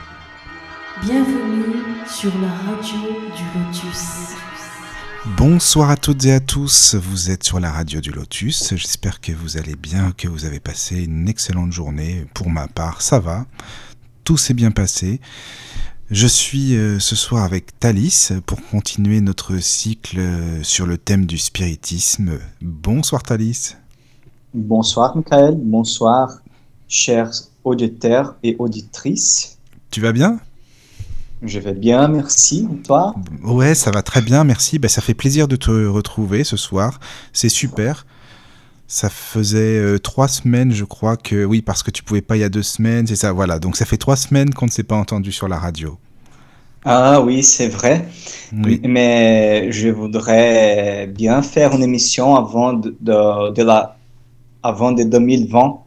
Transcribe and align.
Bienvenue 1.01 2.05
sur 2.07 2.31
la 2.39 2.49
radio 2.49 2.99
du 3.35 3.43
Lotus. 3.57 4.35
Bonsoir 5.35 5.89
à 5.89 5.97
toutes 5.97 6.23
et 6.25 6.33
à 6.33 6.39
tous, 6.39 6.93
vous 6.93 7.31
êtes 7.31 7.43
sur 7.43 7.59
la 7.59 7.71
radio 7.71 7.99
du 7.99 8.11
Lotus, 8.11 8.75
j'espère 8.75 9.19
que 9.19 9.31
vous 9.31 9.57
allez 9.57 9.75
bien, 9.75 10.11
que 10.11 10.27
vous 10.27 10.45
avez 10.45 10.59
passé 10.59 11.05
une 11.05 11.27
excellente 11.27 11.71
journée. 11.71 12.27
Pour 12.35 12.51
ma 12.51 12.67
part, 12.67 13.01
ça 13.01 13.19
va, 13.19 13.47
tout 14.23 14.37
s'est 14.37 14.53
bien 14.53 14.69
passé. 14.69 15.19
Je 16.11 16.27
suis 16.27 16.75
euh, 16.75 16.99
ce 16.99 17.15
soir 17.15 17.43
avec 17.43 17.79
Thalys 17.79 18.33
pour 18.45 18.63
continuer 18.67 19.19
notre 19.21 19.57
cycle 19.57 20.19
euh, 20.19 20.61
sur 20.61 20.85
le 20.85 20.99
thème 20.99 21.25
du 21.25 21.39
spiritisme. 21.39 22.37
Bonsoir 22.61 23.23
Thalys. 23.23 23.77
Bonsoir 24.57 25.15
Michael, 25.15 25.55
bonsoir 25.55 26.39
chers 26.87 27.31
auditeurs 27.63 28.33
et 28.41 28.55
auditrices. 28.57 29.59
Tu 29.91 30.01
vas 30.01 30.11
bien? 30.11 30.39
Je 31.43 31.59
vais 31.59 31.75
bien, 31.75 32.07
merci. 32.07 32.67
Et 32.73 32.81
toi? 32.81 33.13
Ouais, 33.43 33.75
ça 33.75 33.91
va 33.91 34.01
très 34.01 34.23
bien, 34.23 34.43
merci. 34.43 34.79
Ben, 34.79 34.87
ça 34.87 35.01
fait 35.01 35.13
plaisir 35.13 35.47
de 35.47 35.57
te 35.57 35.69
retrouver 35.69 36.43
ce 36.43 36.57
soir. 36.57 36.99
C'est 37.33 37.49
super. 37.49 38.07
Ça 38.87 39.11
faisait 39.11 39.77
euh, 39.77 39.99
trois 39.99 40.27
semaines, 40.27 40.71
je 40.71 40.85
crois 40.85 41.17
que 41.17 41.45
oui, 41.45 41.61
parce 41.61 41.83
que 41.83 41.91
tu 41.91 42.01
pouvais 42.01 42.21
pas 42.21 42.35
il 42.35 42.39
y 42.39 42.43
a 42.43 42.49
deux 42.49 42.63
semaines, 42.63 43.05
c'est 43.05 43.15
ça. 43.15 43.31
Voilà, 43.33 43.59
donc 43.59 43.77
ça 43.77 43.85
fait 43.85 43.97
trois 43.97 44.15
semaines 44.15 44.55
qu'on 44.55 44.65
ne 44.65 44.71
s'est 44.71 44.81
pas 44.81 44.95
entendu 44.95 45.31
sur 45.31 45.47
la 45.47 45.59
radio. 45.59 45.99
Ah 46.83 47.21
oui, 47.21 47.43
c'est 47.43 47.67
vrai. 47.67 48.07
Oui. 48.51 48.81
Mais 48.83 49.71
je 49.71 49.89
voudrais 49.89 51.05
bien 51.05 51.43
faire 51.43 51.75
une 51.75 51.83
émission 51.83 52.35
avant 52.35 52.73
de, 52.73 52.95
de, 52.99 53.51
de 53.51 53.61
la 53.61 53.96
avant 54.63 54.91
de 54.91 55.03
2020. 55.03 55.79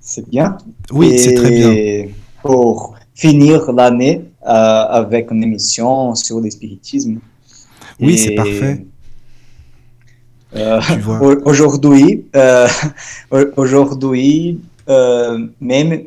C'est 0.00 0.28
bien. 0.28 0.56
Oui, 0.92 1.18
c'est 1.18 1.34
très 1.34 1.50
bien. 1.50 1.72
Pour 2.42 2.94
finir 3.14 3.72
l'année 3.72 4.24
euh, 4.46 4.48
avec 4.48 5.30
une 5.30 5.42
émission 5.42 6.14
sur 6.14 6.40
le 6.40 6.50
spiritisme. 6.50 7.18
Oui, 8.00 8.18
c'est 8.18 8.34
parfait. 8.34 8.84
euh, 10.56 10.80
au- 11.20 11.48
Aujourd'hui, 11.48 12.26
euh, 12.36 12.68
au- 13.30 13.46
aujourd'hui, 13.62 14.60
euh, 14.88 15.46
même 15.60 16.02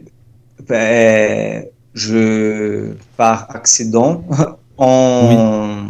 ben, 0.68 1.66
je 1.94 2.94
par 3.16 3.48
accident, 3.56 4.24
on, 4.78 5.88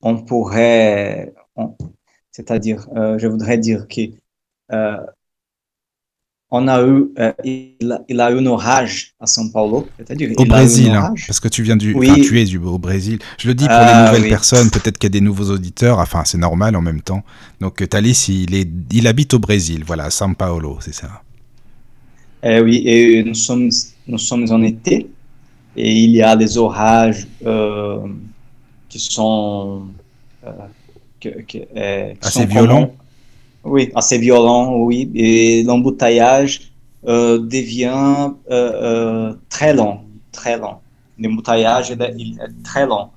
on 0.00 0.16
pourrait, 0.22 1.32
c'est-à-dire, 2.30 2.86
euh, 2.96 3.18
je 3.18 3.26
voudrais 3.26 3.58
dire 3.58 3.86
que 3.88 4.00
euh, 4.02 4.23
on 6.50 6.68
a 6.68 6.82
eu, 6.86 7.06
euh, 7.18 7.32
il, 7.44 7.90
a, 7.90 8.00
il 8.08 8.20
a 8.20 8.30
eu 8.30 8.38
un 8.38 8.46
orage 8.46 9.14
à 9.18 9.26
São 9.26 9.50
Paulo, 9.50 9.88
Au 10.36 10.44
Brésil, 10.44 10.90
hein, 10.90 11.12
parce 11.26 11.40
que 11.40 11.48
tu 11.48 11.62
viens 11.62 11.76
du, 11.76 11.94
Oui. 11.94 12.20
tu 12.22 12.40
es 12.40 12.44
du 12.44 12.58
au 12.58 12.78
Brésil. 12.78 13.18
Je 13.38 13.48
le 13.48 13.54
dis 13.54 13.64
pour 13.66 13.74
Ah, 13.76 13.92
les 13.92 14.06
nouvelles 14.06 14.22
oui. 14.22 14.28
personnes, 14.28 14.70
peut-être 14.70 14.98
qu'il 14.98 15.08
y 15.08 15.12
a 15.12 15.16
des 15.18 15.20
nouveaux 15.20 15.50
auditeurs. 15.50 15.98
Enfin, 15.98 16.22
c'est 16.24 16.38
normal 16.38 16.76
en 16.76 16.82
même 16.82 17.02
temps. 17.02 17.24
Donc 17.60 17.82
euh, 17.82 17.86
Thalys, 17.86 18.26
il 18.28 18.54
est, 18.54 18.68
il 18.92 19.06
habite 19.08 19.34
au 19.34 19.38
Brésil, 19.40 19.82
voilà, 19.84 20.04
à 20.04 20.08
São 20.10 20.34
Paulo, 20.34 20.78
c'est 20.80 20.94
ça. 20.94 21.22
Eh 22.42 22.60
oui, 22.60 22.82
et 22.86 23.24
nous 23.24 23.34
sommes, 23.34 23.70
nous 24.06 24.18
sommes 24.18 24.46
en 24.50 24.62
été 24.62 25.08
et 25.76 25.92
il 26.04 26.10
y 26.10 26.22
a 26.22 26.36
des 26.36 26.56
orages 26.58 27.26
euh, 27.44 27.98
qui 28.88 29.00
sont, 29.00 29.88
euh, 30.44 30.50
euh, 31.26 31.42
qui 31.46 31.62
Assez 32.22 32.46
violents. 32.46 32.94
Oui, 33.64 33.90
assez 33.94 34.18
violents, 34.18 34.76
oui. 34.76 35.10
Et 35.14 35.62
l'embouteillage 35.62 36.72
euh, 37.06 37.38
devient 37.38 38.30
euh, 38.50 38.72
euh, 39.30 39.34
très 39.48 39.74
long, 39.74 40.00
très 40.32 40.58
long. 40.58 40.76
L'embouteillage 41.18 41.90
il 41.90 42.38
est, 42.40 42.62
très 42.62 42.86
long. 42.86 43.08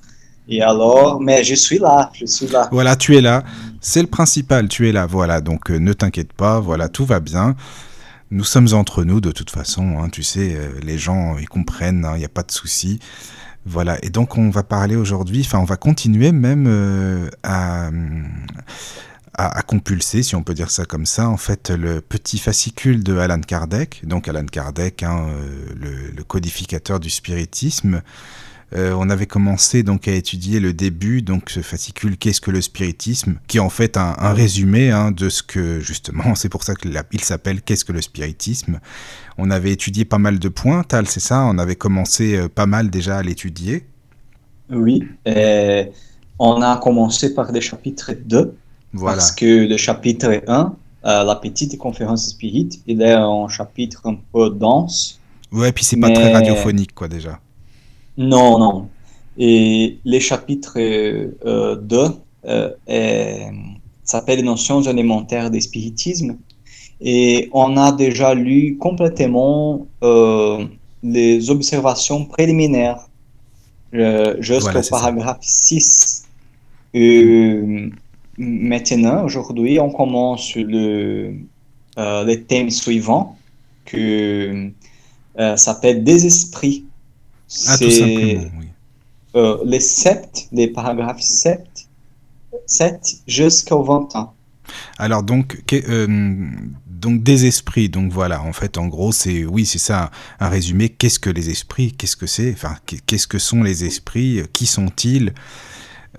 Et 0.50 0.62
alors, 0.62 1.22
mais 1.22 1.44
je 1.44 1.56
suis 1.56 1.80
là, 1.80 2.10
je 2.14 2.26
suis 2.26 2.48
là. 2.48 2.70
Voilà, 2.72 2.96
tu 2.96 3.18
es 3.18 3.22
là. 3.22 3.44
C'est 3.82 4.02
le 4.02 4.08
principal, 4.08 4.68
tu 4.68 4.88
es 4.88 4.92
là. 4.92 5.06
Voilà, 5.06 5.42
donc 5.42 5.70
ne 5.70 5.94
t'inquiète 5.94 6.32
pas, 6.34 6.60
voilà, 6.60 6.90
tout 6.90 7.06
va 7.06 7.20
bien. 7.20 7.56
Nous 8.30 8.44
sommes 8.44 8.68
entre 8.74 9.06
nous 9.06 9.22
de 9.22 9.32
toute 9.32 9.50
façon, 9.50 10.00
hein, 10.00 10.10
tu 10.10 10.22
sais, 10.22 10.58
les 10.84 10.98
gens, 10.98 11.38
ils 11.38 11.48
comprennent, 11.48 12.04
hein, 12.04 12.14
il 12.16 12.20
n'y 12.20 12.26
a 12.26 12.30
pas 12.30 12.44
de 12.44 12.52
souci. 12.52 13.00
Voilà, 13.66 13.98
et 14.04 14.10
donc 14.10 14.38
on 14.38 14.50
va 14.50 14.64
parler 14.64 14.96
aujourd'hui, 14.96 15.42
enfin 15.46 15.60
on 15.60 15.66
va 15.66 15.76
continuer 15.76 16.32
même 16.32 17.30
à, 17.44 17.90
à, 19.38 19.62
compulser, 19.62 20.24
si 20.24 20.36
on 20.36 20.42
peut 20.42 20.56
dire 20.56 20.72
ça 20.72 20.86
comme 20.86 21.06
ça, 21.06 21.30
en 21.30 21.38
fait, 21.38 21.70
le 21.70 22.02
petit 22.02 22.40
fascicule 22.40 23.04
de 23.04 23.18
Alan 23.18 23.40
Kardec, 23.40 24.02
donc 24.04 24.28
Alan 24.28 24.46
Kardec, 24.46 25.04
hein, 25.04 25.28
euh, 25.30 26.12
le, 26.16 26.24
codificateur 26.24 27.00
du 27.00 27.12
spiritisme. 27.12 28.02
Euh, 28.76 28.94
on 28.98 29.10
avait 29.10 29.28
commencé 29.28 29.84
donc 29.84 30.08
à 30.08 30.12
étudier 30.12 30.60
le 30.60 30.74
début, 30.74 31.22
donc 31.22 31.52
ce 31.52 31.62
fascicule 31.62 32.18
Qu'est-ce 32.18 32.42
que 32.42 32.52
le 32.52 32.62
spiritisme, 32.62 33.36
qui 33.48 33.58
est 33.58 33.62
en 33.62 33.70
fait 33.70 33.96
un, 33.96 34.34
résumé 34.34 34.92
hein, 34.92 35.12
de 35.12 35.30
ce 35.30 35.44
que 35.44 35.80
justement, 35.80 36.36
c'est 36.36 36.50
pour 36.50 36.64
ça 36.64 36.74
qu'il 36.74 37.24
s'appelle 37.24 37.62
Qu'est-ce 37.62 37.86
que 37.86 37.94
le 37.94 38.02
spiritisme? 38.02 38.80
On 39.38 39.52
avait 39.52 39.72
étudié 39.72 40.04
pas 40.04 40.18
mal 40.18 40.40
de 40.40 40.50
points, 40.50 40.84
Tal, 40.84 41.08
c'est 41.08 41.20
ça? 41.20 41.46
On 41.46 41.60
avait 41.60 41.76
commencé 41.76 42.36
euh, 42.36 42.50
pas 42.50 42.66
mal 42.66 42.90
déjà 42.90 43.18
à 43.18 43.24
l'étudier. 43.24 43.86
Oui, 44.70 45.08
on 46.40 46.62
a 46.62 46.78
commencé 46.78 47.34
par 47.34 47.52
le 47.52 47.62
chapitre 47.62 48.12
2. 48.14 48.54
Voilà. 48.94 49.18
Parce 49.18 49.32
que 49.32 49.68
le 49.68 49.78
chapitre 49.78 50.42
1, 50.48 50.76
euh, 51.06 51.24
la 51.24 51.36
petite 51.36 51.78
conférence 51.78 52.30
spirit, 52.30 52.70
il 52.88 53.02
est 53.02 53.12
un 53.14 53.48
chapitre 53.50 54.02
un 54.06 54.16
peu 54.34 54.50
dense. 54.50 55.20
Ouais, 55.52 55.72
puis 55.72 55.84
c'est 55.84 55.98
pas 56.00 56.08
Mais- 56.08 56.14
très 56.14 56.34
radiophonique 56.34 56.94
quoi 56.94 57.08
déjà. 57.08 57.40
Non, 58.18 58.58
non. 58.60 58.90
Et 59.38 60.00
le 60.04 60.20
chapitre 60.20 60.74
euh, 60.78 61.76
2 61.76 62.08
euh, 62.46 62.72
est- 62.88 63.52
s'appelle 64.04 64.44
Notions 64.44 64.82
élémentaires 64.82 65.52
du 65.52 65.62
spiritisme. 65.62 66.38
Et 67.00 67.50
on 67.54 67.78
a 67.78 67.92
déjà 67.92 68.34
lu 68.34 68.78
complètement 68.80 69.86
euh, 70.04 70.66
les 71.04 71.50
observations 71.52 72.26
préliminaires 72.26 73.08
euh, 73.94 74.36
jusqu'au 74.40 74.64
Voilà, 74.64 74.82
c'est 74.84 74.90
ça. 74.90 74.98
paragraphe 75.00 75.38
6. 75.42 76.26
Euh, 76.96 77.90
maintenant, 78.38 79.24
aujourd'hui, 79.26 79.80
on 79.80 79.92
commence 79.92 80.56
le, 80.56 81.36
euh, 81.98 82.24
le 82.24 82.44
thème 82.44 82.70
suivant 82.70 83.38
que 83.86 84.70
euh, 85.40 85.58
s'appelle 85.58 86.04
Des 86.04 86.26
esprits. 86.26 86.86
Ah, 87.68 87.78
tout 87.78 87.90
simplement, 87.92 88.44
oui. 88.60 88.68
euh, 89.36 89.58
les 89.66 89.80
7, 89.80 90.48
les 90.52 90.68
paragraphes 90.68 91.22
7, 91.22 91.66
7 92.66 93.18
jusqu'au 93.28 93.84
21. 93.84 94.32
Alors 94.98 95.24
donc, 95.24 95.62
euh, 95.72 96.50
donc 96.86 97.24
des 97.24 97.46
esprits, 97.46 97.88
donc 97.90 98.12
voilà, 98.12 98.42
en 98.44 98.52
fait, 98.52 98.78
en 98.78 98.88
gros, 98.88 99.14
c'est 99.14 99.46
oui, 99.46 99.66
c'est 99.66 99.80
ça, 99.80 100.12
un, 100.42 100.50
résumé. 100.50 100.90
Qu'est-ce 100.90 101.20
que 101.20 101.30
les 101.30 101.50
esprits? 101.50 101.94
Qu'est-ce 101.94 102.18
que 102.18 102.28
c'est? 102.28 102.52
Enfin, 102.52 102.76
qu'est- 102.86 103.00
qu'est-ce 103.06 103.28
que 103.28 103.40
sont 103.40 103.64
les 103.64 103.86
esprits? 103.86 104.42
Qui 104.52 104.66
sont-ils? 104.66 105.34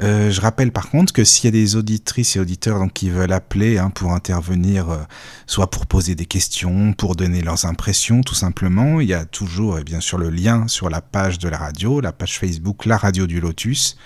Euh, 0.00 0.30
Je 0.30 0.40
rappelle 0.40 0.70
par 0.72 0.90
contre 0.90 1.12
que 1.12 1.24
s'il 1.24 1.46
y 1.46 1.48
a 1.48 1.50
des 1.50 1.76
auditrices 1.76 2.36
et 2.36 2.40
auditeurs 2.40 2.78
donc, 2.78 2.92
qui 2.92 3.10
veulent 3.10 3.32
appeler 3.32 3.78
hein, 3.78 3.90
pour 3.90 4.12
intervenir, 4.12 4.90
euh, 4.90 4.98
soit 5.46 5.70
pour 5.70 5.86
poser 5.86 6.14
des 6.14 6.26
questions, 6.26 6.92
pour 6.92 7.16
donner 7.16 7.42
leurs 7.42 7.64
impressions, 7.64 8.22
tout 8.22 8.34
simplement, 8.34 9.00
il 9.00 9.08
y 9.08 9.14
a 9.14 9.24
toujours, 9.24 9.78
eh 9.78 9.84
bien 9.84 10.00
sûr, 10.00 10.18
le 10.18 10.30
lien 10.30 10.68
sur 10.68 10.88
la 10.88 11.00
page 11.00 11.38
de 11.38 11.48
la 11.48 11.58
radio, 11.58 12.00
la 12.00 12.12
page 12.12 12.38
Facebook, 12.38 12.86
la 12.86 12.96
radio 12.96 13.26
du 13.26 13.40
Lotus 13.40 13.96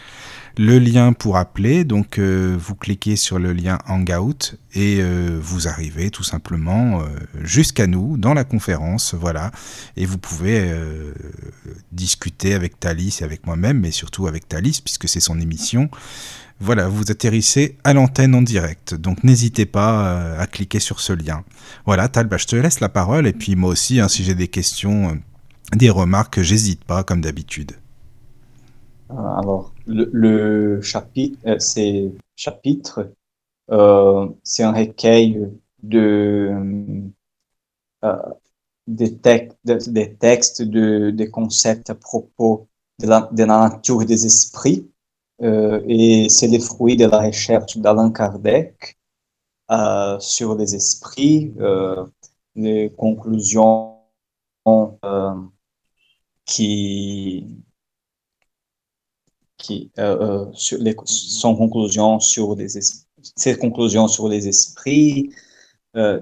le 0.59 0.79
lien 0.79 1.13
pour 1.13 1.37
appeler. 1.37 1.85
Donc, 1.85 2.19
euh, 2.19 2.57
vous 2.59 2.75
cliquez 2.75 3.17
sur 3.17 3.39
le 3.39 3.53
lien 3.53 3.79
Hangout 3.87 4.57
et 4.75 4.99
euh, 5.01 5.39
vous 5.41 5.69
arrivez 5.69 6.11
tout 6.11 6.23
simplement 6.23 7.01
euh, 7.01 7.07
jusqu'à 7.41 7.87
nous 7.87 8.17
dans 8.17 8.35
la 8.35 8.45
conférence. 8.45 9.15
Voilà. 9.15 9.51
Et 9.97 10.07
vous 10.07 10.19
pouvez 10.19 10.73
discuter 11.93 12.55
avec 12.55 12.79
Thalys 12.79 13.19
et 13.21 13.25
avec 13.25 13.47
moi-même, 13.47 13.81
mais 13.81 13.91
surtout 13.91 14.27
avec 14.27 14.49
Thalys, 14.49 14.81
puisque 14.85 15.09
c'est 15.09 15.21
son 15.21 15.41
émission. 15.41 15.91
Voilà, 16.61 16.89
vous 16.89 17.11
atterrissez 17.11 17.77
à 17.83 17.93
l'antenne 17.93 18.35
en 18.35 18.43
direct. 18.43 18.95
Donc, 18.95 19.25
n'hésitez 19.25 19.67
pas 19.67 20.37
à 20.39 20.47
cliquer 20.47 20.79
sur 20.79 21.01
ce 21.01 21.13
lien. 21.13 21.43
Voilà, 21.87 22.09
Tal, 22.09 22.29
bah, 22.29 22.37
je 22.37 22.47
te 22.47 22.57
laisse 22.57 22.81
la 22.81 22.89
parole. 22.89 23.27
Et 23.27 23.33
puis, 23.33 23.57
moi 23.57 23.71
aussi, 23.71 24.01
hein, 24.01 24.09
si 24.09 24.23
j'ai 24.23 24.35
des 24.35 24.49
questions, 24.49 25.21
des 25.75 25.91
remarques, 25.91 26.41
j'hésite 26.41 26.85
pas, 26.85 27.03
comme 27.03 27.21
d'habitude. 27.21 27.73
Alors, 29.11 29.72
le, 29.87 30.81
chapitre, 30.83 31.39
euh, 31.47 31.59
c'est 31.59 32.13
chapitre, 32.37 33.13
euh, 33.71 34.29
c'est 34.43 34.63
un 34.63 34.73
recueil 34.73 35.51
de, 35.83 36.51
euh, 38.05 38.17
des, 38.87 39.19
des 39.65 40.15
textes, 40.15 40.63
de, 40.63 41.11
des 41.11 41.31
concepts 41.31 41.91
à 41.91 41.95
propos 41.95 42.69
de 43.01 43.07
la, 43.07 43.29
de 43.33 43.45
la 43.45 43.69
nature 43.69 44.05
des 44.05 44.27
esprits, 44.27 44.89
et 45.41 46.29
c'est 46.29 46.47
le 46.47 46.61
fruit 46.61 46.97
de 46.97 47.07
la 47.07 47.19
recherche 47.21 47.77
d'Allan 47.77 48.13
Kardec 48.13 48.97
sur 50.21 50.55
les 50.55 50.75
esprits, 50.77 51.53
les 52.55 52.93
conclusions 52.97 53.99
qui 56.45 57.65
qui 59.63 59.91
sur 60.53 60.79
les, 60.79 60.97
son 61.05 61.55
conclusion 61.57 62.21
sur 62.21 62.57
les 62.57 62.69
ses 63.23 63.57
conclusions 63.57 64.09
sur 64.09 64.29
les 64.29 64.49
esprits 64.49 65.31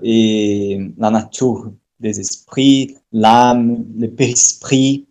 et 0.03 0.79
la 0.99 1.11
nature 1.11 1.73
des 1.99 2.21
esprits, 2.21 2.97
l'âme, 3.13 3.85
le 3.99 4.09
périsprit. 4.09 5.07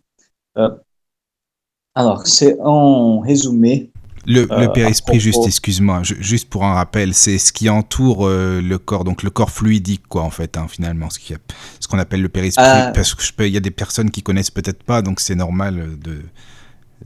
alors, 1.94 2.26
c'est 2.26 2.56
en 2.60 3.20
résumé 3.20 3.90
le, 4.26 4.42
le 4.42 4.52
euh, 4.52 4.68
périsprit, 4.68 5.18
juste, 5.18 5.46
excuse-moi, 5.46 6.02
juste 6.02 6.48
pour 6.48 6.64
un 6.64 6.74
rappel, 6.74 7.14
c'est 7.14 7.38
ce 7.38 7.52
qui 7.52 7.70
entoure 7.70 8.26
euh, 8.26 8.60
le 8.60 8.78
corps, 8.78 9.04
donc 9.04 9.22
le 9.22 9.30
corps 9.30 9.50
fluidique, 9.50 10.06
quoi, 10.08 10.22
en 10.22 10.30
fait, 10.30 10.56
hein, 10.56 10.66
finalement, 10.68 11.08
ce 11.10 11.18
qu'on 11.18 11.40
ce 11.80 11.88
qu'on 11.88 11.98
appelle 11.98 12.20
le 12.20 12.28
périsprit. 12.28 12.64
Euh. 12.64 12.92
Parce 12.92 13.14
qu'il 13.14 13.48
y 13.48 13.56
a 13.56 13.60
des 13.60 13.70
personnes 13.70 14.10
qui 14.10 14.22
connaissent 14.22 14.50
peut-être 14.50 14.82
pas, 14.82 15.00
donc 15.00 15.20
c'est 15.20 15.34
normal 15.34 15.98
de, 15.98 16.22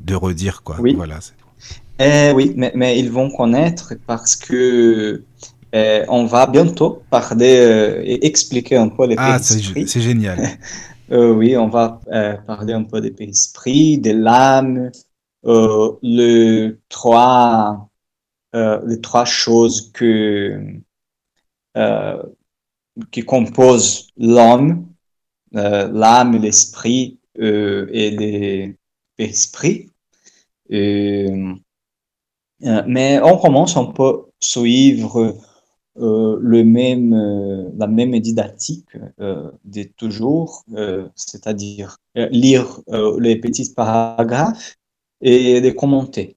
de 0.00 0.14
redire, 0.14 0.62
quoi. 0.62 0.76
Oui, 0.80 0.94
voilà. 0.94 1.18
Eh, 1.98 2.32
oui 2.34 2.52
mais, 2.56 2.72
mais, 2.74 2.98
ils 2.98 3.10
vont 3.10 3.30
connaître 3.30 3.94
parce 4.06 4.34
que 4.34 5.22
eh, 5.72 6.02
on 6.08 6.24
va 6.26 6.46
bientôt 6.46 7.02
parler 7.10 8.02
et 8.04 8.26
expliquer 8.26 8.76
un 8.76 8.88
peu 8.88 9.06
les 9.06 9.14
ah, 9.18 9.38
c'est 9.38 10.00
génial. 10.00 10.38
oui, 11.10 11.56
on 11.56 11.68
va 11.68 12.00
parler 12.46 12.72
un 12.72 12.84
peu 12.84 13.00
des 13.00 13.10
des 13.10 14.12
lames, 14.12 14.90
euh, 15.46 15.92
le 16.02 16.80
trois, 16.88 17.90
euh, 18.54 18.80
les 18.86 19.00
trois 19.00 19.26
choses 19.26 19.92
que, 19.92 20.58
euh, 21.76 22.22
qui 23.10 23.22
composent 23.22 24.08
l'homme, 24.16 24.88
l'âme, 25.52 26.36
l'esprit 26.40 27.20
et 27.36 28.76
l'esprit. 29.18 29.90
mais 32.86 33.20
on 33.22 33.38
commence, 33.38 33.76
on 33.76 33.92
peut 33.92 34.24
suivre 34.40 35.36
le 35.96 36.62
même, 36.64 37.14
la 37.76 37.86
même 37.86 38.18
didactique 38.20 38.96
de 39.18 39.82
toujours, 39.96 40.64
c'est-à-dire 41.14 41.98
lire 42.14 42.80
les 43.18 43.36
petits 43.36 43.72
paragraphes 43.74 44.76
et 45.20 45.60
de 45.60 45.70
commenter. 45.70 46.36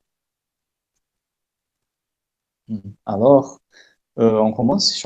Alors, 3.06 3.60
euh, 4.20 4.40
on 4.40 4.52
commence 4.54 5.04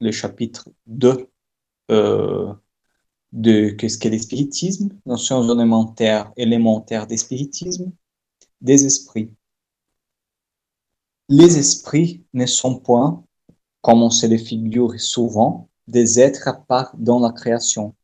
le 0.00 0.12
chapitre 0.12 0.68
2 0.86 1.28
euh, 1.90 2.52
de 3.32 3.70
qu'est-ce 3.70 3.98
qu'est 3.98 4.10
l'espiritisme, 4.10 4.90
notions 5.06 5.42
élémentaires, 5.42 6.32
élémentaires 6.36 7.06
des 7.06 7.16
spiritisme, 7.16 7.92
des 8.60 8.84
esprits. 8.84 9.30
Les 11.28 11.56
esprits 11.58 12.24
ne 12.34 12.46
sont 12.46 12.78
point, 12.78 13.24
comme 13.80 14.02
on 14.02 14.10
se 14.10 14.26
les 14.26 14.38
figure 14.38 15.00
souvent, 15.00 15.68
des 15.88 16.20
êtres 16.20 16.46
à 16.46 16.54
part 16.54 16.94
dans 16.98 17.18
la 17.18 17.32
création. 17.32 17.94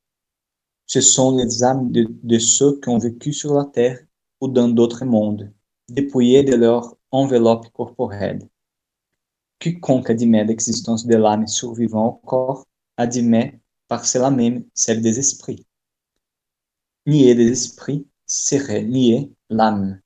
Ce 0.86 1.00
sont 1.00 1.36
les 1.36 1.62
âmes 1.62 1.92
de 1.92 2.38
ceux 2.38 2.80
qui 2.80 2.88
ont 2.88 2.98
vécu 2.98 3.32
sur 3.32 3.54
la 3.54 3.66
terre 3.66 3.98
ou 4.40 4.48
dans 4.48 4.68
d'autres 4.68 5.04
mondes, 5.04 5.52
dépouillés 5.88 6.42
de 6.42 6.54
leur 6.54 6.96
enveloppe 7.10 7.68
corporelle. 7.72 8.48
Quiconque 9.58 10.10
admet 10.10 10.44
l'existence 10.44 11.06
de 11.06 11.16
l'âme 11.16 11.46
survivant 11.46 12.06
au 12.06 12.26
corps 12.26 12.64
admet 12.96 13.60
par 13.88 14.04
cela 14.04 14.30
même 14.30 14.64
celle 14.74 15.00
des 15.02 15.18
esprits. 15.18 15.66
Nier 17.06 17.34
les 17.34 17.50
esprits 17.50 18.06
serait 18.26 18.84
nier 18.84 19.32
l'âme. 19.48 20.00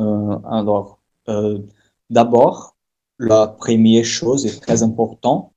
Euh, 0.00 0.38
alors, 0.44 1.00
euh, 1.28 1.60
d'abord, 2.08 2.76
la 3.18 3.46
première 3.48 4.04
chose 4.04 4.46
est 4.46 4.60
très 4.60 4.82
importante. 4.82 5.52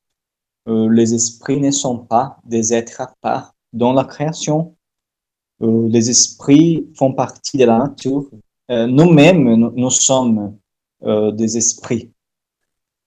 Euh, 0.67 0.89
les 0.91 1.13
esprits 1.13 1.59
ne 1.59 1.71
sont 1.71 1.99
pas 1.99 2.39
des 2.43 2.73
êtres 2.73 3.01
à 3.01 3.13
part 3.21 3.55
dans 3.73 3.93
la 3.93 4.03
création, 4.03 4.75
les 5.61 6.09
esprits 6.09 6.87
font 6.95 7.13
partie 7.13 7.57
de 7.57 7.65
la 7.65 7.77
nature. 7.77 8.29
Nous-mêmes, 8.67 9.43
nous, 9.75 9.89
sommes 9.91 10.57
euh, 11.03 11.31
des 11.31 11.57
esprits. 11.57 12.11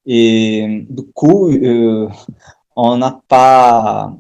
Et 0.07 0.87
du 0.89 1.03
coup, 1.13 1.51
on 2.77 2.99
n'a 2.99 3.21
pas 3.29 4.15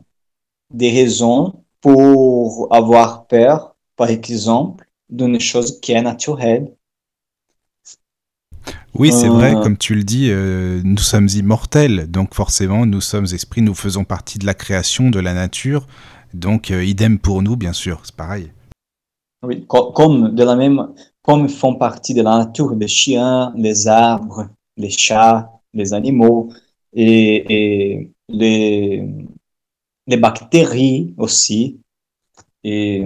des 0.72 0.90
raisons 0.90 1.64
pour 1.80 2.68
avoir 2.70 3.26
peur, 3.26 3.76
par 3.96 4.08
exemple, 4.10 4.88
d'une 5.08 5.38
chose 5.38 5.80
qui 5.80 5.92
est 5.92 6.02
naturelle. 6.02 6.72
Oui, 8.94 9.12
c'est 9.12 9.28
vrai, 9.28 9.54
comme 9.54 9.76
tu 9.76 9.94
le 9.94 10.04
dis, 10.04 10.30
nous 10.32 10.98
sommes 10.98 11.28
immortels, 11.34 12.10
donc 12.10 12.34
forcément, 12.34 12.86
nous 12.86 13.00
sommes 13.00 13.24
esprits, 13.24 13.60
nous 13.60 13.74
faisons 13.74 14.04
partie 14.04 14.38
de 14.38 14.46
la 14.46 14.54
création, 14.54 15.10
de 15.10 15.18
la 15.18 15.34
nature, 15.34 15.86
donc, 16.34 16.72
euh, 16.72 16.84
idem 16.84 17.18
pour 17.18 17.42
nous, 17.42 17.56
bien 17.56 17.72
sûr, 17.72 18.00
c'est 18.02 18.14
pareil. 18.14 18.50
Oui, 19.44 19.64
comme, 19.66 20.34
de 20.34 20.42
la 20.42 20.56
même, 20.56 20.88
comme 21.22 21.48
font 21.48 21.76
partie 21.76 22.12
de 22.12 22.22
la 22.22 22.38
nature 22.38 22.74
les 22.74 22.88
chiens, 22.88 23.52
les 23.56 23.86
arbres, 23.86 24.48
les 24.76 24.90
chats, 24.90 25.50
les 25.72 25.94
animaux. 25.94 26.50
Et, 26.92 28.10
les, 28.28 29.06
bactéries 30.06 31.14
aussi. 31.16 31.80
Et 32.62 33.04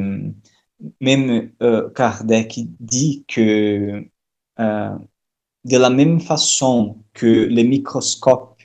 même 1.01 1.53
euh, 1.63 1.91
Kardec 1.91 2.61
dit 2.81 3.25
que 3.27 4.05
euh, 4.61 4.99
de 5.65 5.77
la 5.77 5.91
même 5.91 6.21
façon 6.21 6.99
que 7.13 7.27
le 7.27 7.63
microscope 7.63 8.61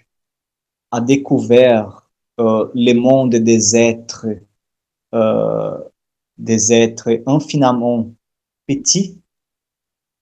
a 0.91 1.01
découvert 1.01 2.09
euh, 2.39 2.69
le 2.75 2.93
monde 2.93 3.35
des 3.35 3.75
êtres 3.75 4.27
des 6.39 6.73
êtres 6.73 7.21
infiniment 7.27 8.11
petits, 8.67 9.21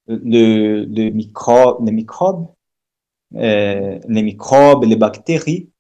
le, 0.08 0.84
le 0.84 0.86
les 0.86 1.12
microbes, 1.12 1.86
les 1.86 1.92
microbes, 4.22 4.84
les 4.84 4.96
bactéries, 4.98 5.71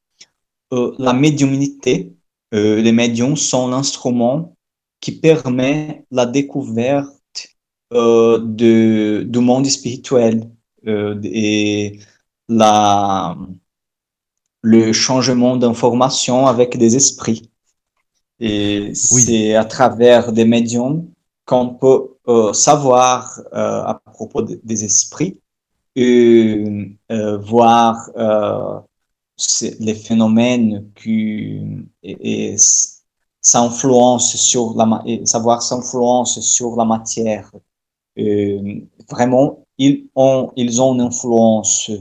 euh, 0.74 0.96
la 1.00 1.13
médiumnité. 1.13 2.13
les 2.51 2.92
médiums 2.92 3.38
sont 3.38 3.70
l'instrument 3.70 4.56
qui 5.00 5.13
permet 5.13 6.06
la 6.12 6.25
découverte 6.25 7.56
de, 7.92 9.24
du 9.24 9.40
monde 9.40 9.68
spirituel 9.68 10.50
et 10.86 12.00
la, 12.50 13.38
le 14.62 14.94
changement 14.94 15.56
d'information 15.58 16.48
avec 16.48 16.78
des 16.78 16.96
esprits. 16.96 17.50
Et 18.40 18.94
c'est 18.96 19.56
à 19.56 19.66
travers 19.66 20.32
des 20.32 20.46
médiums 20.46 21.08
qu'on 21.46 21.70
peut 21.70 22.08
euh, 22.28 22.54
savoir 22.54 23.40
euh, 23.54 23.84
à 23.84 24.01
propos 24.13 24.42
des 24.42 24.84
esprits 24.84 25.40
et 25.96 26.63
euh, 27.12 27.38
voir 27.38 28.10
les 29.79 29.95
phénomènes 29.95 30.91
qui 30.95 31.62
et, 32.03 32.55
s'influencent 33.41 34.38
sur 34.38 34.75
la 34.75 35.03
savoir 35.25 35.62
s'influence 35.62 36.39
sur 36.41 36.75
la 36.75 36.86
matière. 36.86 37.51
vraiment, 39.10 39.65
ils 39.77 40.07
ont 40.15 40.51
ils 40.55 40.81
ont 40.81 40.93
une 40.93 41.01
influence 41.01 41.91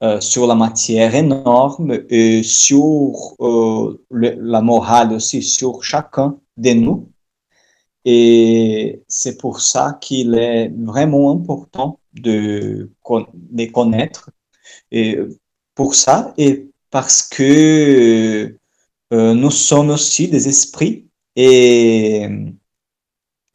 euh, 0.00 0.20
sur 0.20 0.46
la 0.46 0.54
matière 0.54 1.12
énorme 1.16 2.04
et 2.08 2.44
sur 2.44 3.34
euh, 3.40 4.00
la 4.10 4.60
morale 4.62 5.12
aussi, 5.12 5.42
sur 5.42 5.82
chacun 5.82 6.38
de 6.56 6.70
nous. 6.74 7.10
Et 8.04 9.02
c'est 9.08 9.36
pour 9.38 9.60
ça 9.60 9.98
qu'il 10.00 10.34
est 10.34 10.68
vraiment 10.68 11.32
important 11.32 11.98
de 12.14 12.92
les 13.52 13.72
connaître. 13.72 14.30
Et 14.92 15.18
pour 15.78 15.94
ça, 15.94 16.34
et 16.36 16.66
parce 16.90 17.22
que 17.22 18.56
euh, 19.12 19.32
nous 19.32 19.52
sommes 19.52 19.90
aussi 19.90 20.26
des 20.26 20.48
esprits 20.48 21.06
et 21.36 22.26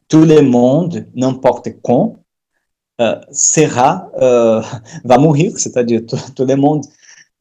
tout 0.08 0.24
le 0.24 0.40
monde, 0.40 1.06
n'importe 1.14 1.68
quand, 1.82 2.16
euh, 2.98 3.20
sera, 3.30 4.10
euh, 4.22 4.62
va 5.04 5.18
mourir, 5.18 5.52
c'est-à-dire 5.58 6.00
tout, 6.34 6.46
le 6.46 6.56
monde. 6.56 6.86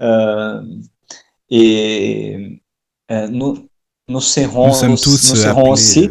Euh, 0.01 0.61
et 1.49 2.59
nous, 3.09 3.69
nous 4.09 4.19
serons, 4.19 4.67
nous 4.67 4.73
sommes 4.73 4.97
tous 4.97 5.29
nous 5.29 5.39
serons 5.47 5.69
aussi, 5.71 6.09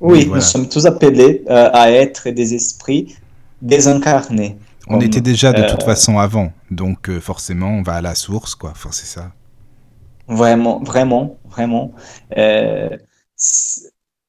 oui, 0.00 0.26
nous 0.26 0.42
sommes 0.42 0.68
tous 0.68 0.84
appelés 0.84 1.44
à 1.48 1.90
être 1.90 2.28
des 2.28 2.52
esprits 2.52 3.16
désincarnés. 3.62 4.58
On 4.88 5.00
était 5.00 5.20
déjà 5.20 5.52
de 5.52 5.68
toute 5.68 5.82
façon 5.82 6.18
avant, 6.18 6.52
donc 6.70 7.10
forcément 7.20 7.68
on 7.68 7.82
va 7.82 7.94
à 7.94 8.00
la 8.00 8.14
source, 8.14 8.54
quoi. 8.54 8.70
Enfin, 8.70 8.90
c'est 8.92 9.06
ça. 9.06 9.32
Vraiment, 10.28 10.80
vraiment, 10.80 11.38
vraiment. 11.48 11.92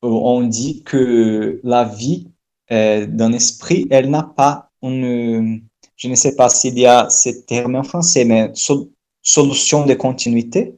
on 0.01 0.41
dit 0.41 0.83
que 0.83 1.59
la 1.63 1.83
vie 1.83 2.29
d'un 2.69 3.33
esprit, 3.33 3.87
elle 3.89 4.09
n'a 4.09 4.23
pas 4.23 4.71
une, 4.81 5.63
je 5.95 6.07
ne 6.09 6.15
sais 6.15 6.35
pas 6.35 6.49
s'il 6.49 6.77
y 6.77 6.85
a 6.85 7.09
ce 7.09 7.29
terme 7.29 7.75
en 7.75 7.83
français, 7.83 8.25
mais 8.25 8.51
solution 9.21 9.85
de 9.85 9.93
continuité. 9.93 10.77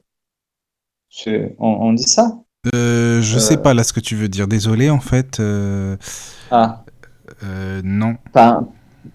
On, 1.57 1.93
dit 1.93 2.03
ça? 2.03 2.37
Euh, 2.73 3.21
Je 3.21 3.35
ne 3.35 3.39
sais 3.39 3.57
euh. 3.57 3.61
pas 3.61 3.73
là 3.73 3.83
ce 3.83 3.93
que 3.93 3.99
tu 3.99 4.15
veux 4.15 4.27
dire. 4.27 4.47
Désolé, 4.47 4.89
en 4.89 4.99
fait. 4.99 5.39
Euh, 5.39 5.97
ah. 6.51 6.83
non. 7.83 8.17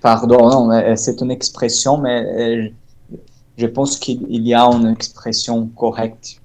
Pardon, 0.01 0.69
non, 0.69 0.97
c'est 0.97 1.21
une 1.21 1.31
expression, 1.31 1.99
mais 1.99 2.73
je 3.57 3.67
pense 3.67 3.99
qu'il 3.99 4.47
y 4.47 4.55
a 4.55 4.65
une 4.65 4.89
expression 4.89 5.67
correcte 5.69 6.41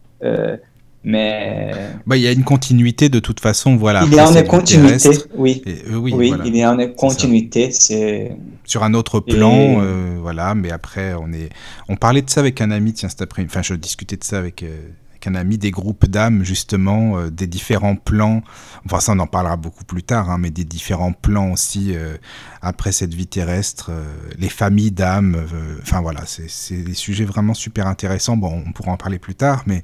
mais 1.06 1.72
bah, 2.08 2.18
il 2.18 2.24
y 2.24 2.28
a 2.28 2.32
une 2.32 2.44
continuité 2.44 3.10
de 3.10 3.20
toute 3.20 3.40
façon, 3.40 3.76
voilà. 3.76 4.04
Il 4.06 4.14
y 4.14 4.20
a 4.20 4.28
une 4.28 4.48
continuité, 4.48 5.12
oui. 5.36 5.62
Euh, 5.68 5.98
oui, 5.98 6.14
oui 6.16 6.34
il 6.46 6.56
y 6.58 6.64
a 6.64 6.72
une 6.72 6.96
continuité, 6.96 7.70
c'est 7.72 8.36
sur 8.66 8.84
un 8.84 8.96
autre 8.96 9.20
plan, 9.20 9.54
euh, 9.56 10.18
voilà. 10.20 10.56
Mais 10.56 10.72
après, 10.72 11.14
on 11.14 11.32
est, 11.32 11.50
on 11.90 11.96
parlait 11.96 12.24
de 12.24 12.30
ça 12.30 12.40
avec 12.40 12.60
un 12.60 12.72
ami, 12.72 12.94
tiens, 12.94 13.08
cet 13.08 13.22
après, 13.22 13.46
enfin, 13.46 13.62
je 13.62 13.76
discutais 13.76 14.18
de 14.18 14.24
ça 14.24 14.40
avec. 14.40 14.66
Euh, 15.26 15.30
avec 15.30 15.36
un 15.36 15.36
ami 15.36 15.58
des 15.58 15.72
groupes 15.72 16.06
d'âmes 16.08 16.44
justement 16.44 17.28
des 17.30 17.48
différents 17.48 17.96
plans 17.96 18.42
enfin 18.86 19.00
ça 19.00 19.14
on 19.14 19.20
en 19.20 19.28
parlera 19.28 19.56
beaucoup 19.56 19.84
plus 19.84 20.04
tard 20.04 20.30
hein, 20.30 20.38
mais 20.38 20.50
des 20.50 20.64
différents 20.64 21.14
plans 21.14 21.52
aussi 21.52 21.94
après 22.62 22.92
cette 22.92 23.14
vie 23.14 23.28
terrestre 23.28 23.92
les 24.38 24.50
familles 24.50 24.92
d'âmes 24.92 25.38
enfin 25.82 26.02
voilà 26.02 26.22
c'est 26.26 26.84
des 26.84 26.94
sujets 26.94 27.26
vraiment 27.26 27.54
super 27.54 27.88
intéressants 27.88 28.38
bon 28.38 28.64
on 28.66 28.72
pourra 28.72 28.92
en 28.92 28.98
parler 28.98 29.20
plus 29.20 29.36
tard 29.36 29.64
mais 29.66 29.84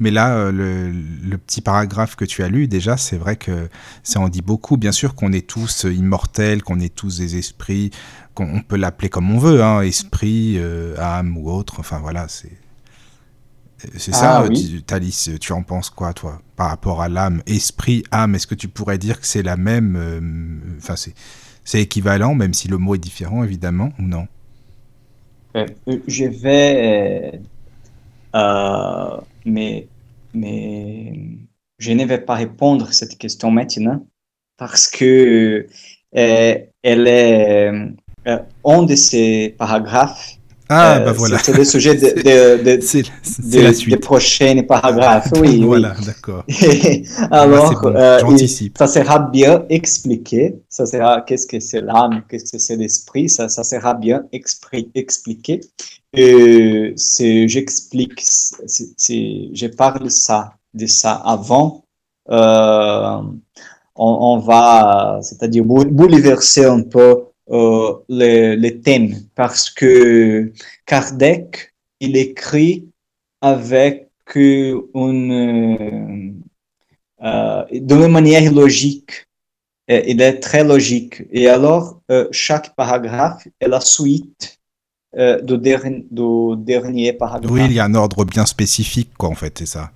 mais 0.00 0.10
là, 0.10 0.36
euh, 0.36 0.52
le, 0.52 1.38
petit 1.38 1.60
paragraphe 1.60 2.14
que 2.14 2.24
tu 2.24 2.42
as 2.42 2.48
lu, 2.48 2.68
déjà, 2.68 2.96
c'est 2.96 3.16
vrai 3.16 3.36
que 3.36 3.68
ça 4.02 4.20
en 4.20 4.28
dit 4.28 4.42
beaucoup. 4.42 4.76
Bien 4.76 4.92
sûr 4.92 5.14
qu'on 5.14 5.32
est 5.32 5.46
tous 5.46 5.84
immortels, 5.84 6.62
qu'on 6.62 6.80
est 6.80 6.94
tous 6.94 7.18
des 7.18 7.36
esprits, 7.36 7.90
qu'on 8.34 8.60
peut 8.60 8.76
l'appeler 8.76 9.08
comme 9.08 9.30
on 9.30 9.38
veut, 9.38 9.62
hein, 9.62 9.82
esprit, 9.82 10.56
euh, 10.58 10.94
âme 10.98 11.36
ou 11.36 11.50
autre. 11.50 11.80
Enfin 11.80 11.98
voilà, 11.98 12.28
c'est 12.28 12.52
c'est 13.96 14.12
ça, 14.12 14.44
ah, 14.44 14.48
Thalys. 14.86 15.38
Tu 15.40 15.52
en 15.52 15.62
penses 15.62 15.90
quoi, 15.90 16.12
toi, 16.12 16.40
par 16.56 16.70
rapport 16.70 17.00
à 17.00 17.08
l'âme, 17.08 17.42
esprit, 17.46 18.02
âme? 18.10 18.34
Est-ce 18.34 18.46
que 18.46 18.54
tu 18.54 18.68
pourrais 18.68 18.98
dire 18.98 19.20
que 19.20 19.26
c'est 19.26 19.42
la 19.42 19.56
même 19.56 19.96
euh, 19.96 20.78
Enfin, 20.78 20.94
c'est 21.64 21.80
équivalent, 21.80 22.34
même 22.34 22.54
si 22.54 22.68
le 22.68 22.78
mot 22.78 22.94
est 22.94 22.98
différent, 22.98 23.44
évidemment, 23.44 23.90
ou 23.98 24.02
non? 24.02 24.26
Je 26.06 26.24
vais 26.24 27.40
mais, 29.44 29.88
mais 30.34 31.12
je 31.78 31.92
ne 31.92 32.04
vais 32.04 32.18
pas 32.18 32.34
répondre 32.34 32.88
à 32.88 32.92
cette 32.92 33.18
question 33.18 33.50
maintenant 33.50 34.06
parce 34.56 34.88
que 34.88 35.66
euh, 36.16 36.58
elle 36.82 37.06
est 37.06 37.70
euh, 38.26 38.38
un 38.64 38.82
de 38.82 38.94
ces 38.94 39.54
paragraphes. 39.58 40.37
Ah, 40.68 40.96
euh, 40.98 41.04
bah 41.06 41.12
voilà. 41.12 41.38
C'est 41.38 41.56
le 41.56 41.64
sujet 41.64 41.94
de, 41.94 42.08
de, 42.22 42.62
de, 43.52 43.60
la 43.60 43.72
suite. 43.72 43.94
des 43.94 43.96
prochains 43.96 44.62
paragraphes. 44.68 45.32
Oui, 45.40 45.62
voilà, 45.62 45.94
d'accord. 46.04 46.44
Alors, 47.30 47.72
ça 48.76 48.86
sera 48.86 49.18
bien 49.18 49.64
expliqué. 49.70 50.56
Ça 50.68 50.84
sera 50.86 51.22
qu'est-ce 51.22 51.46
que 51.46 51.60
c'est 51.60 51.80
l'âme, 51.80 52.22
qu'est-ce 52.28 52.52
que 52.52 52.58
c'est 52.58 52.76
l'esprit? 52.76 53.28
Ça, 53.28 53.48
ça 53.48 53.64
sera 53.64 53.94
bien 53.94 54.24
expliqué. 54.32 55.60
Euh, 56.16 56.92
j'explique, 56.96 58.20
je 58.20 59.66
parle 59.68 60.10
ça, 60.10 60.54
de 60.74 60.86
ça 60.86 61.12
avant. 61.12 61.84
Euh, 62.30 63.22
on, 63.96 64.38
va, 64.38 65.18
c'est-à-dire 65.22 65.64
bouleverser 65.64 66.64
un 66.64 66.82
peu 66.82 67.27
euh, 67.50 67.94
les, 68.08 68.80
thèmes 68.80 69.14
parce 69.34 69.70
que 69.70 70.52
Kardec, 70.86 71.74
il 72.00 72.16
écrit 72.16 72.88
avec 73.40 74.08
une, 74.34 76.42
euh, 77.22 77.64
d'une 77.72 78.08
manière 78.08 78.52
logique. 78.52 79.26
Il 79.88 80.20
est 80.20 80.40
très 80.40 80.64
logique. 80.64 81.22
Et 81.32 81.48
alors, 81.48 82.02
chaque 82.30 82.76
paragraphe 82.76 83.48
est 83.58 83.68
la 83.68 83.80
suite 83.80 84.58
euh, 85.16 85.40
de, 85.40 86.54
dernier 86.56 87.14
paragraphe. 87.14 87.50
Oui, 87.50 87.62
il 87.64 87.72
y 87.72 87.80
a 87.80 87.84
un 87.84 87.94
ordre 87.94 88.26
bien 88.26 88.44
spécifique, 88.44 89.10
quoi, 89.16 89.30
en 89.30 89.34
fait, 89.34 89.58
c'est 89.58 89.66
ça. 89.66 89.90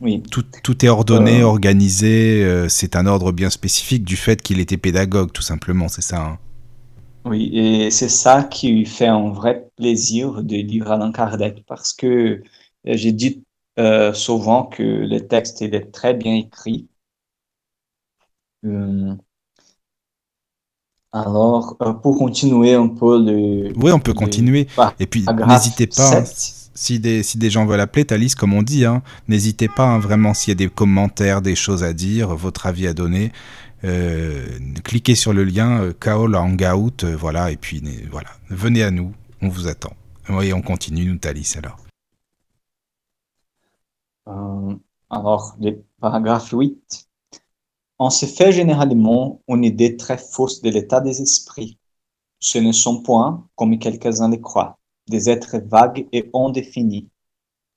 Oui. 0.00 0.22
Tout, 0.30 0.44
tout 0.62 0.84
est 0.84 0.88
ordonné, 0.88 1.40
euh. 1.40 1.46
organisé, 1.46 2.44
euh, 2.44 2.68
c'est 2.68 2.96
un 2.96 3.06
ordre 3.06 3.32
bien 3.32 3.50
spécifique 3.50 4.04
du 4.04 4.16
fait 4.16 4.40
qu'il 4.40 4.60
était 4.60 4.76
pédagogue, 4.76 5.32
tout 5.32 5.42
simplement, 5.42 5.88
c'est 5.88 6.02
ça. 6.02 6.24
Hein. 6.24 6.38
Oui, 7.24 7.50
et 7.52 7.90
c'est 7.90 8.08
ça 8.08 8.44
qui 8.44 8.84
fait 8.86 9.08
un 9.08 9.30
vrai 9.30 9.68
plaisir 9.76 10.42
de 10.42 10.56
lire 10.56 10.90
Alain 10.90 11.12
Kardec, 11.12 11.64
parce 11.66 11.92
que 11.92 12.42
j'ai 12.84 13.12
dit 13.12 13.42
souvent 14.14 14.64
que 14.64 14.82
le 14.82 15.20
texte 15.20 15.62
est 15.62 15.92
très 15.92 16.14
bien 16.14 16.34
écrit. 16.34 16.88
Alors, 21.12 21.76
euh, 21.80 21.94
pour 21.94 22.18
continuer 22.18 22.74
un 22.74 22.88
peu 22.88 23.18
le... 23.18 23.72
Oui, 23.76 23.92
on 23.92 23.98
peut 23.98 24.12
continuer. 24.12 24.66
Et 25.00 25.06
puis, 25.06 25.24
n'hésitez 25.46 25.86
pas, 25.86 26.22
si 26.78 27.00
des, 27.00 27.24
si 27.24 27.38
des 27.38 27.50
gens 27.50 27.66
veulent 27.66 27.80
appeler, 27.80 28.04
Thalys, 28.04 28.36
comme 28.36 28.54
on 28.54 28.62
dit, 28.62 28.84
hein, 28.84 29.02
n'hésitez 29.26 29.68
pas 29.68 29.84
hein, 29.84 29.98
vraiment 29.98 30.32
s'il 30.32 30.52
y 30.52 30.52
a 30.52 30.54
des 30.54 30.68
commentaires, 30.68 31.42
des 31.42 31.56
choses 31.56 31.82
à 31.82 31.92
dire, 31.92 32.36
votre 32.36 32.66
avis 32.66 32.86
à 32.86 32.94
donner. 32.94 33.32
Euh, 33.82 34.46
cliquez 34.84 35.16
sur 35.16 35.32
le 35.32 35.42
lien 35.42 35.82
euh, 35.82 35.92
Kaol 35.92 36.36
Hangout, 36.36 37.02
euh, 37.02 37.16
voilà, 37.16 37.50
et 37.50 37.56
puis 37.56 37.82
voilà, 38.08 38.28
venez 38.48 38.84
à 38.84 38.92
nous, 38.92 39.12
on 39.42 39.48
vous 39.48 39.66
attend. 39.66 39.92
Et 40.42 40.52
on 40.52 40.62
continue, 40.62 41.04
nous, 41.06 41.18
Thalys, 41.18 41.56
alors. 41.56 41.78
alors, 45.10 45.56
le 45.60 45.82
paragraphe 46.00 46.50
8. 46.52 47.08
On 47.98 48.10
se 48.10 48.26
fait 48.26 48.52
généralement 48.52 49.42
une 49.48 49.64
idée 49.64 49.96
très 49.96 50.18
fausse 50.18 50.62
de 50.62 50.70
l'état 50.70 51.00
des 51.00 51.20
esprits. 51.22 51.76
Ce 52.38 52.58
ne 52.58 52.70
sont 52.70 53.02
point, 53.02 53.48
comme 53.56 53.80
quelques-uns 53.80 54.30
le 54.30 54.36
croient, 54.36 54.78
des 55.08 55.30
êtres 55.30 55.58
vagues 55.58 56.06
et 56.12 56.30
indéfinis, 56.34 57.08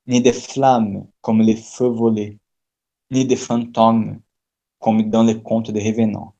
ni 0.08 0.22
des 0.22 0.34
flammes 0.34 1.08
comme 1.22 1.42
les 1.42 1.56
feux 1.56 1.88
volés, 1.88 2.40
ni 3.12 3.26
des 3.26 3.36
fantômes 3.36 4.20
comme 4.80 5.10
dans 5.10 5.24
les 5.24 5.42
contes 5.42 5.72
des 5.72 5.92
revenants. 5.92 6.36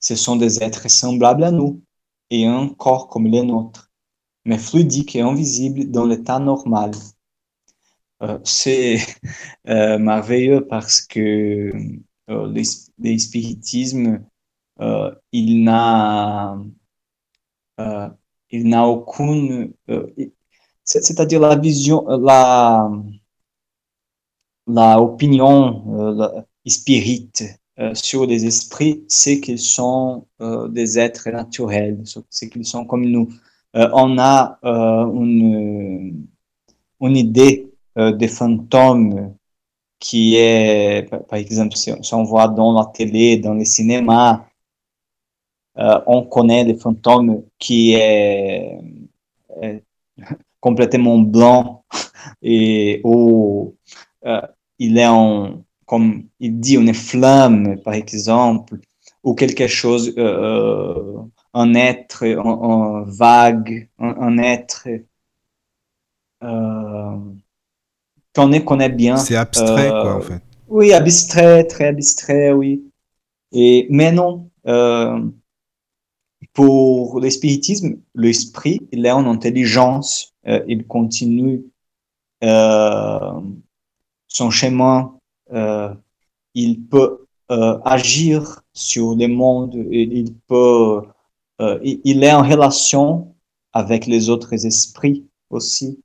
Ce 0.00 0.14
sont 0.14 0.36
des 0.36 0.62
êtres 0.62 0.88
semblables 0.90 1.44
à 1.44 1.50
nous, 1.50 1.82
et 2.30 2.46
un 2.46 2.68
corps 2.68 3.08
comme 3.08 3.26
le 3.28 3.42
nôtre, 3.42 3.90
mais 4.44 4.58
fluidiques 4.58 5.16
et 5.16 5.20
invisibles 5.20 5.90
dans 5.90 6.04
l'état 6.04 6.38
normal. 6.38 6.92
Euh, 8.22 8.38
c'est 8.44 8.98
euh, 9.68 9.98
merveilleux 9.98 10.66
parce 10.66 11.00
que 11.00 11.72
euh, 12.30 12.64
l'espiritisme, 12.98 14.24
euh, 14.80 15.14
il 15.32 15.64
n'a 15.64 16.58
il 18.50 18.68
n'a 18.68 18.86
aucune, 18.86 19.72
c'est-à-dire 20.84 21.40
la 21.40 21.56
vision, 21.56 22.06
la, 22.06 22.90
la 24.66 25.00
opinion 25.00 26.14
la 26.16 26.44
spirit 26.66 27.30
sur 27.94 28.26
les 28.26 28.46
esprits, 28.46 29.04
c'est 29.08 29.40
qu'ils 29.40 29.58
sont 29.58 30.26
des 30.70 30.98
êtres 30.98 31.28
naturels, 31.30 32.02
c'est 32.30 32.48
qu'ils 32.48 32.64
sont 32.64 32.84
comme 32.84 33.04
nous. 33.04 33.28
on 33.74 34.18
a 34.18 34.58
une, 34.62 36.26
une 37.00 37.16
idée 37.16 37.70
des 37.96 38.28
fantômes 38.28 39.34
qui 39.98 40.36
est, 40.36 41.08
par 41.28 41.38
exemple, 41.38 41.76
si, 41.76 41.92
on 42.12 42.22
voit 42.24 42.48
dans 42.48 42.72
la 42.72 42.86
télé, 42.86 43.38
dans 43.38 43.54
les 43.54 43.64
cinémas, 43.64 44.45
euh, 45.78 46.00
on 46.06 46.22
connaît 46.22 46.64
les 46.64 46.74
fantômes 46.76 47.42
qui 47.58 47.94
est, 47.94 48.78
complètement 50.60 51.18
blanc 51.18 51.84
et 52.42 53.00
où 53.04 53.74
euh, 54.24 54.40
il 54.78 54.98
est 54.98 55.06
en, 55.06 55.62
comme 55.86 56.24
il 56.40 56.58
dit, 56.60 56.74
une 56.74 56.94
flamme, 56.94 57.80
par 57.82 57.94
exemple, 57.94 58.78
ou 59.22 59.34
quelque 59.34 59.66
chose, 59.66 60.12
euh, 60.18 61.18
un 61.54 61.74
être, 61.74 62.24
un, 62.24 63.04
vague, 63.06 63.88
un, 63.98 64.38
être 64.38 64.88
qu'on 68.36 68.60
connaît 68.60 68.88
bien. 68.88 69.16
C'est 69.16 69.36
abstrait, 69.36 69.88
quoi, 69.88 70.16
en 70.16 70.18
euh, 70.18 70.20
fait. 70.20 70.42
Oui, 70.68 70.92
abstrait, 70.92 71.64
très 71.64 71.86
abstrait, 71.86 72.52
oui. 72.52 72.84
Et, 73.52 73.86
mais 73.90 74.12
non, 74.12 74.50
euh, 74.66 75.20
pour 76.56 77.20
l'espiritisme, 77.20 77.98
l'esprit, 78.14 78.80
il 78.90 79.04
est 79.04 79.10
en 79.10 79.26
intelligence, 79.26 80.34
euh, 80.46 80.64
il 80.66 80.86
continue 80.86 81.66
euh, 82.42 83.40
son 84.26 84.50
chemin, 84.50 85.18
euh, 85.52 85.94
il 86.54 86.82
peut 86.86 87.26
agir 87.48 88.62
sur 88.72 89.14
le 89.14 89.28
monde, 89.28 89.74
il, 89.92 90.34
peut, 90.48 91.02
il, 91.60 92.24
est 92.24 92.32
en 92.32 92.42
relation 92.42 93.36
avec 93.72 94.06
les 94.06 94.30
autres 94.30 94.66
esprits 94.66 95.28
aussi. 95.50 96.02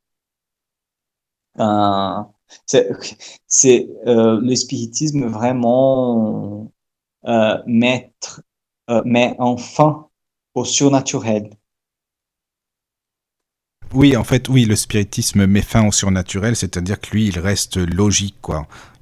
C'est 3.47 3.89
le 4.05 4.55
spiritisme 4.55 5.25
vraiment 5.25 6.71
mettre, 7.65 8.43
met 9.03 9.35
enfin 9.39 10.10
au 10.53 10.65
surnaturel. 10.65 11.49
Oui, 13.93 14.15
en 14.15 14.23
fait, 14.23 14.47
oui, 14.47 14.63
le 14.63 14.77
spiritisme 14.77 15.45
met 15.47 15.61
fin 15.61 15.85
au 15.85 15.91
surnaturel, 15.91 16.55
c'est-à-dire 16.55 16.97
que 16.99 17.11
lui, 17.11 17.27
il 17.27 17.39
reste 17.39 17.75
logique. 17.75 18.35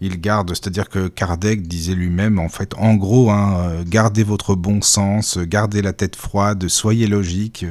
Il 0.01 0.19
garde, 0.19 0.49
c'est-à-dire 0.49 0.89
que 0.89 1.07
Kardec 1.07 1.67
disait 1.67 1.93
lui-même, 1.93 2.39
en 2.39 2.49
fait, 2.49 2.73
en 2.75 2.95
gros, 2.95 3.29
hein, 3.29 3.69
euh, 3.69 3.83
gardez 3.85 4.23
votre 4.23 4.55
bon 4.55 4.81
sens, 4.81 5.37
gardez 5.37 5.83
la 5.83 5.93
tête 5.93 6.15
froide, 6.15 6.67
soyez 6.67 7.05
logique, 7.05 7.67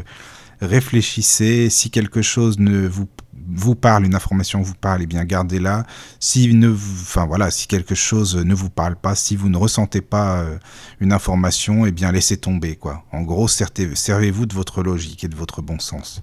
réfléchissez. 0.61 1.71
Si 1.71 1.91
quelque 1.91 2.23
chose 2.23 2.61
ne 2.61 2.87
vous 2.87 3.09
vous 3.49 3.75
parle, 3.75 4.05
une 4.07 4.15
information 4.15 4.63
vous 4.63 4.75
parle, 4.75 5.03
eh 5.03 5.07
bien 5.07 5.25
gardez-la. 5.25 5.85
Si 6.21 6.53
ne, 6.55 6.73
enfin 6.73 7.27
voilà, 7.27 7.51
si 7.51 7.67
quelque 7.67 7.95
chose 7.95 8.37
ne 8.37 8.55
vous 8.55 8.71
parle 8.71 8.97
pas, 8.97 9.15
si 9.15 9.37
vous 9.37 9.49
ne 9.49 9.57
ressentez 9.57 10.01
pas 10.01 10.43
euh, 10.43 10.59
une 11.01 11.13
information, 11.13 11.87
eh 11.87 11.93
bien 11.93 12.13
laissez 12.13 12.37
tomber, 12.39 12.77
quoi. 12.77 13.05
En 13.13 13.23
gros, 13.23 13.49
servez- 13.49 13.95
servez-vous 13.95 14.47
de 14.47 14.55
votre 14.55 14.83
logique 14.83 15.25
et 15.25 15.29
de 15.29 15.37
votre 15.37 15.63
bon 15.63 15.79
sens. 15.79 16.23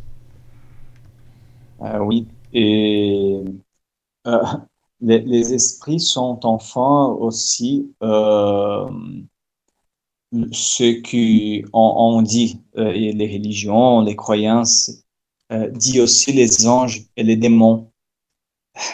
Euh, 1.81 1.99
oui, 1.99 2.27
et 2.53 3.43
euh, 4.27 4.43
les, 5.01 5.53
esprits 5.53 5.99
sont 5.99 6.39
enfin 6.43 7.07
aussi 7.19 7.93
euh, 8.01 8.89
ce 10.51 11.01
qui 11.01 11.65
on, 11.73 11.93
on 12.17 12.21
dit, 12.21 12.61
et 12.75 13.13
les 13.13 13.27
religions, 13.27 14.01
les 14.01 14.15
croyances, 14.15 15.04
euh, 15.51 15.69
dit 15.69 15.99
aussi 16.01 16.31
les 16.33 16.67
anges 16.67 17.03
et 17.15 17.23
les 17.23 17.35
démons. 17.35 17.91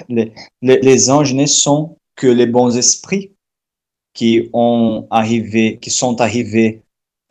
Les, 0.09 0.33
les, 0.61 0.79
les 0.79 1.09
anges 1.09 1.33
ne 1.33 1.45
sont 1.45 1.97
que 2.15 2.27
les 2.27 2.45
bons 2.45 2.77
esprits 2.77 3.33
qui 4.13 4.49
ont 4.53 5.07
arrivé, 5.09 5.79
qui 5.79 5.89
sont 5.89 6.21
arrivés 6.21 6.83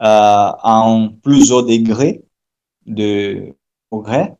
euh, 0.02 0.04
à 0.04 0.82
un 0.86 1.08
plus 1.22 1.52
haut 1.52 1.62
degré 1.62 2.22
de 2.86 3.54
progrès. 3.90 4.34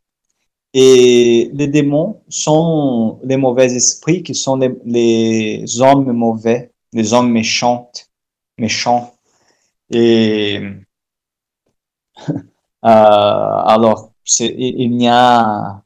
Et 0.73 1.49
les 1.53 1.67
démons 1.67 2.23
sont 2.29 3.19
les 3.23 3.37
mauvais 3.37 3.73
esprits 3.75 4.23
qui 4.23 4.35
sont 4.35 4.57
les, 4.57 4.71
les 4.85 5.81
hommes 5.81 6.11
mauvais, 6.13 6.71
les 6.93 7.13
hommes 7.13 7.31
méchants, 7.31 7.91
méchants. 8.57 9.13
Et 9.91 10.61
euh, 12.29 12.35
alors, 12.83 14.10
il, 14.39 14.91
n'y 14.95 15.07
a, 15.09 15.81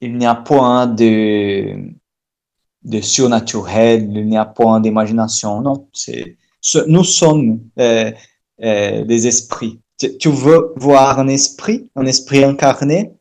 il 0.00 0.16
n'y 0.16 0.26
a 0.26 0.34
point 0.34 0.86
de, 0.86 1.76
de 2.82 3.00
surnaturel, 3.00 4.10
il 4.14 4.26
n'y 4.26 4.36
a 4.36 4.44
point 4.44 4.80
d'imagination. 4.80 5.60
Non, 5.60 5.88
c'est, 5.92 6.36
ce- 6.60 6.86
nous 6.86 7.04
sommes 7.04 7.60
euh, 7.78 8.12
euh, 8.62 9.04
des 9.04 9.26
esprits. 9.26 9.80
Tu, 10.18 10.28
veux 10.28 10.72
voir 10.76 11.18
un 11.18 11.28
esprit, 11.28 11.90
un 11.96 12.04
esprit 12.06 12.44
incarné, 12.44 13.12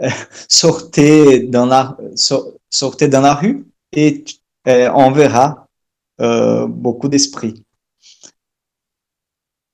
euh, 0.00 0.08
sortez 0.48 1.40
dans 1.46 1.66
la, 1.66 1.96
so- 2.16 2.58
sortez 2.70 3.08
dans 3.08 3.20
la 3.20 3.34
rue 3.34 3.66
et 3.92 4.24
on 4.66 5.10
verra 5.10 5.68
beaucoup 6.68 7.08
d'esprits. 7.08 7.62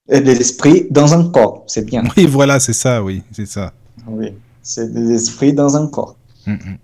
Des 0.09 0.41
esprits 0.41 0.89
dans 0.91 1.15
un 1.15 1.31
corps, 1.31 1.63
c'est 1.69 1.87
bien. 1.87 2.03
Oui, 2.17 2.27
voilà, 2.27 2.59
c'est 2.59 2.73
ça, 2.73 3.01
oui, 3.03 3.23
c'est 3.31 3.47
ça. 3.47 3.73
Oui, 4.11 4.35
c'est 4.63 4.93
des 4.93 5.13
esprits 5.13 5.53
dans 5.53 5.77
un 5.77 5.89
corps. 5.89 6.17
Mm, 6.47 6.53
mm. 6.53 6.79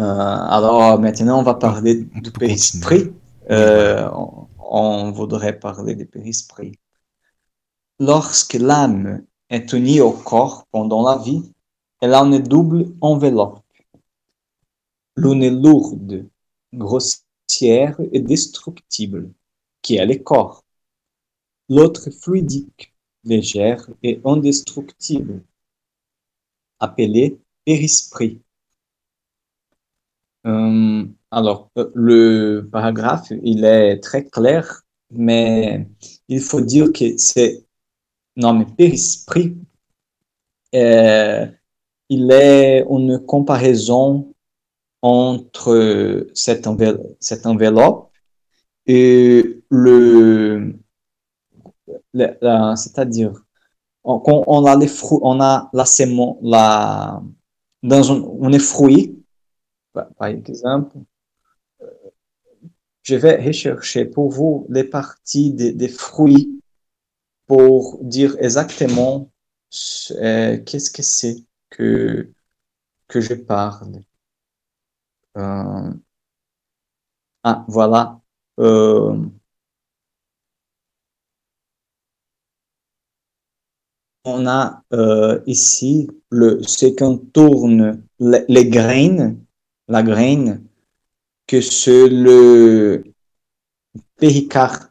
Euh, 0.00 0.02
alors 0.02 0.98
maintenant, 0.98 1.38
on 1.38 1.42
va 1.42 1.54
parler 1.54 2.06
On 2.16 2.20
du 2.20 2.30
périsprit. 2.30 3.12
Euh, 3.50 4.08
on, 4.12 4.48
on 4.58 5.12
voudrait 5.12 5.58
parler 5.58 5.94
du 5.94 6.06
périsprit. 6.06 6.78
Lorsque 8.00 8.54
l'âme 8.54 9.22
est 9.50 9.72
unie 9.72 10.00
au 10.00 10.10
corps 10.10 10.66
pendant 10.70 11.02
la 11.08 11.18
vie, 11.18 11.42
elle 12.00 12.14
a 12.14 12.22
une 12.22 12.38
double 12.40 12.86
enveloppe. 13.00 13.60
L'une 15.16 15.42
est 15.44 15.50
lourde, 15.50 16.26
grossière 16.72 18.00
et 18.12 18.20
destructible, 18.20 19.30
qui 19.80 19.96
est 19.96 20.06
le 20.06 20.16
corps. 20.16 20.64
L'autre 21.68 22.08
est 22.08 22.22
fluidique, 22.22 22.92
légère 23.22 23.88
et 24.02 24.20
indestructible, 24.24 25.42
appelée 26.84 27.38
périsprit. 27.64 28.40
Euh, 30.46 31.04
alors, 31.30 31.70
le 31.94 32.68
paragraphe, 32.70 33.32
il 33.42 33.64
est 33.64 33.98
très 34.00 34.24
clair, 34.24 34.82
mais 35.10 35.88
il 36.28 36.40
faut 36.40 36.60
dire 36.60 36.92
que 36.92 37.16
c'est, 37.16 37.64
non, 38.36 38.52
mais 38.54 38.66
périsprit, 38.66 39.56
euh, 40.74 41.46
il 42.08 42.30
est 42.30 42.84
une 42.88 43.18
comparaison 43.24 44.34
entre 45.00 46.26
cette, 46.34 46.66
envel- 46.66 47.16
cette 47.20 47.46
enveloppe 47.46 48.10
et 48.86 49.62
le, 49.70 50.74
c'est-à-dire, 52.76 53.43
on, 54.04 54.44
on 54.46 54.64
a 54.66 54.76
les 54.76 54.88
fruits, 54.88 55.20
on 55.22 55.40
a 55.40 55.70
la 55.72 55.84
sémo, 55.84 56.38
la, 56.42 57.22
dans 57.82 58.12
un, 58.12 58.20
on 58.20 58.52
est 58.52 58.58
fruit, 58.58 59.24
par 59.92 60.08
par 60.14 60.28
exemple, 60.28 60.96
euh, 61.82 61.86
je 63.02 63.16
vais 63.16 63.36
rechercher 63.44 64.04
pour 64.04 64.30
vous 64.30 64.66
les 64.68 64.84
parties 64.84 65.52
des, 65.52 65.72
des 65.72 65.88
fruits 65.88 66.60
pour 67.46 67.98
dire 68.02 68.36
exactement 68.38 69.30
euh, 70.12 70.58
qu'est-ce 70.64 70.90
que 70.90 71.02
c'est 71.02 71.44
que, 71.70 72.30
que 73.08 73.20
je 73.20 73.34
parle. 73.34 74.02
Euh, 75.36 75.92
ah, 77.42 77.64
voilà. 77.68 78.20
On 84.24 84.46
a 84.46 84.82
euh, 84.92 85.40
ici 85.46 86.08
le, 86.30 86.62
ce 86.62 86.86
qu'on 86.86 87.18
tourne 87.18 88.02
les, 88.20 88.66
graines, 88.68 89.38
la 89.88 90.02
graine, 90.02 90.64
que 91.46 91.60
c'est 91.60 92.08
le 92.08 93.04
péricarpe. 94.18 94.90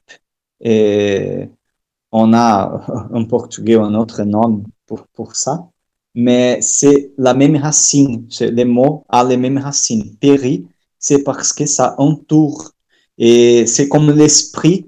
On 2.11 2.33
a 2.33 3.09
en 3.13 3.25
portugais 3.25 3.75
un 3.75 3.95
autre 3.95 4.23
nom 4.23 4.63
pour, 4.85 5.07
pour 5.13 5.35
ça, 5.35 5.67
mais 6.15 6.59
c'est 6.61 7.11
la 7.17 7.33
même 7.33 7.55
racine. 7.57 8.27
Les 8.39 8.65
mots 8.65 9.05
ont 9.11 9.23
les 9.27 9.37
mêmes 9.37 9.57
racines. 9.57 10.15
Péri, 10.17 10.67
c'est 10.99 11.23
parce 11.23 11.53
que 11.53 11.65
ça 11.65 11.95
entoure. 11.97 12.71
Et 13.17 13.65
c'est 13.67 13.89
comme 13.89 14.11
l'esprit. 14.11 14.87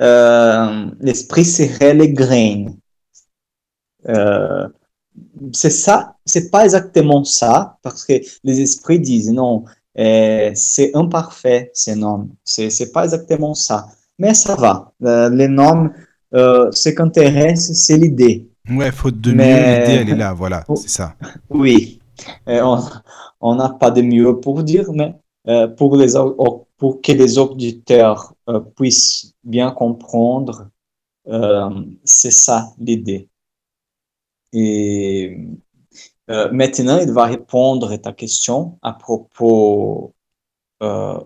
euh, 0.00 0.86
l'esprit 1.00 1.44
serait 1.44 1.94
les 1.94 2.10
graines. 2.12 2.76
Euh, 4.08 4.68
c'est 5.52 5.70
ça, 5.70 6.16
c'est 6.24 6.50
pas 6.50 6.64
exactement 6.64 7.24
ça, 7.24 7.78
parce 7.82 8.04
que 8.04 8.14
les 8.44 8.60
esprits 8.60 9.00
disent 9.00 9.30
non, 9.32 9.64
euh, 9.98 10.50
c'est 10.54 10.94
imparfait 10.94 11.70
ces 11.72 11.94
noms, 11.96 12.28
c'est 12.44 12.92
pas 12.92 13.04
exactement 13.04 13.54
ça, 13.54 13.86
mais 14.18 14.34
ça 14.34 14.54
va. 14.56 14.92
Euh, 15.02 15.30
les 15.30 15.48
noms, 15.48 15.90
euh, 16.34 16.70
ce 16.72 16.90
qui 16.90 17.00
intéresse, 17.00 17.72
c'est 17.72 17.96
l'idée. 17.96 18.46
Ouais, 18.68 18.92
faute 18.92 19.20
de 19.20 19.32
Mais- 19.32 19.44
mieux, 19.44 19.80
l'idée, 19.80 20.02
elle 20.02 20.08
est 20.10 20.16
là, 20.18 20.34
voilà, 20.34 20.64
c'est 20.76 20.90
ça. 20.90 21.14
Oui, 21.50 22.00
Euh, 22.48 22.62
on 23.40 23.54
n'a 23.56 23.68
pas 23.70 23.90
de 23.90 24.00
mieux 24.02 24.40
pour 24.40 24.62
dire, 24.62 24.90
mais 24.92 25.14
pour 25.76 25.96
les 25.96 26.14
pour 26.78 27.00
que 27.00 27.12
les 27.12 27.38
auditeurs 27.38 28.34
puissent 28.74 29.32
bien 29.44 29.70
comprendre, 29.70 30.68
c'est 32.04 32.30
ça 32.30 32.68
l'idée. 32.78 33.28
Et 34.52 35.38
euh, 36.30 36.50
maintenant, 36.52 36.98
il 36.98 37.12
va 37.12 37.26
répondre 37.26 37.92
à 37.92 37.98
ta 37.98 38.12
question 38.12 38.78
à 38.82 38.92
propos 38.92 40.14
euh, 40.82 41.20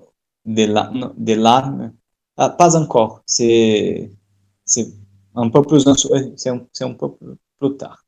de 0.44 0.64
l'âme. 0.64 1.14
De 1.16 1.34
l'âme. 1.34 1.94
Ah, 2.36 2.50
pas 2.50 2.76
encore, 2.76 3.22
c'est 3.26 4.10
un 5.34 5.50
peu 5.50 5.62
plus, 5.62 5.86
c'est 6.36 6.50
un, 6.50 6.66
un, 6.80 6.94
peu 6.94 7.08
plus 7.58 7.76
tard. 7.76 8.04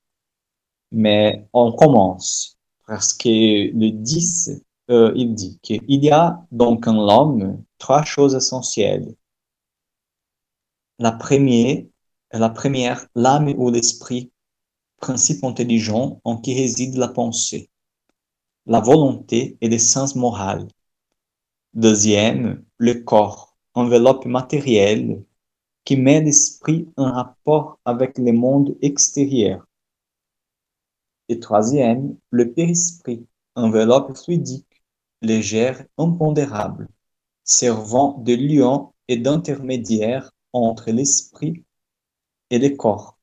Mais 0.90 1.48
on 1.52 1.72
commence 1.72 2.58
parce 2.86 3.12
que 3.14 3.28
le 3.28 3.90
10, 3.90 4.62
euh, 4.90 5.12
il 5.16 5.34
dit 5.34 5.58
qu'il 5.62 5.82
y 5.88 6.10
a 6.10 6.44
donc 6.50 6.86
en 6.86 6.94
l'homme 6.94 7.62
trois 7.78 8.04
choses 8.04 8.34
essentielles. 8.34 9.14
La 10.98 11.12
première, 11.12 11.84
la 12.32 12.48
première, 12.50 13.06
l'âme 13.14 13.48
ou 13.56 13.70
l'esprit, 13.70 14.30
principe 15.02 15.42
intelligent 15.42 16.20
en 16.24 16.38
qui 16.38 16.54
réside 16.54 16.94
la 16.94 17.08
pensée, 17.08 17.68
la 18.66 18.80
volonté 18.80 19.58
et 19.60 19.68
l'essence 19.68 20.14
morale. 20.14 20.68
Deuxième, 21.74 22.64
le 22.78 22.94
corps, 22.94 23.56
enveloppe 23.74 24.26
matérielle 24.26 25.24
qui 25.84 25.96
met 25.96 26.20
l'esprit 26.20 26.88
en 26.96 27.10
rapport 27.10 27.80
avec 27.84 28.16
le 28.16 28.32
monde 28.32 28.76
extérieur. 28.80 29.66
Et 31.28 31.40
troisième, 31.40 32.16
le 32.30 32.52
périsprit, 32.52 33.26
enveloppe 33.56 34.16
fluidique, 34.16 34.84
légère, 35.20 35.84
impondérable, 35.98 36.88
servant 37.42 38.18
de 38.18 38.34
lion 38.34 38.92
et 39.08 39.16
d'intermédiaire 39.16 40.30
entre 40.52 40.92
l'esprit 40.92 41.64
et 42.50 42.60
le 42.60 42.76
corps. 42.76 43.18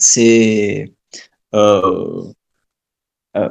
C'est 0.00 0.92
euh, 1.54 2.32
euh, 3.36 3.50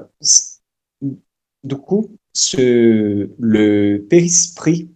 du 1.64 1.76
coup 1.76 2.18
ce, 2.34 3.30
le 3.40 4.00
périsprit 4.10 4.92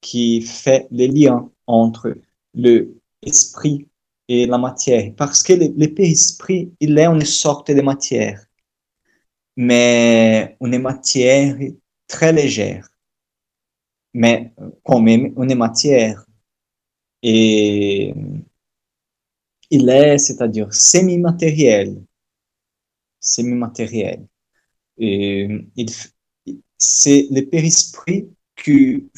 qui 0.00 0.42
fait 0.42 0.88
les 0.90 1.08
liens 1.08 1.50
entre 1.66 2.16
le 2.54 2.96
esprit 3.22 3.88
et 4.28 4.46
la 4.46 4.58
matière, 4.58 5.12
parce 5.16 5.42
que 5.42 5.52
le, 5.54 5.68
le 5.76 5.86
périsprit, 5.94 6.72
il 6.80 6.98
est 6.98 7.06
une 7.06 7.24
sorte 7.24 7.70
de 7.70 7.82
matière, 7.82 8.44
mais 9.56 10.56
une 10.60 10.78
matière 10.80 11.56
très 12.08 12.32
légère, 12.32 12.88
mais 14.14 14.52
quand 14.84 15.00
même 15.00 15.32
une 15.36 15.54
matière. 15.54 16.24
Et 17.22 18.14
il 19.72 19.88
est, 19.88 20.18
c'est-à-dire 20.18 20.72
semi-matériel, 20.72 22.04
semi-matériel. 23.18 24.26
C'est 26.78 27.26
le 27.30 27.40
périsprit 27.40 28.28
qui 28.54 29.08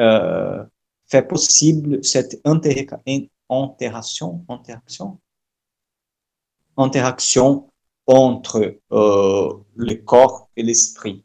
euh, 0.00 0.64
fait 1.06 1.22
possible 1.22 2.04
cette 2.04 2.40
interaction, 2.44 3.30
interaction, 4.48 5.20
interaction 6.76 7.70
entre 8.06 8.80
euh, 8.90 9.52
le 9.76 9.94
corps 9.94 10.50
et 10.56 10.64
l'esprit. 10.64 11.24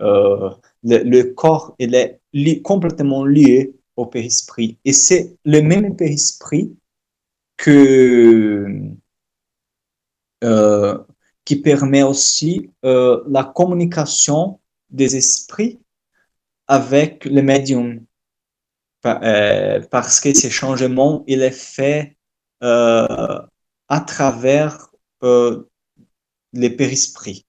Euh, 0.00 0.50
le, 0.84 1.22
corps 1.34 1.74
il 1.80 1.96
est 1.96 2.62
complètement 2.62 3.24
lié 3.24 3.74
au 3.96 4.06
périsprit 4.06 4.78
et 4.84 4.92
c'est 4.92 5.36
le 5.44 5.60
même 5.60 5.96
périsprit 5.96 6.76
que 7.60 8.66
euh, 10.44 10.98
qui 11.44 11.56
permet 11.56 12.02
aussi 12.02 12.70
la 12.82 13.44
communication 13.54 14.60
des 14.90 15.16
esprits 15.16 15.80
avec 16.66 17.24
le 17.24 17.42
médium 17.42 18.06
euh, 19.06 19.80
parce 19.90 20.20
que 20.20 20.34
ce 20.34 20.50
changement, 20.50 21.24
il 21.26 21.42
est 21.42 21.50
fait 21.50 22.16
euh, 22.62 23.40
à 23.88 24.00
travers 24.00 24.90
euh, 25.22 25.64
les 26.52 26.70
périsprits. 26.70 27.46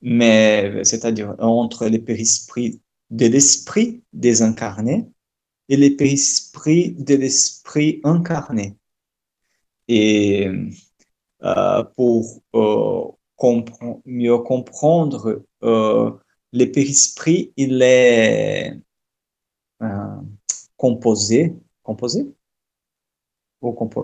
Mais, 0.00 0.84
c'est-à-dire 0.84 1.34
entre 1.38 1.86
les 1.86 1.98
périsprits 1.98 2.80
de 3.10 3.26
l'esprit 3.26 4.02
désincarné 4.12 5.06
et 5.68 5.76
les 5.76 5.90
périsprits 5.90 6.92
de 6.92 7.14
l'esprit 7.14 8.00
incarné. 8.04 8.76
Et 9.88 10.48
euh, 11.42 11.84
pour 11.96 12.42
euh, 12.54 14.00
mieux 14.06 14.38
comprendre, 14.38 15.44
euh, 15.62 16.10
les 16.52 16.66
périsprits, 16.66 17.52
il 17.56 17.82
est 17.82 18.78
composé, 20.76 21.54
composé? 21.82 22.26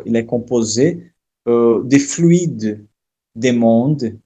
Il 0.06 0.16
est 0.16 0.26
composé 0.26 1.12
euh, 1.48 1.82
des 1.84 1.98
fluides 1.98 2.86
des 3.34 3.52
mondes 3.52 4.18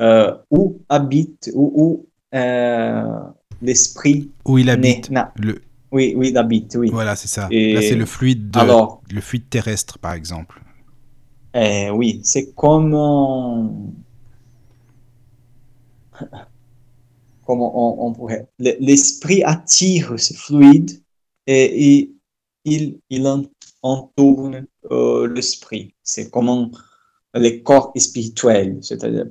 euh, 0.00 0.36
où 0.50 0.80
habite, 0.88 1.50
où, 1.54 2.06
euh, 2.34 3.20
l'esprit. 3.62 4.30
Où 4.44 4.58
il 4.58 4.70
habite. 4.70 5.10
Le... 5.36 5.62
Oui, 5.92 6.14
oui, 6.16 6.30
il 6.30 6.38
habite, 6.38 6.74
oui. 6.76 6.90
Voilà, 6.90 7.14
c'est 7.14 7.28
ça. 7.28 7.42
Là, 7.42 7.82
c'est 7.82 7.94
le 7.94 8.06
fluide, 8.06 8.50
de, 8.50 8.58
Alors, 8.58 9.02
le 9.10 9.20
fluide 9.20 9.48
terrestre, 9.48 9.98
par 9.98 10.14
exemple. 10.14 10.60
Eh, 11.54 11.90
oui, 11.90 12.20
c'est 12.24 12.52
comme. 12.54 13.94
Comment 17.46 18.06
on, 18.06 18.12
pourrait. 18.12 18.48
L'esprit 18.58 19.42
attire 19.44 20.18
ce 20.18 20.34
fluide 20.34 21.02
et, 21.46 22.10
il, 22.64 22.98
il 23.10 23.46
entourne 23.82 24.66
euh, 24.90 25.28
l'esprit. 25.28 25.94
C'est 26.02 26.30
comme 26.30 26.70
les 27.34 27.62
corps 27.62 27.92
spirituels, 27.96 28.78
c'est-à-dire 28.80 29.26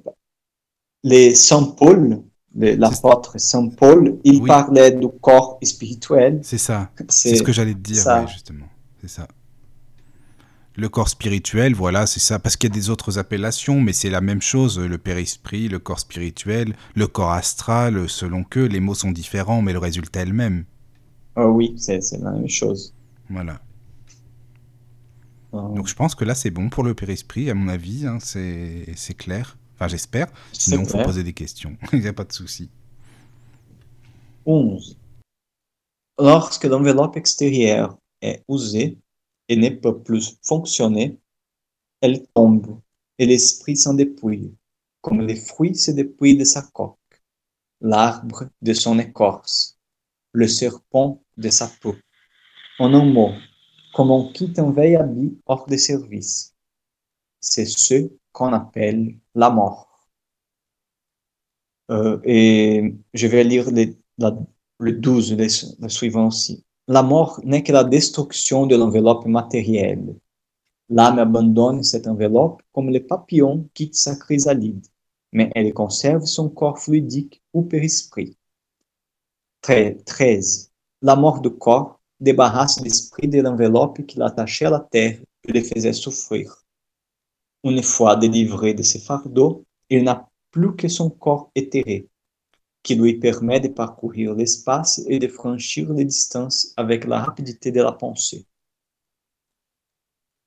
les 1.03 1.33
Saint 1.35 1.63
Paul, 1.63 2.21
l'apôtre 2.55 3.39
Saint 3.39 3.69
Paul, 3.69 4.19
il 4.23 4.43
parlait 4.43 4.91
du 4.91 5.07
corps 5.21 5.57
spirituel. 5.63 6.39
C'est 6.43 6.57
ça. 6.57 6.91
C'est 7.09 7.35
ce 7.35 7.43
que 7.43 7.51
j'allais 7.51 7.73
te 7.73 7.79
dire, 7.79 8.27
justement. 8.27 8.67
C'est 9.01 9.09
ça. 9.09 9.27
Le 10.75 10.89
corps 10.89 11.09
spirituel, 11.09 11.75
voilà, 11.75 12.07
c'est 12.07 12.19
ça. 12.19 12.39
Parce 12.39 12.57
qu'il 12.57 12.69
y 12.69 12.73
a 12.73 12.75
des 12.75 12.89
autres 12.89 13.19
appellations, 13.19 13.79
mais 13.79 13.93
c'est 13.93 14.09
la 14.09 14.21
même 14.21 14.41
chose. 14.41 14.79
Le 14.79 14.97
périsprit, 14.97 15.69
le 15.69 15.79
corps 15.79 15.99
spirituel, 15.99 16.75
le 16.95 17.07
corps 17.07 17.31
astral, 17.31 18.09
selon 18.09 18.43
que 18.43 18.59
les 18.59 18.79
mots 18.79 18.95
sont 18.95 19.11
différents, 19.11 19.61
mais 19.61 19.73
le 19.73 19.79
résultat 19.79 20.21
est 20.21 20.25
le 20.25 20.33
même. 20.33 20.65
Oh 21.35 21.45
oui, 21.45 21.75
c'est 21.77 21.99
la 22.13 22.31
même 22.31 22.49
chose. 22.49 22.93
Voilà. 23.29 23.59
Oh. 25.51 25.71
Donc 25.75 25.87
je 25.87 25.93
pense 25.93 26.15
que 26.15 26.25
là 26.25 26.33
c'est 26.33 26.49
bon 26.49 26.69
pour 26.69 26.83
le 26.83 26.95
périsprit, 26.95 27.49
à 27.49 27.53
mon 27.53 27.67
avis, 27.67 28.07
hein, 28.07 28.17
c'est 28.19 29.13
clair. 29.17 29.57
Enfin 29.75 29.87
j'espère, 29.87 30.27
sinon 30.51 30.83
il 30.83 30.89
faut 30.89 31.03
poser 31.03 31.23
des 31.23 31.33
questions, 31.33 31.77
il 31.93 31.99
n'y 31.99 32.07
a 32.07 32.13
pas 32.13 32.23
de 32.23 32.33
souci. 32.33 32.69
11. 34.45 34.97
Lorsque 36.19 36.63
l'enveloppe 36.65 37.17
extérieure 37.17 37.97
est 38.21 38.43
usée 38.49 38.97
et 39.49 39.55
ne 39.55 39.69
peut 39.69 40.01
plus 40.01 40.37
fonctionner, 40.43 41.19
elle 42.01 42.25
tombe 42.33 42.79
et 43.17 43.25
l'esprit 43.25 43.77
s'en 43.77 43.93
dépouille, 43.93 44.53
comme 45.01 45.21
les 45.21 45.35
fruits 45.35 45.75
se 45.75 45.91
dépouillent 45.91 46.37
de 46.37 46.43
sa 46.43 46.61
coque, 46.61 46.97
l'arbre 47.81 48.49
de 48.61 48.73
son 48.73 48.99
écorce, 48.99 49.77
le 50.31 50.47
serpent 50.47 51.23
de 51.37 51.49
sa 51.49 51.67
peau. 51.81 51.95
En 52.79 52.93
un 52.93 53.05
mot, 53.05 53.31
comme 53.93 54.11
on 54.11 54.31
quitte 54.31 54.59
un 54.59 54.71
vieil 54.71 54.95
habit 54.95 55.37
hors 55.45 55.67
de 55.67 55.77
service. 55.77 56.55
C'est 57.39 57.65
ce 57.65 58.09
qu'on 58.31 58.53
appelle 58.53 59.17
la 59.35 59.49
mort. 59.49 60.09
Euh, 61.91 62.19
et 62.23 62.95
je 63.13 63.27
vais 63.27 63.43
lire 63.43 63.69
le 63.69 64.91
12, 64.91 65.37
le, 65.37 65.89
suivant 65.89 66.27
aussi. 66.27 66.65
La 66.87 67.01
mort 67.01 67.39
n'est 67.45 67.63
que 67.63 67.71
la 67.71 67.85
destruction 67.85 68.65
de 68.65 68.75
l'enveloppe 68.75 69.25
matérielle. 69.25 70.15
L'âme 70.89 71.17
abandonne 71.19 71.81
cette 71.81 72.07
enveloppe 72.07 72.61
comme 72.73 72.89
le 72.89 73.05
papillon 73.05 73.69
quitte 73.73 73.95
sa 73.95 74.17
chrysalide, 74.17 74.85
mais 75.31 75.49
elle 75.55 75.73
conserve 75.73 76.25
son 76.25 76.49
corps 76.49 76.79
fluidique 76.79 77.41
ou 77.53 77.63
périsprit. 77.63 78.35
13. 79.61 80.71
La 81.01 81.15
mort 81.15 81.39
du 81.39 81.51
corps 81.51 82.01
débarrasse 82.19 82.81
l'esprit 82.81 83.29
de 83.29 83.41
l'enveloppe 83.41 84.05
qui 84.05 84.19
l'attachait 84.19 84.65
à 84.65 84.71
la 84.71 84.79
terre 84.81 85.19
et 85.47 85.51
le 85.53 85.61
faisait 85.61 85.93
souffrir. 85.93 86.65
Une 87.63 87.81
fois 87.81 88.17
délivré 88.17 88.73
de 88.73 88.83
ses 88.83 88.99
fardeaux, 88.99 89.63
il 89.89 90.03
n'a 90.03 90.29
plus 90.51 90.75
que 90.75 90.89
son 90.89 91.09
corps 91.09 91.49
éthéré, 91.55 92.09
qui 92.83 92.95
lui 92.95 93.15
permet 93.15 93.59
de 93.59 93.69
parcourir 93.69 94.35
l'espace 94.35 95.01
et 95.07 95.19
de 95.19 95.27
franchir 95.27 95.91
les 95.93 96.05
distances 96.05 96.73
avec 96.77 97.05
la 97.05 97.19
rapidité 97.19 97.71
de 97.71 97.81
la 97.81 97.93
pensée. 97.93 98.45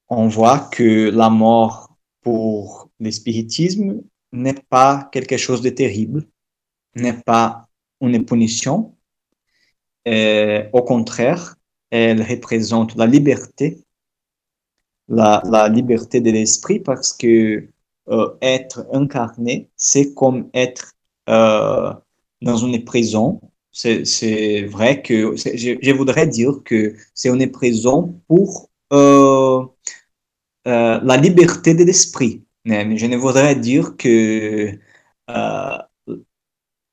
On 0.09 0.29
voit 0.29 0.61
que 0.61 1.11
la 1.11 1.31
mort 1.31 1.97
pour 2.21 2.91
l'espiritisme 3.01 4.03
n'est 4.33 4.63
pas 4.69 5.09
quelque 5.13 5.37
chose 5.37 5.63
de 5.63 5.71
terrible, 5.71 6.29
n'est 6.95 7.21
pas 7.23 7.69
une 8.01 8.25
punition, 8.25 8.95
euh, 10.07 10.69
au 10.73 10.83
contraire, 10.83 11.57
elle 11.91 12.23
représente 12.23 12.95
la 12.95 13.07
liberté 13.07 13.87
la, 15.09 15.43
la 15.45 15.69
liberté 15.69 16.21
de 16.21 16.31
l'esprit 16.31 16.81
parce 16.81 17.13
que 17.13 17.69
euh, 18.09 18.37
être 18.41 18.87
incarné, 18.93 19.71
c'est 19.77 20.15
comme 20.15 20.49
être 20.55 20.93
euh, 21.29 21.93
dans 22.43 22.57
une 22.57 22.85
prison. 22.85 23.41
C'est 23.73 24.63
vrai 24.63 25.03
que 25.03 25.37
je, 25.37 25.77
je, 25.81 25.93
voudrais 25.93 26.27
dire 26.27 26.63
que 26.65 26.95
c'est 27.15 27.29
une 27.29 27.51
prison 27.51 28.19
pour 28.27 28.71
euh, 28.93 29.63
euh 30.67 31.01
la 31.03 31.17
liberté 31.19 31.75
de 31.75 31.85
l'esprit. 31.85 32.43
Je 32.65 33.07
ne 33.07 33.17
voudrais 33.17 33.55
dire 33.55 33.97
que, 33.97 34.79
euh, 35.31 35.79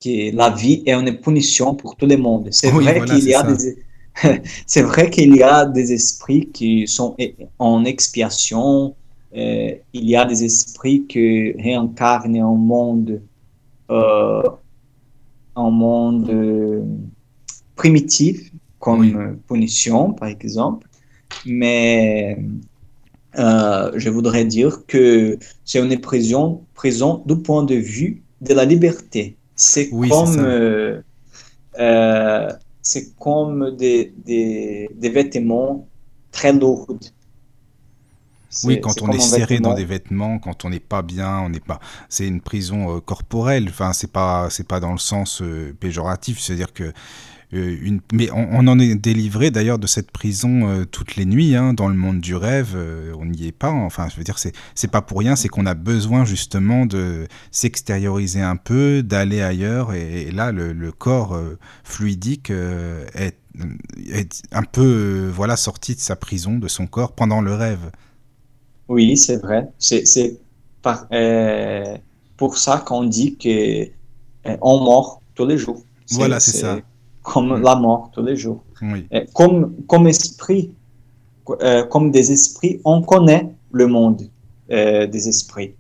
que 0.04 0.36
la 0.36 0.50
vie 0.50 0.84
est 0.86 0.94
une 0.94 1.20
punition 1.20 1.74
pour 1.74 1.96
tout 1.96 2.06
le 2.06 2.18
monde. 2.18 2.50
C'est 2.52 2.72
Oui, 2.74 2.84
vrai 2.84 2.98
voilà, 2.98 3.16
qu'il 3.16 3.30
y 3.30 3.34
a 3.34 3.42
ça. 3.42 3.54
des, 3.54 3.78
c'est 4.68 4.84
vrai 4.84 5.10
qu'il 5.10 5.36
y 5.36 5.42
a 5.42 5.66
des 5.66 5.94
esprits 5.94 6.50
qui 6.52 6.86
sont 6.88 7.16
en 7.60 7.86
expiation. 7.86 8.94
il 9.34 9.80
y 9.94 10.16
a 10.18 10.26
des 10.26 10.44
esprits 10.44 11.06
qui 11.08 11.54
réincarnent 11.54 12.38
un 12.38 12.56
monde, 12.56 13.22
un 15.56 15.70
monde 15.72 16.30
euh, 16.30 16.84
primitif, 17.76 18.52
comme 18.80 19.02
Oui. 19.02 19.13
euh, 19.16 19.34
punition, 19.48 20.13
par 20.13 20.30
exemple. 20.30 20.88
Mais 21.46 22.38
euh, 23.38 23.92
je 23.96 24.10
voudrais 24.10 24.46
dire 24.46 24.86
que 24.86 25.38
c'est 25.66 25.80
une 25.80 26.00
prison, 26.00 26.68
prison 26.74 27.24
du 27.26 27.38
point 27.42 27.63
de 27.63 27.76
vue 27.76 28.24
de 28.42 28.54
la 28.54 28.66
liberté. 28.66 29.38
C'est 29.56 29.89
Oui, 29.92 30.10
comme, 30.10 30.39
euh, 30.39 31.02
euh, 31.80 32.52
comme 33.20 33.76
des, 33.78 34.13
des, 34.18 34.89
des 34.96 35.10
vêtements 35.10 35.89
très 36.32 36.54
lourds. 36.54 36.88
Oui, 38.63 38.80
quand 38.82 39.02
on 39.02 39.12
est 39.12 39.20
serré 39.20 39.60
dans 39.60 39.74
des 39.74 39.86
vêtements, 39.86 40.39
quand 40.39 40.66
on 40.66 40.70
n'est 40.70 40.80
pas 40.80 41.02
bien, 41.02 41.39
on 41.39 41.50
n'est 41.50 41.60
pas. 41.60 41.80
C'est 42.10 42.28
une 42.28 42.42
prison 42.42 42.96
euh, 42.98 43.00
corporelle. 43.00 43.68
Enfin, 43.70 43.94
c'est 43.94 44.12
pas, 44.12 44.50
c'est 44.50 44.68
pas 44.68 44.80
dans 44.80 44.92
le 44.92 45.00
sens 45.00 45.42
euh, 45.42 45.74
péjoratif. 45.80 46.39
C'est-à-dire 46.39 46.72
que 46.74 46.94
euh, 47.54 47.78
une. 47.82 48.02
Mais 48.13 48.30
on, 48.32 48.48
on 48.52 48.68
en 48.68 48.80
est 48.80 48.96
délivré 48.96 49.52
d'ailleurs 49.52 49.80
de 49.80 49.88
cette 49.88 50.12
prison 50.12 50.68
euh, 50.70 50.86
toutes 50.86 51.16
les 51.16 51.26
nuits, 51.26 51.56
hein, 51.56 51.74
dans 51.74 51.88
le 51.88 51.96
monde 51.96 52.20
du 52.20 52.36
rêve. 52.36 52.74
euh, 52.76 53.13
on 53.18 53.26
n'y 53.26 53.48
est 53.48 53.52
pas. 53.52 53.72
Enfin, 53.72 54.08
je 54.10 54.18
veux 54.18 54.24
dire, 54.24 54.38
c'est, 54.39 54.54
c'est 54.76 54.92
pas 54.92 55.02
pour 55.02 55.20
rien. 55.20 55.36
C'est 55.36 55.50
qu'on 55.50 55.66
a 55.66 55.74
besoin 55.76 56.26
justement 56.26 56.86
de 56.86 57.28
s'extérioriser 57.52 58.42
un 58.42 58.56
peu, 58.56 59.04
d'aller 59.04 59.42
ailleurs. 59.42 59.94
Et, 59.94 60.24
et 60.24 60.32
là, 60.32 60.52
le, 60.52 60.74
le 60.74 60.92
corps 60.92 61.36
euh, 61.36 61.58
fluidique 61.84 62.52
est, 62.52 63.38
est 64.12 64.42
un 64.52 64.63
peu, 64.63 65.30
voilà, 65.34 65.56
sorti 65.58 65.96
de 65.96 66.00
sa 66.00 66.16
prison, 66.16 66.58
de 66.58 66.68
son 66.68 66.88
corps 66.88 67.13
pendant 67.13 67.42
le 67.42 67.54
rêve. 67.54 67.92
Oui, 68.88 69.17
c'est 69.17 69.38
vrai. 69.38 69.69
C'est 69.78 70.39
euh, 71.12 71.98
pour 72.38 72.58
ça 72.58 72.78
qu'on 72.86 73.04
dit 73.06 73.38
que 73.38 73.84
euh, 74.46 74.58
on 74.62 74.84
meurt 74.84 75.22
tous 75.36 75.46
les 75.46 75.58
jours. 75.58 75.82
Voilà, 76.12 76.39
c'est 76.39 76.58
ça. 76.58 76.80
comme 77.22 77.58
Mm. 77.60 77.63
la 77.63 77.76
mort 77.76 78.12
tous 78.13 78.22
les 78.24 78.36
jours. 78.36 78.63
Oui. 78.82 79.08
Comme, 79.34 79.76
comme 79.88 80.08
esprit, 80.08 80.72
euh, 81.62 81.86
comme 81.86 82.12
des 82.12 82.32
esprits, 82.32 82.82
on 82.84 83.02
connaît 83.02 83.50
le 83.72 83.88
monde 83.88 84.24
des 84.69 85.28
esprits, 85.30 85.74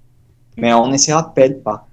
mais 0.57 0.71
on 0.73 0.87
ne 0.87 0.97
se 0.97 1.11
rappelle 1.11 1.59
pas. 1.61 1.87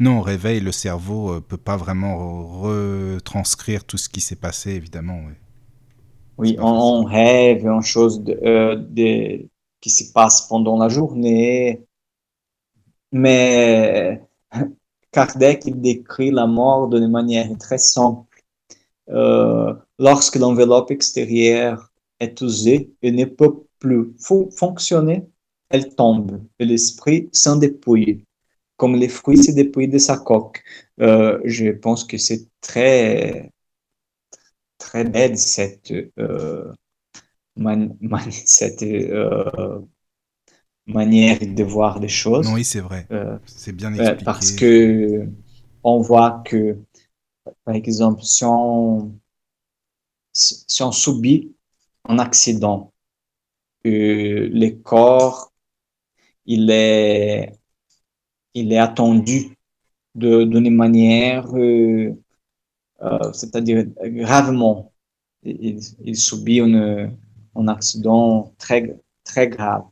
Non, 0.00 0.20
au 0.20 0.22
réveil, 0.22 0.60
le 0.60 0.70
cerveau 0.72 1.32
euh, 1.32 1.40
peut 1.40 1.56
pas 1.56 1.76
vraiment 1.76 2.16
retranscrire 2.62 3.84
tout 3.84 3.98
ce 3.98 4.08
qui 4.08 4.20
s'est 4.20 4.36
passé, 4.36 4.70
évidemment. 4.70 5.20
oui. 6.38 6.56
On, 6.60 6.68
on 6.68 7.04
rêve 7.04 7.64
de, 8.22 8.38
euh, 8.44 8.76
de- 8.76 9.46
qui 9.80 9.90
se 9.90 10.12
passent 10.12 10.48
pendant 10.48 10.78
la 10.78 10.88
journée, 10.88 11.84
mais 13.12 14.22
Kardec 15.12 15.80
décrit 15.80 16.30
la 16.30 16.46
mort 16.46 16.88
d'une 16.88 17.08
manière 17.08 17.48
très 17.58 17.78
simple. 17.78 18.44
Euh, 19.10 19.74
lorsque 19.98 20.36
l'enveloppe 20.36 20.90
extérieure 20.90 21.90
est 22.20 22.40
usée 22.42 22.92
et 23.02 23.10
ne 23.10 23.24
peut 23.24 23.64
plus 23.78 24.14
fo- 24.18 24.50
fonctionner, 24.54 25.26
elle 25.70 25.94
tombe 25.94 26.42
et 26.58 26.64
l'esprit 26.66 27.28
s'en 27.32 27.56
dépouille, 27.56 28.24
comme 28.76 28.96
les 28.96 29.08
fruits 29.08 29.42
se 29.42 29.52
dépouillent 29.52 29.88
de 29.88 29.98
sa 29.98 30.18
coque. 30.18 30.62
Euh, 31.00 31.40
je 31.44 31.70
pense 31.70 32.04
que 32.04 32.18
c'est 32.18 32.46
très, 32.60 33.50
très 34.78 35.04
bête 35.04 35.38
cette, 35.38 35.92
euh, 36.18 36.72
man- 37.58 37.96
man- 38.00 38.30
cette 38.30 38.82
euh, 38.82 39.80
manière 40.86 41.38
de 41.40 41.62
voir 41.64 41.98
les 41.98 42.08
choses. 42.08 42.50
Oui, 42.52 42.64
c'est 42.64 42.80
vrai. 42.80 43.06
Euh, 43.12 43.38
C'est 43.46 43.72
bien 43.72 43.92
euh, 43.94 44.14
parce 44.24 44.50
expliqué. 44.50 44.60
que 44.60 45.28
on 45.84 46.00
voit 46.00 46.42
que, 46.44 46.78
par 47.64 47.74
exemple, 47.74 48.22
si 48.24 48.44
on, 48.44 49.12
si 50.32 50.82
on 50.82 50.92
subit 50.92 51.54
un 52.08 52.18
accident, 52.18 52.92
le 53.84 54.70
corps, 54.82 55.52
il 56.46 56.70
est, 56.70 57.52
il 58.54 58.72
est 58.72 58.78
attendu 58.78 59.56
de, 60.14 60.44
d'une 60.44 60.70
manière, 60.74 61.46
euh, 61.56 62.12
euh, 63.02 63.32
c'est-à-dire 63.32 63.86
gravement. 64.04 64.92
Il, 65.44 65.80
il 66.04 66.16
subit 66.16 66.58
une- 66.60 67.16
un 67.56 67.68
accident 67.68 68.52
très, 68.58 68.98
très 69.24 69.48
grave. 69.48 69.84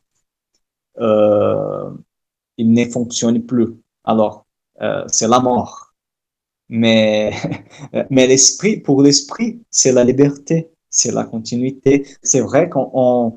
Euh, 0.98 1.90
il 2.58 2.72
ne 2.72 2.86
fonctionne 2.86 3.44
plus. 3.46 3.68
Alors, 4.04 4.46
euh, 4.82 5.04
c'est 5.08 5.28
la 5.28 5.40
mort. 5.40 5.94
Mais, 6.70 7.32
mais 8.10 8.26
l'esprit, 8.28 8.78
pour 8.80 9.02
l'esprit, 9.02 9.62
c'est 9.70 9.92
la 9.92 10.04
liberté, 10.04 10.70
c'est 10.90 11.12
la 11.12 11.24
continuité. 11.24 12.06
C'est 12.22 12.40
vrai 12.40 12.68
qu'on 12.70 12.90
on- 12.94 13.34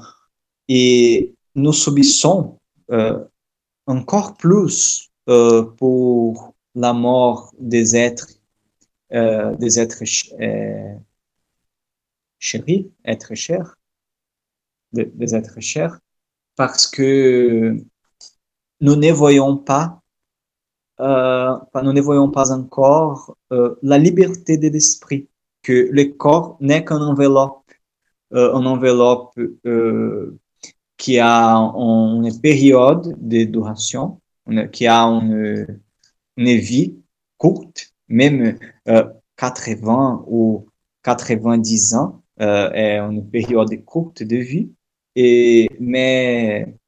et 0.69 1.35
nous 1.55 1.73
subissons 1.73 2.57
euh, 2.91 3.23
encore 3.87 4.35
plus 4.37 5.09
pour 5.77 6.55
la 6.75 6.93
mort 6.93 7.53
des 7.59 7.95
êtres, 7.95 8.27
des 9.11 9.79
êtres 9.79 10.05
ch- 10.05 10.33
chéris, 12.37 12.91
êtres 13.05 13.33
chers, 13.35 13.78
des, 14.93 15.35
êtres 15.35 15.59
chers, 15.59 15.99
parce 16.55 16.87
que 16.87 17.75
nous 18.81 18.95
ne 18.95 19.11
voyons 19.11 19.57
pas 19.57 20.01
euh, 20.99 21.55
nous 21.81 21.93
ne 21.93 22.01
voyons 22.01 22.29
pas 22.29 22.51
encore 22.51 23.37
euh, 23.53 23.75
la 23.81 23.97
liberté 23.97 24.57
de 24.57 24.67
l'esprit, 24.67 25.29
que 25.63 25.89
le 25.91 26.05
corps 26.05 26.57
n'est 26.59 26.83
qu'une 26.83 26.97
enveloppe, 26.97 27.71
euh, 28.33 28.53
une 28.53 28.67
enveloppe 28.67 29.37
euh, 29.65 30.37
qui 30.97 31.19
a 31.19 31.55
une 31.55 32.39
période 32.41 33.15
de 33.19 33.43
duration, 33.45 34.21
qui 34.71 34.87
a 34.87 35.03
une, 35.03 35.79
une 36.37 36.57
vie 36.57 36.97
courte, 37.37 37.93
même 38.07 38.57
euh, 38.87 39.09
80 39.37 40.25
ou 40.27 40.67
90 41.03 41.93
ans 41.95 42.23
est 42.37 42.97
une 42.97 43.29
période 43.29 43.83
courte 43.83 44.23
de 44.23 44.37
vie, 44.37 44.71
mais 45.15 46.79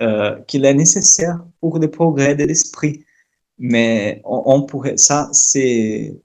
euh, 0.00 0.40
qu'il 0.42 0.64
est 0.64 0.74
nécessaire 0.74 1.44
pour 1.60 1.78
le 1.80 1.90
progrès 1.90 2.36
de 2.36 2.44
l'esprit. 2.44 3.04
Mais 3.58 4.22
on, 4.24 4.62
pourrait, 4.62 4.96
ça, 4.96 5.28
c'est, 5.32 6.16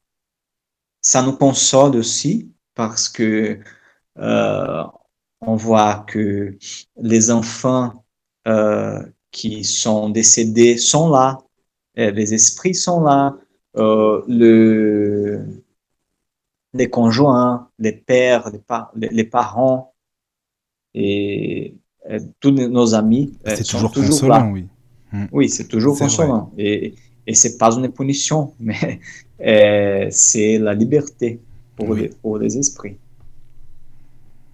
ça 1.02 1.24
nous 1.24 1.36
console 1.36 1.96
aussi 1.96 2.52
parce 2.76 3.10
que 3.10 3.60
euh, 4.20 4.84
on 5.42 5.56
voit 5.56 6.06
que 6.08 6.56
les 6.98 7.32
enfants 7.32 8.06
euh, 8.48 9.04
qui 9.32 9.64
sont 9.64 10.10
décédés 10.10 10.78
sont 10.78 11.10
là, 11.10 11.40
les 11.96 12.34
esprits 12.34 12.76
sont 12.76 13.02
là, 13.02 13.36
le, 13.76 15.64
les 16.74 16.90
conjoints, 16.90 17.70
les 17.80 17.94
pères, 17.94 18.52
les 18.96 19.24
parents 19.24 19.93
et 20.94 21.76
euh, 22.10 22.20
tous 22.40 22.52
nos 22.52 22.94
amis 22.94 23.34
euh, 23.48 23.54
C'est 23.56 23.64
sont 23.64 23.78
toujours 23.78 23.92
toujours 23.92 24.30
là. 24.30 24.40
consolant, 24.40 24.52
oui. 24.52 24.66
Mm. 25.12 25.26
Oui, 25.32 25.50
c'est 25.50 25.68
toujours 25.68 25.96
C'est 25.96 26.06
vrai. 26.06 26.16
consolant. 26.18 26.52
Et, 26.58 26.96
et 27.28 27.34
c'est 27.34 27.58
pas 27.58 27.72
une 27.76 27.90
punition, 27.90 28.54
mais 28.60 29.00
euh, 29.46 30.08
c'est 30.12 30.58
la 30.58 30.74
liberté 30.74 31.40
pour, 31.76 31.90
Oui. 31.90 32.02
les, 32.02 32.10
pour 32.10 32.38
les 32.38 32.58
esprits. 32.58 32.98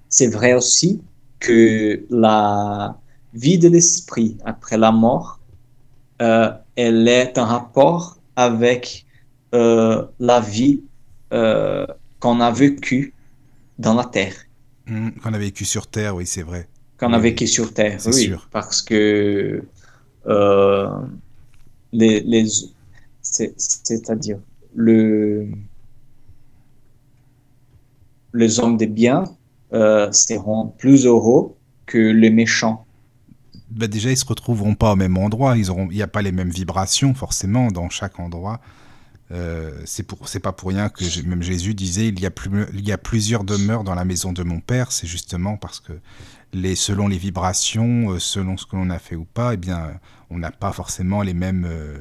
C'est 0.09 0.27
vrai 0.27 0.53
aussi 0.53 1.01
que 1.39 2.03
la 2.09 2.97
vie 3.33 3.57
de 3.57 3.69
l'esprit 3.69 4.37
après 4.43 4.77
la 4.77 4.91
mort, 4.91 5.39
euh, 6.21 6.51
elle 6.75 7.07
est 7.07 7.37
en 7.37 7.45
rapport 7.45 8.17
avec 8.35 9.05
euh, 9.53 10.05
la 10.19 10.39
vie 10.39 10.81
euh, 11.33 11.85
qu'on 12.19 12.39
a 12.41 12.51
vécue 12.51 13.13
dans 13.77 13.93
la 13.93 14.05
terre. 14.05 14.33
Mm. 14.89 15.11
Qu'on 15.21 15.33
a 15.33 15.37
vécu 15.37 15.65
sur 15.65 15.87
Terre, 15.87 16.15
oui, 16.15 16.25
c'est 16.25 16.43
vrai. 16.43 16.67
qu'on 16.99 17.13
a 17.13 17.19
vécu 17.19 17.47
sur 17.47 17.73
Terre. 17.73 17.99
Oui, 18.05 18.13
sûr. 18.13 18.47
parce 18.51 18.81
que 18.81 19.63
les, 21.91 22.21
les 22.21 22.45
c'est-à-dire 23.21 24.39
le 24.75 25.49
les 28.33 28.59
hommes 28.59 28.77
de 28.77 28.85
bien 28.85 29.23
euh, 29.73 30.11
seront 30.11 30.67
plus 30.77 31.05
heureux 31.05 31.55
que 31.85 31.97
les 31.97 32.29
méchants. 32.29 32.85
Bah 33.71 33.87
déjà, 33.87 34.09
ils 34.11 34.17
se 34.17 34.25
retrouveront 34.25 34.75
pas 34.75 34.93
au 34.93 34.95
même 34.95 35.17
endroit. 35.17 35.57
Ils 35.57 35.69
auront, 35.69 35.87
il 35.91 35.95
n'y 35.95 36.01
a 36.01 36.07
pas 36.07 36.21
les 36.21 36.31
mêmes 36.31 36.49
vibrations 36.49 37.13
forcément 37.13 37.67
dans 37.67 37.89
chaque 37.89 38.19
endroit. 38.19 38.61
Euh, 39.31 39.71
c'est 39.85 40.03
pour, 40.03 40.27
c'est 40.27 40.39
pas 40.39 40.51
pour 40.51 40.69
rien 40.69 40.89
que 40.89 41.03
même 41.27 41.43
Jésus 41.43 41.75
disait 41.75 42.07
il 42.07 42.19
y 42.19 42.25
a 42.25 42.31
plus, 42.31 42.65
il 42.73 42.87
y 42.87 42.91
a 42.91 42.97
plusieurs 42.97 43.43
demeures 43.43 43.83
dans 43.83 43.93
la 43.93 44.05
maison 44.05 44.33
de 44.33 44.43
mon 44.43 44.59
père. 44.59 44.91
C'est 44.91 45.07
justement 45.07 45.55
parce 45.57 45.79
que 45.79 45.93
les, 46.53 46.75
selon 46.75 47.07
les 47.07 47.17
vibrations, 47.17 48.11
euh, 48.11 48.19
selon 48.19 48.57
ce 48.57 48.65
que 48.65 48.75
l'on 48.75 48.89
a 48.89 48.99
fait 48.99 49.15
ou 49.15 49.25
pas, 49.25 49.53
eh 49.53 49.57
bien, 49.57 49.99
on 50.29 50.39
n'a 50.39 50.51
pas 50.51 50.71
forcément 50.71 51.21
les 51.21 51.35
mêmes, 51.35 51.65
euh, 51.69 51.97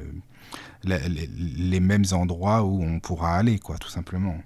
les, 0.84 1.28
les, 1.28 1.80
mêmes 1.80 2.04
endroits 2.12 2.62
où 2.62 2.82
on 2.82 2.98
pourra 3.00 3.36
aller, 3.36 3.58
quoi, 3.58 3.76
tout 3.76 3.90
simplement. 3.90 4.36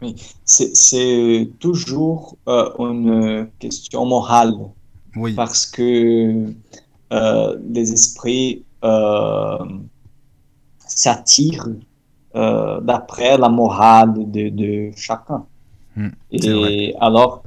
Oui, 0.00 0.16
c'est 0.44 1.50
toujours 1.58 2.38
euh, 2.48 2.70
une 2.78 3.50
question 3.58 4.06
morale. 4.06 4.54
Oui. 5.16 5.34
Parce 5.34 5.66
que 5.66 6.54
les 7.10 7.92
esprits 7.92 8.64
euh, 12.34 12.80
d'après 12.80 13.36
la 13.38 13.48
morale 13.48 14.30
de, 14.30 14.48
de 14.48 14.90
chacun. 14.96 15.44
Hmm, 15.96 16.10
et 16.30 16.94
alors, 17.00 17.42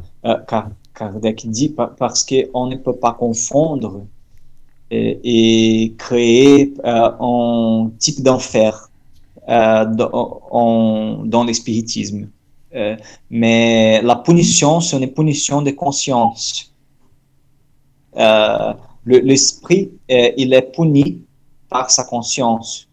Kardec 0.93 1.49
dit 1.49 1.73
parce 1.97 2.25
qu'on 2.25 2.67
ne 2.67 2.75
peut 2.75 2.95
pas 2.95 3.13
confondre 3.13 4.01
et, 4.91 5.93
créer 5.97 6.73
un 6.83 7.89
type 7.97 8.21
d'enfer 8.21 8.89
dans, 9.47 11.21
dans 11.25 11.43
l'espiritisme. 11.43 12.27
Euh, 12.75 12.95
mais 13.29 14.01
la 14.01 14.15
punition, 14.15 14.81
c'est 14.81 14.97
une 14.97 15.11
punition 15.11 15.61
de 15.61 15.71
conscience. 15.71 16.73
Euh, 18.17 18.73
l'esprit, 19.05 19.91
euh, 20.09 20.31
il 20.37 20.53
est 20.53 20.73
puni 20.73 21.21
par 21.69 21.91
sa 21.91 22.03
conscience. 22.03 22.87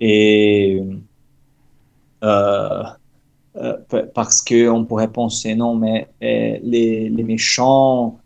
Et 0.00 0.82
parce 4.14 4.42
qu'on 4.42 4.84
pourrait 4.84 5.12
penser, 5.12 5.54
non, 5.54 5.74
mais 5.74 6.08
les, 6.20 7.08
les, 7.08 7.24
méchants 7.24 8.18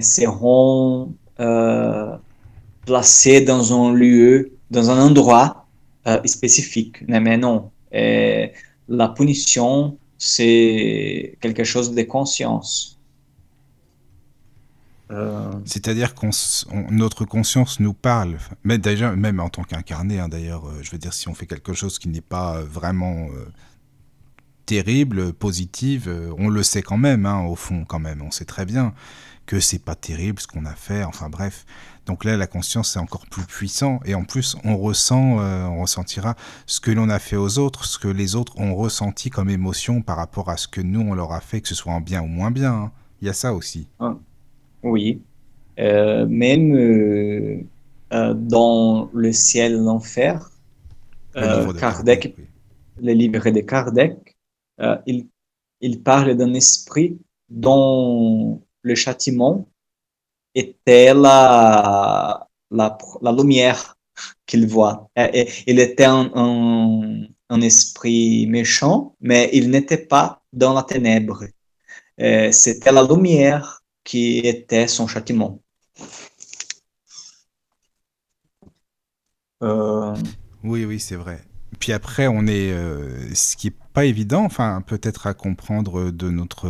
seront 0.00 1.12
placés 2.86 3.40
dans 3.42 3.88
un 3.88 3.92
lieu, 3.92 4.52
dans 4.70 4.90
un 4.90 5.00
endroit 5.00 5.66
spécifique. 6.24 7.02
Mais 7.08 7.36
non, 7.36 7.70
la 7.92 9.08
punition, 9.08 9.96
c'est 10.18 11.36
quelque 11.40 11.64
chose 11.64 11.94
de 11.94 12.02
conscience. 12.02 12.93
Euh, 15.10 15.52
C'est-à-dire 15.64 16.14
que 16.14 16.26
notre 16.90 17.24
conscience 17.24 17.78
nous 17.80 17.92
parle, 17.92 18.38
mais 18.62 18.78
déjà, 18.78 19.14
même 19.14 19.40
en 19.40 19.48
tant 19.50 19.62
qu'incarné, 19.62 20.18
hein, 20.18 20.28
d'ailleurs, 20.28 20.66
euh, 20.66 20.82
je 20.82 20.90
veux 20.90 20.98
dire, 20.98 21.12
si 21.12 21.28
on 21.28 21.34
fait 21.34 21.46
quelque 21.46 21.74
chose 21.74 21.98
qui 21.98 22.08
n'est 22.08 22.20
pas 22.20 22.56
euh, 22.56 22.64
vraiment 22.64 23.28
terrible, 24.66 25.34
positive, 25.34 26.10
on 26.38 26.48
le 26.48 26.62
sait 26.62 26.80
quand 26.80 26.96
même, 26.96 27.26
hein, 27.26 27.42
au 27.42 27.54
fond, 27.54 27.84
quand 27.84 27.98
même, 27.98 28.22
on 28.22 28.30
sait 28.30 28.46
très 28.46 28.64
bien 28.64 28.94
que 29.46 29.60
c'est 29.60 29.78
pas 29.78 29.94
terrible 29.94 30.40
ce 30.40 30.46
qu'on 30.46 30.64
a 30.64 30.74
fait, 30.74 31.04
enfin 31.04 31.28
bref. 31.28 31.66
Donc 32.06 32.24
là, 32.24 32.36
la 32.36 32.46
conscience 32.46 32.92
c'est 32.92 32.98
encore 32.98 33.26
plus 33.26 33.44
puissant 33.44 34.00
et 34.04 34.14
en 34.14 34.24
plus 34.24 34.56
on 34.64 34.76
ressent, 34.76 35.38
euh, 35.40 35.64
on 35.66 35.82
ressentira 35.82 36.34
ce 36.66 36.80
que 36.80 36.90
l'on 36.90 37.08
a 37.08 37.18
fait 37.18 37.36
aux 37.36 37.58
autres, 37.58 37.84
ce 37.84 37.98
que 37.98 38.08
les 38.08 38.36
autres 38.36 38.58
ont 38.58 38.74
ressenti 38.74 39.30
comme 39.30 39.50
émotion 39.50 40.02
par 40.02 40.16
rapport 40.16 40.50
à 40.50 40.56
ce 40.56 40.68
que 40.68 40.80
nous 40.80 41.00
on 41.00 41.14
leur 41.14 41.32
a 41.32 41.40
fait, 41.40 41.60
que 41.60 41.68
ce 41.68 41.74
soit 41.74 41.92
en 41.92 42.00
bien 42.00 42.22
ou 42.22 42.26
moins 42.26 42.50
bien. 42.50 42.72
Hein. 42.72 42.92
Il 43.20 43.26
y 43.26 43.30
a 43.30 43.32
ça 43.32 43.54
aussi. 43.54 43.88
Ah, 44.00 44.16
oui, 44.84 45.22
euh, 45.78 46.26
même 46.26 46.74
euh, 48.12 48.34
dans 48.34 49.10
le 49.12 49.32
ciel 49.32 49.72
et 49.72 49.76
l'enfer, 49.76 50.50
Kardec, 51.34 52.36
le 53.02 53.12
livre 53.12 53.50
de 53.50 53.60
Kardec, 53.60 54.36
il, 55.06 55.26
il 55.80 56.02
parle 56.02 56.36
d'un 56.36 56.54
esprit 56.54 57.18
dont 57.48 58.62
le 58.82 58.94
châtiment 58.94 59.66
était 60.54 61.12
la, 61.12 62.48
la, 62.70 62.98
la 63.20 63.32
lumière 63.32 63.96
qu'il 64.46 64.68
voit. 64.68 65.10
Et, 65.16 65.48
il 65.66 65.80
était 65.80 66.04
un, 66.04 66.30
un, 67.48 67.60
esprit 67.60 68.46
méchant, 68.46 69.16
mais 69.20 69.50
il 69.52 69.70
n'était 69.70 70.06
pas 70.06 70.42
dans 70.52 70.72
la 70.72 70.84
ténèbre. 70.84 71.44
C'était 72.16 72.92
la 72.92 73.02
lumière 73.02 73.83
qui 74.04 74.38
était 74.38 74.86
son 74.86 75.06
châtiment. 75.06 75.60
Euh, 79.62 80.14
oui, 80.62 80.84
oui, 80.84 81.00
c'est 81.00 81.16
vrai. 81.16 81.40
Puis 81.78 81.92
après, 81.92 82.28
on 82.28 82.46
est, 82.46 82.72
euh, 82.72 83.34
ce 83.34 83.56
qui 83.56 83.68
est 83.68 83.76
pas 83.92 84.04
évident, 84.04 84.44
enfin 84.44 84.82
peut-être 84.84 85.26
à 85.26 85.34
comprendre 85.34 86.10
de 86.10 86.30
notre, 86.30 86.68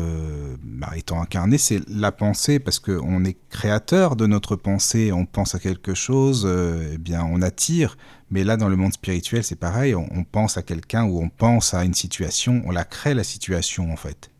bah, 0.62 0.90
étant 0.94 1.22
incarné, 1.22 1.56
c'est 1.56 1.80
la 1.88 2.12
pensée, 2.12 2.58
parce 2.58 2.78
qu'on 2.78 3.24
est 3.24 3.36
créateur 3.48 4.14
de 4.14 4.26
notre 4.26 4.56
pensée, 4.56 5.10
on 5.12 5.24
pense 5.24 5.54
à 5.54 5.58
quelque 5.58 5.94
chose, 5.94 6.44
euh, 6.46 6.92
eh 6.94 6.98
bien 6.98 7.24
on 7.24 7.40
attire, 7.40 7.96
mais 8.30 8.44
là 8.44 8.56
dans 8.58 8.68
le 8.68 8.76
monde 8.76 8.92
spirituel 8.92 9.42
c'est 9.42 9.56
pareil, 9.58 9.94
on, 9.94 10.24
pense 10.24 10.58
à 10.58 10.62
quelqu'un 10.62 11.04
ou 11.04 11.18
on 11.22 11.30
pense 11.30 11.72
à 11.72 11.84
une 11.84 11.94
situation, 11.94 12.62
on 12.66 12.70
la 12.70 12.84
crée 12.84 13.14
la 13.14 13.24
situation 13.24 13.90
en 13.90 13.96
fait. 13.96 14.30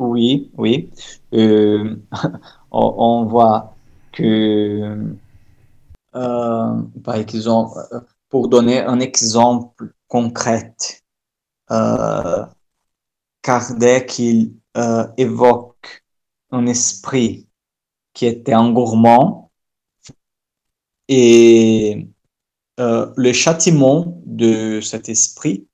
Oui, 0.00 0.50
oui. 0.56 0.90
Euh, 1.34 1.96
on, 2.70 3.26
voit 3.26 3.76
que, 4.12 5.14
par 6.12 7.14
exemple, 7.16 7.78
pour 8.30 8.48
donner 8.48 8.80
un 8.80 8.98
exemple 9.00 9.92
concret, 10.08 10.74
euh, 11.70 12.46
Kardec 13.42 14.18
il, 14.18 14.54
euh, 14.76 15.06
évoque 15.16 16.04
un 16.50 16.66
esprit 16.66 17.48
qui 18.14 18.26
était 18.26 18.52
un 18.52 18.72
gourmand 18.72 19.50
et 21.08 22.08
euh, 22.80 23.12
le 23.16 23.32
châtiment 23.32 24.22
de 24.26 24.80
cet 24.80 25.08
esprit 25.08 25.68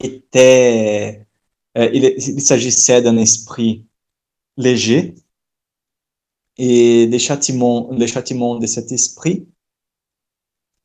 était, 0.00 1.27
il, 1.76 2.40
s'agissait 2.40 3.02
d'un 3.02 3.16
esprit 3.18 3.86
léger 4.56 5.14
et 6.56 7.06
les 7.06 7.18
châtiments, 7.18 7.90
les 7.92 8.08
châtiments 8.08 8.58
de 8.58 8.66
cet 8.66 8.90
esprit 8.90 9.46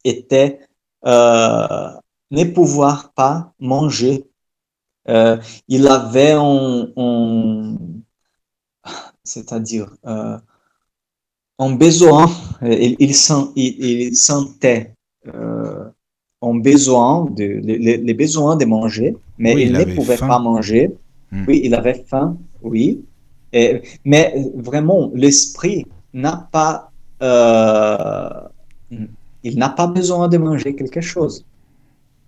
était 0.03 0.59
ne 2.33 2.43
pouvoir 2.45 3.13
pas 3.13 3.53
manger. 3.59 4.25
Euh, 5.07 5.37
il 5.67 5.87
avait 5.87 6.33
un, 6.35 7.77
c'est-à-dire 9.23 9.95
euh, 10.05 10.37
besoin, 11.75 12.29
il, 12.61 13.15
sentait 14.15 14.95
euh, 15.27 15.89
un 16.41 16.55
besoin, 16.55 17.25
de, 17.25 17.43
les, 17.43 18.13
besoins 18.13 18.55
de 18.55 18.65
manger, 18.65 19.15
mais 19.43 19.61
il, 19.63 19.73
ne 19.73 19.85
pouvait 19.95 20.17
pas 20.17 20.39
manger. 20.39 20.91
Hmm. 21.31 21.45
Oui, 21.47 21.61
il 21.63 21.73
avait 21.75 22.03
faim, 22.07 22.37
oui. 22.61 23.03
Et, 23.51 23.81
mais 24.03 24.33
vraiment, 24.55 25.11
l'esprit 25.13 25.85
n'a 26.13 26.47
pas, 26.51 26.91
il 29.43 29.57
n'a 29.57 29.69
pas 29.69 29.87
besoin 29.87 30.27
de 30.27 30.37
manger 30.37 30.75
quelque 30.75 31.01
chose 31.01 31.45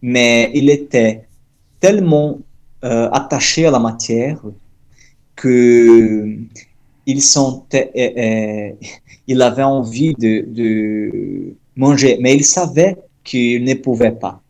mais 0.06 0.52
il 0.54 0.70
était 0.70 1.26
tellement 1.80 2.40
euh, 2.84 3.10
attaché 3.12 3.66
à 3.66 3.72
la 3.72 3.80
matière 3.80 4.40
que 5.36 6.38
il 7.08 7.22
sentait, 7.22 7.92
euh, 7.98 8.22
euh, 8.26 8.88
il 9.28 9.42
avait 9.42 9.64
envie 9.64 10.14
de, 10.14 11.56
manger, 11.76 12.18
mais 12.22 12.36
il 12.36 12.46
savait 12.46 12.96
qu'il 13.24 13.64
ne 13.64 13.74
pouvait 13.74 14.12
pas. 14.12 14.42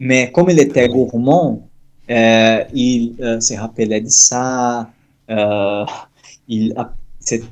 Mais 0.00 0.30
comme 0.32 0.50
il 0.50 0.58
était 0.58 0.88
gourmand, 0.88 1.68
il 2.08 3.14
se 3.40 3.58
rappelait 3.58 4.00
de 4.00 4.08
ça. 4.08 4.90
il 6.48 6.74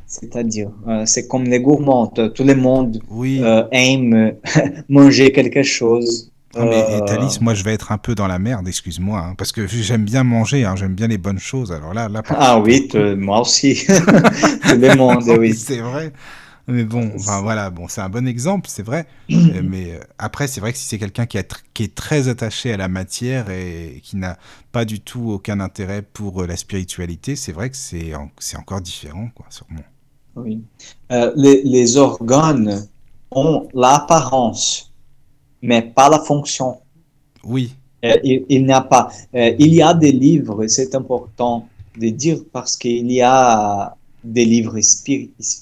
c'est-à-dire, 0.07 0.71
c'est 1.05 1.29
comme 1.29 1.45
les 1.45 1.61
gourmands, 1.61 2.07
tout 2.07 2.45
le 2.45 2.55
monde 2.55 2.99
aime 3.73 4.33
manger 4.89 5.33
quelque 5.33 5.63
chose 5.63 6.31
Ah, 6.55 6.65
mais 6.65 7.01
Thalys, 7.07 7.39
moi 7.43 7.53
je 7.53 7.63
vais 7.63 7.75
être 7.75 7.93
un 7.93 7.99
peu 7.99 8.15
dans 8.15 8.27
la 8.27 8.39
merde, 8.39 8.67
excuse-moi, 8.67 9.19
hein, 9.19 9.35
parce 9.37 9.53
que 9.53 9.67
j'aime 9.67 10.05
bien 10.05 10.25
manger, 10.25 10.65
hein, 10.65 10.77
j'aime 10.77 10.95
bien 10.95 11.09
les 11.09 11.19
bonnes 11.19 11.39
choses. 11.39 11.73
Alors 11.73 11.93
là, 11.93 12.09
là 12.09 12.23
ah 12.31 12.59
oui, 12.59 12.89
moi 13.19 13.41
aussi. 13.43 13.85
Tout 13.87 14.79
le 14.79 14.97
monde, 14.97 15.25
oui. 15.39 15.53
C'est 15.53 15.81
vrai. 15.81 16.13
Mais 16.69 16.85
bon, 16.85 17.13
enfin 17.15 17.43
voilà, 17.43 17.71
bon, 17.71 17.87
c'est 17.87 18.01
un 18.01 18.09
bon 18.09 18.27
exemple, 18.27 18.69
c'est 18.69 18.83
vrai. 18.83 19.07
Euh, 19.37 19.63
mais 19.63 19.93
euh, 19.93 20.01
après, 20.19 20.49
c'est 20.49 20.61
vrai 20.61 20.73
que 20.73 20.79
si 20.79 20.87
c'est 20.87 20.99
quelqu'un 20.99 21.27
qui, 21.27 21.39
qui, 21.73 21.85
est 21.85 21.95
très 21.95 22.29
attaché 22.29 22.73
à 22.73 22.77
la 22.77 22.89
matière 22.89 23.49
et 23.51 24.01
qui 24.03 24.17
n'a 24.17 24.39
pas 24.73 24.85
du 24.85 25.01
tout 25.01 25.31
aucun 25.31 25.61
intérêt 25.61 26.03
pour 26.03 26.43
euh, 26.43 26.47
la 26.47 26.57
spiritualité, 26.57 27.37
c'est 27.37 27.53
vrai 27.53 27.71
que 27.71 27.77
c'est 27.77 28.13
c'est 28.39 28.57
encore 28.57 28.81
différent, 28.81 29.29
quoi, 29.35 29.47
sûrement. 29.51 29.85
Oui. 30.35 30.63
les, 31.11 31.63
les, 31.63 31.97
organes 31.97 32.87
ont 33.31 33.69
l'apparence, 33.73 34.93
mais 35.63 35.83
pas 35.83 36.09
la 36.09 36.19
fonction. 36.19 36.79
Oui. 37.45 37.75
il, 38.03 38.45
il 38.49 38.67
n'y 38.67 38.73
a 38.73 38.81
pas. 38.81 39.11
il 39.33 39.75
y 39.75 39.83
a 39.83 39.95
des 39.95 40.13
livres, 40.13 40.67
c'est 40.67 40.95
important 40.95 41.69
de 41.99 42.09
dire, 42.09 42.39
parce 42.53 42.77
qu'il 42.77 43.11
y 43.13 43.23
a 43.23 43.97
des 44.27 44.45
livres 44.45 44.79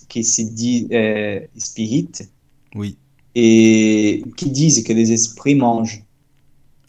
qui 0.09 0.25
se 0.25 0.43
disent 0.43 0.89
euh, 0.93 1.41
spirites. 1.57 2.29
Oui. 2.75 2.97
Et 3.35 4.25
qui 4.37 4.51
disent 4.51 4.83
que 4.85 4.93
les 4.93 5.13
esprits 5.13 5.55
mangent. 5.55 6.03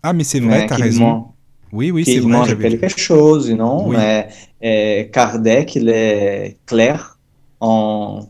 Ah, 0.03 0.13
mais 0.13 0.23
c'est 0.23 0.39
vrai, 0.39 0.67
tu 0.67 0.73
as 0.73 0.77
raison. 0.77 1.25
oui, 1.71 1.91
oui, 1.91 2.05
c'est 2.05 2.19
vrai. 2.19 2.31
mangent 2.31 2.57
quelque 2.57 2.87
chose, 2.89 3.51
non? 3.51 3.89
Mais 3.89 4.27
euh, 4.63 5.03
Kardec, 5.05 5.75
il 5.75 5.89
est 5.89 6.57
clair. 6.65 7.17
En... 7.59 8.27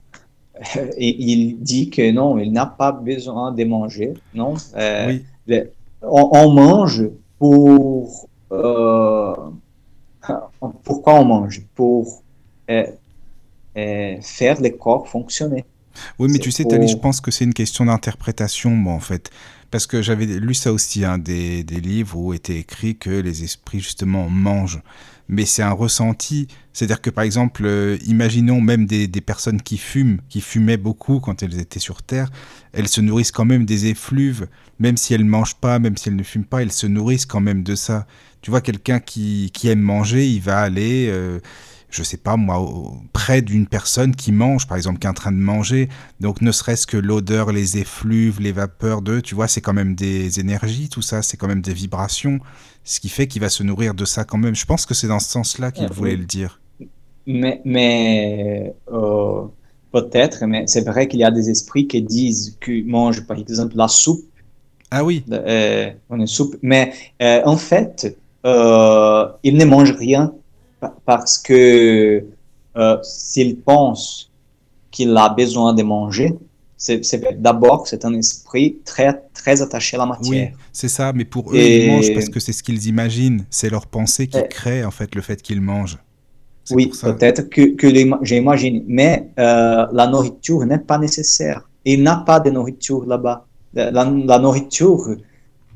il 0.97 1.57
dit 1.59 1.89
que 1.89 2.11
non, 2.11 2.37
il 2.37 2.51
n'a 2.51 2.65
pas 2.65 2.91
besoin 2.93 3.51
de 3.51 3.63
manger. 3.65 4.13
Non? 4.33 4.53
Euh, 4.77 5.17
oui. 5.47 5.59
on, 6.01 6.51
mange 6.51 7.03
pour. 7.37 8.29
Euh, 8.51 9.35
pourquoi 10.83 11.19
on 11.19 11.25
mange? 11.25 11.61
Pour 11.75 12.23
faire 13.75 14.61
les 14.61 14.71
corps 14.71 15.07
fonctionner. 15.07 15.65
Oui, 16.19 16.29
mais 16.31 16.39
tu 16.39 16.51
sais, 16.51 16.65
Tali, 16.65 16.87
je 16.87 16.97
pense 16.97 17.21
que 17.21 17.31
c'est 17.31 17.45
une 17.45 17.53
question 17.53 17.85
d'interprétation, 17.85 18.71
moi, 18.71 18.93
en 18.93 18.99
fait. 18.99 19.31
Parce 19.71 19.87
que 19.87 20.01
j'avais 20.01 20.25
lu 20.25 20.53
ça 20.53 20.71
aussi, 20.71 21.03
hein, 21.03 21.17
des, 21.17 21.63
des, 21.63 21.79
livres 21.79 22.17
où 22.17 22.33
était 22.33 22.57
écrit 22.57 22.95
que 22.95 23.09
les 23.09 23.43
esprits, 23.43 23.79
justement, 23.79 24.29
mangent. 24.29 24.81
Mais 25.27 25.45
c'est 25.45 25.63
un 25.63 25.71
ressenti. 25.71 26.47
C'est-à-dire 26.71 27.01
que, 27.01 27.09
par 27.09 27.23
exemple, 27.23 27.63
euh, 27.65 27.97
imaginons 28.05 28.61
même 28.61 28.85
des, 28.85 29.07
des, 29.07 29.21
personnes 29.21 29.61
qui 29.61 29.77
fument, 29.77 30.19
qui 30.29 30.39
fumaient 30.39 30.77
beaucoup 30.77 31.19
quand 31.19 31.41
elles 31.41 31.59
étaient 31.59 31.79
sur 31.79 32.03
Terre, 32.03 32.29
elles 32.73 32.87
se 32.87 33.01
nourrissent 33.01 33.31
quand 33.31 33.45
même 33.45 33.65
des 33.65 33.87
effluves, 33.87 34.47
même 34.79 34.97
si 34.97 35.13
elles 35.13 35.23
ne 35.23 35.29
mangent 35.29 35.55
pas, 35.55 35.79
même 35.79 35.97
si 35.97 36.09
elles 36.09 36.15
ne 36.15 36.23
fument 36.23 36.45
pas, 36.45 36.61
elles 36.61 36.71
se 36.71 36.87
nourrissent 36.87 37.25
quand 37.25 37.41
même 37.41 37.63
de 37.63 37.75
ça. 37.75 38.05
Tu 38.41 38.51
vois, 38.51 38.61
quelqu'un 38.61 38.99
qui, 38.99 39.49
qui 39.51 39.67
aime 39.69 39.81
manger, 39.81 40.27
il 40.27 40.41
va 40.41 40.59
aller... 40.59 41.07
Euh, 41.09 41.39
je 41.95 42.03
sais 42.03 42.17
pas 42.17 42.35
moi, 42.35 42.59
près 43.13 43.41
d'une 43.41 43.67
personne 43.67 44.15
qui 44.15 44.31
mange, 44.31 44.67
par 44.67 44.75
exemple, 44.75 44.99
qui 44.99 45.07
est 45.07 45.09
en 45.09 45.13
train 45.13 45.31
de 45.31 45.37
manger. 45.37 45.87
Donc, 46.19 46.41
ne 46.41 46.51
serait-ce 46.51 46.85
que 46.85 46.97
l'odeur, 46.97 47.51
les 47.51 47.77
effluves, 47.77 48.41
les 48.41 48.51
vapeurs 48.51 49.01
d'eux, 49.01 49.21
tu 49.21 49.33
vois, 49.33 49.47
c'est 49.47 49.61
quand 49.61 49.73
même 49.73 49.95
des 49.95 50.39
énergies, 50.39 50.89
tout 50.89 51.01
ça, 51.01 51.21
c'est 51.21 51.37
quand 51.37 51.47
même 51.47 51.61
des 51.61 51.73
vibrations, 51.73 52.39
ce 52.83 52.99
qui 52.99 53.07
fait 53.07 53.27
qu'il 53.27 53.41
va 53.41 53.49
se 53.49 53.63
nourrir 53.63 53.93
de 53.93 54.03
ça 54.03 54.25
quand 54.25 54.37
même. 54.37 54.55
Je 54.55 54.65
pense 54.65 54.85
que 54.85 54.93
c'est 54.93 55.07
dans 55.07 55.19
ce 55.19 55.29
sens-là 55.29 55.71
qu'il 55.71 55.87
voulait 55.87 56.17
le 56.17 56.25
dire. 56.25 56.59
Mais, 57.25 57.61
mais 57.63 58.75
euh, 58.91 59.43
peut-être, 59.91 60.45
mais 60.45 60.67
c'est 60.67 60.85
vrai 60.85 61.07
qu'il 61.07 61.21
y 61.21 61.23
a 61.23 61.31
des 61.31 61.49
esprits 61.49 61.87
qui 61.87 62.01
disent 62.01 62.57
qu'ils 62.63 62.85
mangent, 62.85 63.25
par 63.25 63.37
exemple, 63.37 63.77
la 63.77 63.87
soupe. 63.87 64.25
Ah 64.91 65.03
oui. 65.03 65.23
Euh, 65.31 65.91
est 65.91 66.25
soupe. 66.27 66.57
Mais 66.61 66.91
euh, 67.21 67.41
en 67.45 67.57
fait, 67.57 68.17
ils 68.43 69.57
ne 69.57 69.65
mangent 69.65 69.95
rien 69.97 70.33
parce 71.05 71.37
que 71.37 72.25
euh, 72.77 72.97
s'il 73.03 73.57
pense 73.57 74.31
qu'il 74.91 75.15
a 75.15 75.29
besoin 75.29 75.73
de 75.73 75.83
manger, 75.83 76.35
c'est 76.77 77.41
d'abord 77.41 77.87
c'est 77.87 78.05
un 78.05 78.13
esprit 78.13 78.77
très 78.85 79.23
très 79.33 79.61
attaché 79.61 79.95
à 79.95 79.99
la 79.99 80.05
matière. 80.05 80.51
Oui, 80.51 80.57
c'est 80.71 80.89
ça. 80.89 81.13
Mais 81.13 81.25
pour 81.25 81.51
eux, 81.51 81.57
ils 81.57 81.89
mangent 81.89 82.13
parce 82.13 82.29
que 82.29 82.39
c'est 82.39 82.53
ce 82.53 82.61
qu'ils 82.61 82.87
imaginent. 82.87 83.45
C'est 83.49 83.69
leur 83.69 83.87
pensée 83.87 84.27
qui 84.27 84.39
crée 84.49 84.83
en 84.83 84.91
fait 84.91 85.15
le 85.15 85.21
fait 85.21 85.41
qu'ils 85.41 85.61
mangent. 85.61 85.97
Oui, 86.71 86.91
peut-être 87.01 87.43
que, 87.43 87.75
que 87.75 87.87
j'imagine. 88.23 88.83
Mais 88.87 89.29
euh, 89.39 89.85
la 89.91 90.07
nourriture 90.07 90.65
n'est 90.65 90.79
pas 90.79 90.97
nécessaire. 90.97 91.61
Il 91.85 92.01
n'a 92.01 92.17
pas 92.17 92.39
de 92.39 92.49
nourriture 92.49 93.05
là-bas. 93.05 93.45
La, 93.73 94.39
nourriture, 94.39 95.15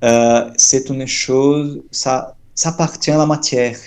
euh, 0.03 0.49
c'est 0.57 0.89
une 0.89 1.05
chose, 1.05 1.81
ça, 1.91 2.35
ça 2.55 2.69
appartient 2.69 3.11
à 3.11 3.17
la 3.17 3.25
matière. 3.25 3.77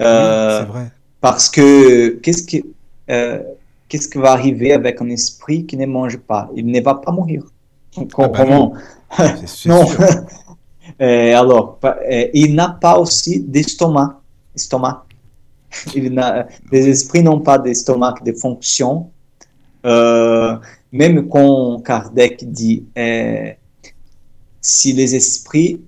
Euh, 0.00 0.64
vrai. 0.64 0.90
Parce 1.20 1.48
que 1.48 2.10
qu'est-ce 2.20 2.42
qui, 2.42 2.64
euh, 3.10 3.42
qu'est-ce 3.88 4.08
qui 4.08 4.18
va 4.18 4.32
arriver 4.32 4.72
avec 4.72 5.00
un 5.00 5.08
esprit 5.10 5.66
qui 5.66 5.76
ne 5.76 5.86
mange 5.86 6.18
pas? 6.18 6.50
Il 6.56 6.66
ne 6.66 6.80
va 6.80 6.94
pas 6.94 7.12
mourir. 7.12 7.44
Ah 7.96 8.02
bah 8.04 8.32
comment? 8.34 8.74
Non. 9.66 9.86
Euh, 11.00 11.34
alors, 11.36 11.78
il 12.34 12.54
n'a 12.54 12.68
pas 12.68 12.98
aussi 12.98 13.40
d'estomac. 13.40 14.20
Estomac. 14.54 15.04
les 15.94 16.88
esprits 16.88 17.22
n'ont 17.22 17.40
pas 17.40 17.58
d'estomac, 17.58 18.16
de 18.24 18.32
fonction. 18.32 19.10
même 19.84 21.28
quand 21.28 21.80
Kardec 21.82 22.50
dit 22.50 22.84
si 24.60 24.92
les 24.92 25.14
esprits, 25.14 25.80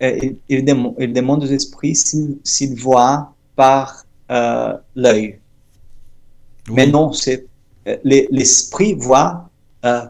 il, 0.00 0.36
il, 0.48 0.64
demande, 0.64 0.94
il, 0.98 1.12
demande, 1.12 1.44
aux 1.44 1.46
esprits 1.46 1.94
s'ils 1.94 2.80
voient 2.80 3.32
par 3.60 4.06
euh, 4.30 4.72
l'œil. 4.96 5.38
Mais 6.70 6.86
non, 6.86 7.12
c'est 7.12 7.44
euh, 7.86 7.98
l'esprit 8.02 8.94
voit 8.94 9.50
euh, 9.84 10.06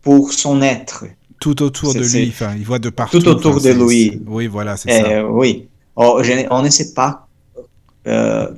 pour 0.00 0.32
son 0.32 0.62
être. 0.62 1.06
Tout 1.40 1.60
autour 1.60 1.92
de 1.92 2.04
lui, 2.06 2.28
enfin, 2.28 2.54
il 2.56 2.64
voit 2.64 2.78
de 2.78 2.88
partout. 2.88 3.18
Tout 3.18 3.26
autour 3.26 3.60
de 3.60 3.70
lui. 3.70 4.22
Oui, 4.28 4.46
voilà, 4.46 4.76
c'est 4.76 4.92
ça. 4.92 5.28
Oui. 5.28 5.66
Oh, 5.96 6.22
on 6.50 6.62
ne 6.62 6.70
sait 6.70 6.94
pas 6.94 7.26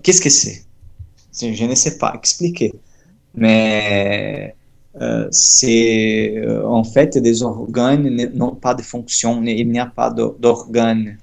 qu'est-ce 0.03 0.21
que 0.21 0.29
c'est. 0.29 0.67
Je 1.41 1.65
ne 1.65 1.75
sais 1.75 1.97
pas 1.97 2.13
expliquer. 2.15 2.75
Mais 3.35 4.55
c'est 5.31 6.45
en 6.63 6.85
fait 6.85 7.17
des 7.17 7.43
organes 7.43 8.11
n'ont 8.35 8.55
pas 8.55 8.75
de 8.75 8.83
fonction, 8.83 9.43
il 9.45 9.71
n'y 9.71 9.81
a 9.81 9.87
pas 9.87 10.11
d'organes 10.11 11.17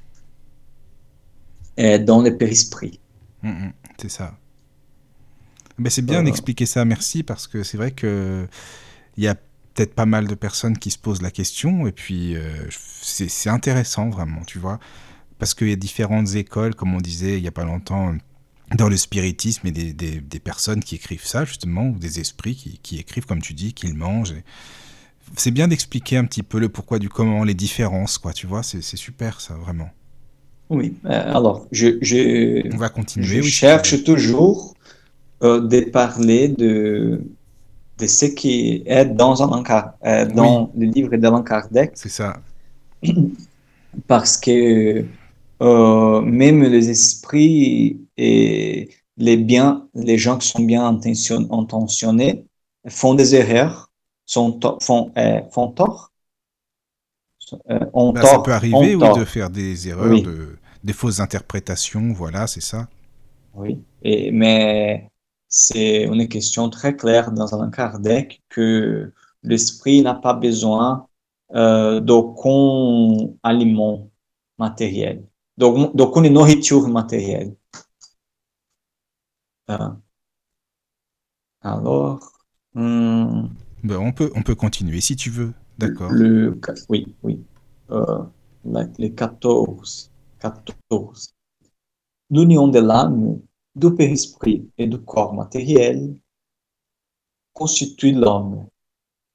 dans 1.77 2.21
le 2.21 2.37
périsprit. 2.37 2.99
Mm, 3.43 3.49
mm, 3.49 3.73
c'est 3.97 4.09
ça. 4.09 4.37
Mais 5.77 5.89
c'est 5.89 6.01
bien 6.01 6.23
d'expliquer 6.23 6.65
ça, 6.65 6.85
merci, 6.85 7.23
parce 7.23 7.47
que 7.47 7.63
c'est 7.63 7.77
vrai 7.77 7.91
que 7.91 8.47
il 9.17 9.23
y 9.23 9.27
a 9.27 9.35
peut-être 9.35 9.93
pas 9.93 10.05
mal 10.05 10.27
de 10.27 10.35
personnes 10.35 10.77
qui 10.77 10.89
se 10.89 10.97
posent 10.97 11.21
la 11.21 11.31
question, 11.31 11.85
et 11.85 11.91
puis 11.91 12.35
euh, 12.35 12.67
c'est 12.69 13.49
intéressant 13.49 14.09
vraiment, 14.09 14.41
tu 14.45 14.57
vois, 14.57 14.79
parce 15.37 15.53
qu'il 15.53 15.69
y 15.69 15.73
a 15.73 15.75
différentes 15.75 16.35
écoles, 16.35 16.75
comme 16.75 16.93
on 16.93 17.01
disait 17.01 17.37
il 17.37 17.43
y 17.43 17.47
a 17.47 17.51
pas 17.51 17.65
longtemps, 17.65 18.15
dans 18.73 18.87
le 18.87 18.97
spiritisme, 18.97 19.67
et 19.67 19.71
des, 19.71 19.93
des, 19.93 20.39
personnes 20.39 20.83
qui 20.83 20.95
écrivent 20.95 21.25
ça, 21.25 21.45
justement, 21.45 21.87
ou 21.87 21.99
des 21.99 22.19
esprits 22.19 22.55
qui, 22.55 22.79
qui 22.79 22.97
écrivent, 22.97 23.25
comme 23.25 23.41
tu 23.41 23.53
dis, 23.53 23.73
qu'ils 23.73 23.93
mangent. 23.93 24.33
C'est 25.35 25.51
bien 25.51 25.67
d'expliquer 25.67 26.17
un 26.17 26.25
petit 26.25 26.43
peu 26.43 26.59
le 26.59 26.69
pourquoi 26.69 26.99
du 26.99 27.09
comment, 27.09 27.43
les 27.43 27.53
différences, 27.53 28.17
quoi, 28.17 28.33
tu 28.33 28.47
vois, 28.47 28.63
c'est 28.63 28.81
super 28.81 29.41
ça, 29.41 29.55
vraiment. 29.55 29.89
Oui, 30.69 30.95
euh, 31.05 31.35
alors 31.35 31.67
je, 31.71 31.97
je, 32.01 32.73
On 32.73 32.77
va 32.77 32.89
continuer, 32.89 33.41
je 33.41 33.49
cherche 33.49 34.03
toujours 34.03 34.75
euh, 35.43 35.59
de 35.59 35.81
parler 35.81 36.47
de, 36.47 37.21
de 37.99 38.07
ce 38.07 38.25
qui 38.25 38.83
est 38.85 39.05
dans, 39.05 39.43
un 39.43 39.63
euh, 40.05 40.25
dans 40.25 40.71
le 40.75 40.85
livre 40.85 41.15
d'Alain 41.17 41.43
Kardec. 41.43 41.91
C'est 41.93 42.09
ça. 42.09 42.37
Parce 44.07 44.37
que 44.37 45.05
euh, 45.61 46.21
même 46.21 46.63
les 46.63 46.89
esprits 46.89 47.99
et 48.17 48.89
les 49.17 49.37
biens, 49.37 49.87
les 49.93 50.17
gens 50.17 50.37
qui 50.37 50.47
sont 50.47 50.63
bien 50.63 50.85
intentionnés 50.87 52.45
font 52.87 53.13
des 53.13 53.35
erreurs, 53.35 53.91
sont, 54.25 54.59
font, 54.81 55.11
font 55.51 55.67
tort 55.67 56.11
euh, 57.69 58.11
bah, 58.13 58.21
ça 58.21 58.39
peut 58.39 58.53
arriver 58.53 58.95
oui, 58.95 59.19
de 59.19 59.25
faire 59.25 59.49
des 59.49 59.87
erreurs, 59.87 60.21
de, 60.21 60.57
des 60.83 60.93
fausses 60.93 61.19
interprétations, 61.19 62.13
voilà, 62.13 62.47
c'est 62.47 62.61
ça. 62.61 62.87
Oui, 63.53 63.83
et, 64.03 64.31
mais 64.31 65.09
c'est 65.47 66.03
une 66.03 66.27
question 66.27 66.69
très 66.69 66.95
claire 66.95 67.31
dans 67.31 67.61
un 67.61 67.69
Kardec 67.69 68.43
que 68.49 69.13
l'esprit 69.43 70.01
n'a 70.01 70.15
pas 70.15 70.33
besoin 70.33 71.07
euh, 71.53 71.99
d'aucun 71.99 73.33
aliment 73.43 74.09
matériel, 74.57 75.25
d'aucune 75.57 76.33
nourriture 76.33 76.87
matérielle. 76.87 77.55
Euh, 79.69 79.89
alors, 81.61 82.19
hmm, 82.73 83.47
ben, 83.83 83.97
on, 83.97 84.11
peut, 84.11 84.31
on 84.35 84.43
peut 84.43 84.55
continuer 84.55 85.01
si 85.01 85.15
tu 85.15 85.29
veux. 85.29 85.53
D'accord. 85.77 86.11
Oui, 86.89 87.05
oui. 87.23 87.43
euh, 87.91 88.23
les 88.97 89.13
14, 89.13 90.11
14. 90.39 91.33
L'union 92.29 92.67
de 92.67 92.79
l'âme, 92.79 93.39
du 93.75 93.93
périsprit 93.95 94.69
et 94.77 94.87
du 94.87 94.99
corps 94.99 95.33
matériel 95.33 96.15
constitue 97.53 98.11
l'homme. 98.11 98.67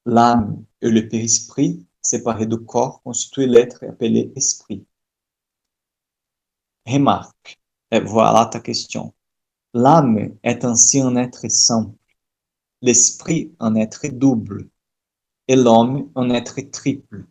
L'âme 0.06 0.64
et 0.82 0.90
le 0.90 1.08
périsprit, 1.08 1.86
séparés 2.02 2.46
du 2.46 2.58
corps, 2.58 3.02
constituent 3.02 3.46
l'être 3.48 3.84
appelé 3.84 4.32
esprit. 4.36 4.86
Remarque, 6.86 7.58
voilà 8.04 8.44
ta 8.44 8.60
question. 8.60 9.14
L'âme 9.74 10.36
est 10.42 10.64
ainsi 10.64 11.00
un 11.02 11.16
être 11.16 11.50
simple, 11.50 11.96
l'esprit 12.82 13.54
un 13.60 13.76
être 13.76 14.08
double, 14.08 14.69
et 15.50 15.56
l'homme 15.56 16.08
un 16.14 16.30
être 16.30 16.60
triple. 16.70 17.24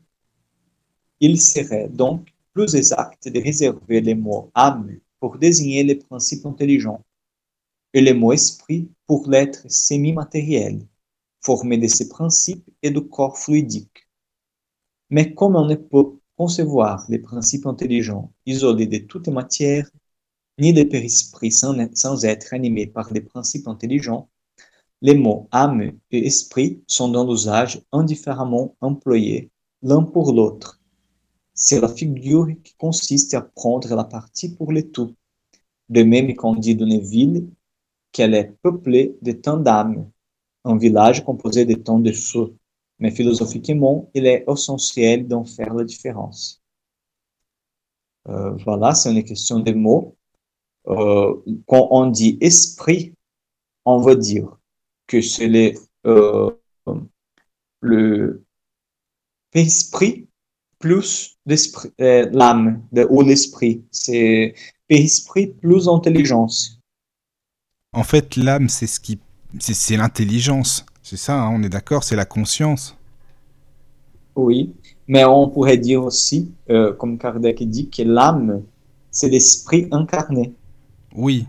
Il 1.21 1.39
serait 1.39 1.87
donc 1.87 2.27
plus 2.53 2.75
exact 2.75 3.29
de 3.29 3.39
réserver 3.39 4.01
les 4.01 4.13
mots 4.13 4.51
âme 4.55 4.99
pour 5.21 5.37
désigner 5.37 5.83
les 5.85 5.95
principes 5.95 6.45
intelligents 6.45 7.01
et 7.93 8.01
le 8.01 8.13
mot 8.13 8.33
esprit 8.33 8.89
pour 9.07 9.29
l'être 9.29 9.71
semi-matériel, 9.71 10.85
formé 11.39 11.77
de 11.77 11.87
ces 11.87 12.09
principes 12.09 12.69
et 12.83 12.91
de 12.91 12.99
corps 12.99 13.39
fluidiques. 13.39 14.05
Mais 15.09 15.33
comme 15.33 15.55
on 15.55 15.65
ne 15.65 15.75
peut 15.75 16.19
concevoir 16.35 17.05
les 17.07 17.19
principes 17.19 17.67
intelligents 17.67 18.33
isolés 18.45 18.87
de 18.87 18.97
toute 18.97 19.29
matière, 19.29 19.89
ni 20.59 20.73
les 20.73 20.83
périsprit 20.83 21.53
sans, 21.53 21.73
sans 21.95 22.25
être 22.25 22.53
animés 22.53 22.87
par 22.87 23.13
les 23.13 23.21
principes 23.21 23.69
intelligents, 23.69 24.29
les 25.01 25.15
mots 25.15 25.47
âme 25.51 25.93
et 26.11 26.25
esprit 26.25 26.83
sont 26.87 27.09
dans 27.09 27.25
l'usage 27.25 27.81
indifféremment 27.91 28.75
employés 28.81 29.49
l'un 29.81 30.03
pour 30.03 30.33
l'autre. 30.33 30.79
C'est 31.53 31.79
la 31.79 31.87
figure 31.87 32.47
qui 32.63 32.73
consiste 32.75 33.33
à 33.33 33.41
prendre 33.41 33.93
la 33.95 34.03
partie 34.03 34.55
pour 34.55 34.71
le 34.71 34.91
tout. 34.91 35.15
De 35.87 36.03
même 36.03 36.35
qu'on 36.35 36.55
dit 36.55 36.75
d'une 36.75 36.99
ville 36.99 37.49
qu'elle 38.11 38.33
est 38.33 38.53
peuplée 38.61 39.17
de 39.21 39.31
tant 39.31 39.57
d'âmes, 39.57 40.09
un 40.65 40.77
village 40.77 41.23
composé 41.23 41.65
de 41.65 41.75
tant 41.75 41.99
de 41.99 42.11
feux. 42.11 42.55
Mais 42.99 43.11
philosophiquement, 43.11 44.09
il 44.13 44.25
est 44.25 44.43
essentiel 44.47 45.27
d'en 45.27 45.45
faire 45.45 45.73
la 45.73 45.85
différence. 45.85 46.61
Euh, 48.27 48.51
voilà, 48.65 48.93
c'est 48.93 49.11
une 49.11 49.23
question 49.23 49.59
de 49.59 49.71
mots. 49.71 50.15
Euh, 50.87 51.35
quand 51.65 51.87
on 51.91 52.07
dit 52.07 52.37
esprit, 52.41 53.13
on 53.85 53.99
veut 53.99 54.15
dire 54.15 54.58
que 55.09 55.21
c'est 55.21 55.47
le, 55.47 55.73
euh, 56.05 56.51
le 57.81 58.45
esprit 59.53 60.27
plus 60.77 61.37
l'âme 61.97 62.83
ou 63.09 63.21
l'esprit. 63.21 63.83
C'est 63.91 64.53
esprit 64.87 65.47
plus 65.47 65.89
intelligence. 65.89 66.79
En 67.91 68.03
fait, 68.03 68.35
l'âme, 68.35 68.69
c'est 68.69 68.87
ce 68.87 68.99
qui, 68.99 69.19
c'est 69.59 69.97
l'intelligence. 69.97 70.85
C'est 71.01 71.17
ça, 71.17 71.41
hein, 71.41 71.49
on 71.51 71.63
est 71.63 71.69
d'accord, 71.69 72.03
c'est 72.03 72.15
la 72.15 72.25
conscience. 72.25 72.95
Oui, 74.35 74.73
mais 75.07 75.25
on 75.25 75.49
pourrait 75.49 75.77
dire 75.77 76.03
aussi, 76.03 76.51
euh, 76.69 76.93
comme 76.93 77.17
Kardec 77.17 77.67
dit, 77.67 77.89
que 77.89 78.03
l'âme, 78.03 78.61
c'est 79.09 79.27
l'esprit 79.27 79.87
incarné. 79.91 80.53
Oui, 81.15 81.47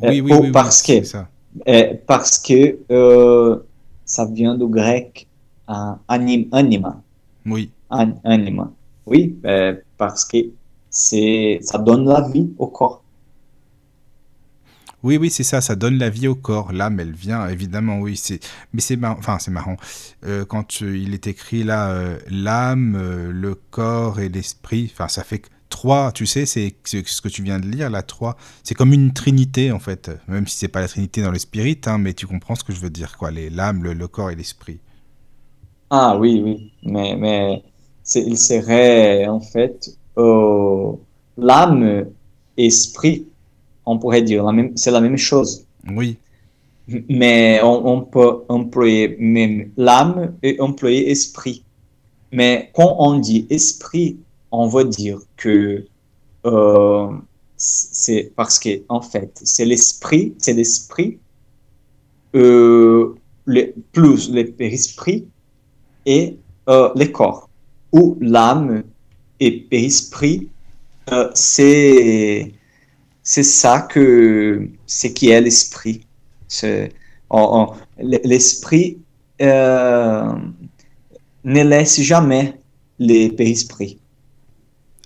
oui, 0.00 0.22
oui, 0.22 0.32
oui, 0.32 0.50
parce 0.50 0.82
que, 0.82 1.04
ça. 1.04 1.28
Parce 2.06 2.38
que 2.38 2.78
euh, 2.90 3.58
ça 4.04 4.26
vient 4.26 4.56
du 4.56 4.66
grec 4.66 5.26
anim, 6.08 6.46
anima. 6.52 7.02
Oui. 7.46 7.70
anima. 7.90 8.70
Oui, 9.06 9.36
euh, 9.44 9.74
parce 9.98 10.24
que 10.24 10.38
c'est 10.90 11.58
ça 11.62 11.78
donne 11.78 12.04
la 12.06 12.28
vie 12.28 12.50
au 12.58 12.68
corps. 12.68 13.02
Oui, 15.02 15.16
oui, 15.16 15.30
c'est 15.30 15.42
ça, 15.42 15.60
ça 15.60 15.74
donne 15.74 15.98
la 15.98 16.10
vie 16.10 16.28
au 16.28 16.36
corps. 16.36 16.72
L'âme, 16.72 17.00
elle 17.00 17.10
vient, 17.10 17.48
évidemment, 17.48 17.98
oui. 17.98 18.16
C'est, 18.16 18.38
mais 18.72 18.80
c'est 18.80 18.94
marrant, 18.94 19.16
enfin, 19.18 19.40
c'est 19.40 19.50
marrant. 19.50 19.76
Euh, 20.24 20.44
quand 20.44 20.80
il 20.80 21.12
est 21.12 21.26
écrit 21.26 21.64
là, 21.64 22.16
l'âme, 22.30 22.96
le 23.32 23.54
corps 23.56 24.20
et 24.20 24.28
l'esprit, 24.28 24.92
enfin, 24.92 25.08
ça 25.08 25.24
fait 25.24 25.42
trois, 25.72 26.12
tu 26.12 26.26
sais, 26.26 26.44
c'est 26.44 26.74
ce 26.84 27.20
que 27.20 27.28
tu 27.28 27.42
viens 27.42 27.58
de 27.58 27.66
lire, 27.66 27.88
là, 27.88 28.02
trois. 28.02 28.36
C'est 28.62 28.74
comme 28.74 28.92
une 28.92 29.12
trinité, 29.12 29.72
en 29.72 29.78
fait. 29.78 30.10
Même 30.28 30.46
si 30.46 30.56
c'est 30.58 30.68
pas 30.68 30.80
la 30.80 30.88
trinité 30.88 31.22
dans 31.22 31.30
le 31.30 31.38
spirit, 31.38 31.80
hein, 31.86 31.98
mais 31.98 32.12
tu 32.12 32.26
comprends 32.26 32.54
ce 32.54 32.62
que 32.62 32.74
je 32.74 32.80
veux 32.80 32.90
dire, 32.90 33.16
quoi. 33.16 33.30
L'âme, 33.32 33.82
le, 33.82 34.06
corps 34.06 34.30
et 34.30 34.36
l'esprit. 34.36 34.78
Ah, 35.90 36.16
oui, 36.18 36.40
oui. 36.44 36.72
Mais, 36.84 37.16
mais 37.16 37.62
il 38.14 38.38
serait, 38.38 39.26
en 39.26 39.40
fait, 39.40 39.90
l'âme, 41.38 42.04
esprit, 42.56 43.26
on 43.86 43.98
pourrait 43.98 44.22
dire, 44.22 44.44
c'est 44.76 44.90
la 44.90 45.00
même 45.00 45.16
chose. 45.16 45.66
Oui. 45.90 46.18
Mais 47.08 47.60
on, 47.62 48.02
peut 48.02 48.42
employer 48.48 49.16
même 49.18 49.70
l'âme 49.78 50.34
et 50.42 50.60
employer 50.60 51.10
esprit. 51.10 51.64
Mais 52.30 52.70
quand 52.74 52.96
on 52.98 53.18
dit 53.18 53.46
esprit, 53.50 54.18
on 54.52 54.68
veut 54.68 54.84
dire 54.84 55.18
que 55.36 55.84
euh, 56.44 57.08
c'est 57.56 58.32
parce 58.36 58.58
que 58.58 58.82
en 58.88 59.00
fait 59.00 59.40
c'est 59.42 59.64
l'esprit, 59.64 60.34
c'est 60.38 60.52
l'esprit 60.52 61.18
euh, 62.34 63.14
plus 63.92 64.30
le 64.30 64.44
périsprit 64.44 65.26
et 66.06 66.36
euh, 66.68 66.90
le 66.94 67.06
corps. 67.06 67.48
Ou 67.92 68.16
l'âme 68.20 68.84
et 69.40 69.50
périsprit, 69.60 70.48
c'est 71.34 72.52
c'est 73.22 73.42
ça 73.42 73.80
que 73.82 74.68
c'est 74.86 75.12
qui 75.12 75.28
est 75.28 75.40
l'esprit. 75.40 76.06
L'esprit 77.98 78.98
ne 79.40 80.42
laisse 81.44 82.00
jamais 82.00 82.54
les 82.98 83.30
périsprit. 83.30 83.98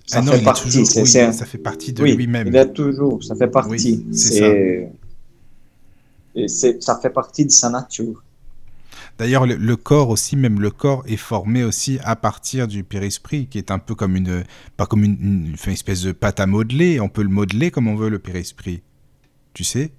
Ça, 0.07 0.23
ah 0.25 0.31
fait 0.31 0.43
partie, 0.45 0.87
ça 0.87 1.47
fait 1.47 1.59
partie 1.59 1.93
de 1.93 2.05
lui-même. 2.05 2.47
Il 2.47 2.57
est 2.57 2.73
toujours, 2.73 3.23
ça 3.25 3.35
fait 3.35 3.49
partie. 3.49 4.07
c'est 4.13 4.89
ça. 6.47 6.71
ça 6.81 7.01
fait 7.01 7.11
partie 7.11 7.45
de 7.45 7.51
sa 7.51 7.71
nature. 7.71 8.23
D'ailleurs, 9.19 9.47
le, 9.47 9.77
corps 9.77 10.11
aussi, 10.11 10.37
même 10.37 10.61
le 10.61 10.71
corps 10.71 11.03
est 11.07 11.17
formé 11.17 11.65
aussi 11.65 11.99
à 12.05 12.17
partir 12.17 12.69
du 12.69 12.85
périsprit, 12.85 13.47
qui 13.47 13.57
est 13.59 13.71
un 13.71 13.79
peu 13.79 13.95
comme 13.95 14.15
une, 14.15 14.45
pas 14.77 14.87
comme 14.87 15.05
une, 15.05 15.55
espèce 15.67 16.03
de 16.03 16.13
pâte 16.13 16.39
à 16.39 16.47
modeler. 16.47 17.01
On 17.01 17.09
peut 17.09 17.23
le 17.23 17.31
modeler 17.31 17.71
comme 17.71 17.89
on 17.89 17.97
veut 17.97 18.11
le 18.11 18.19
périsprit. 18.19 18.83
Tu 19.55 19.65
sais? 19.65 19.91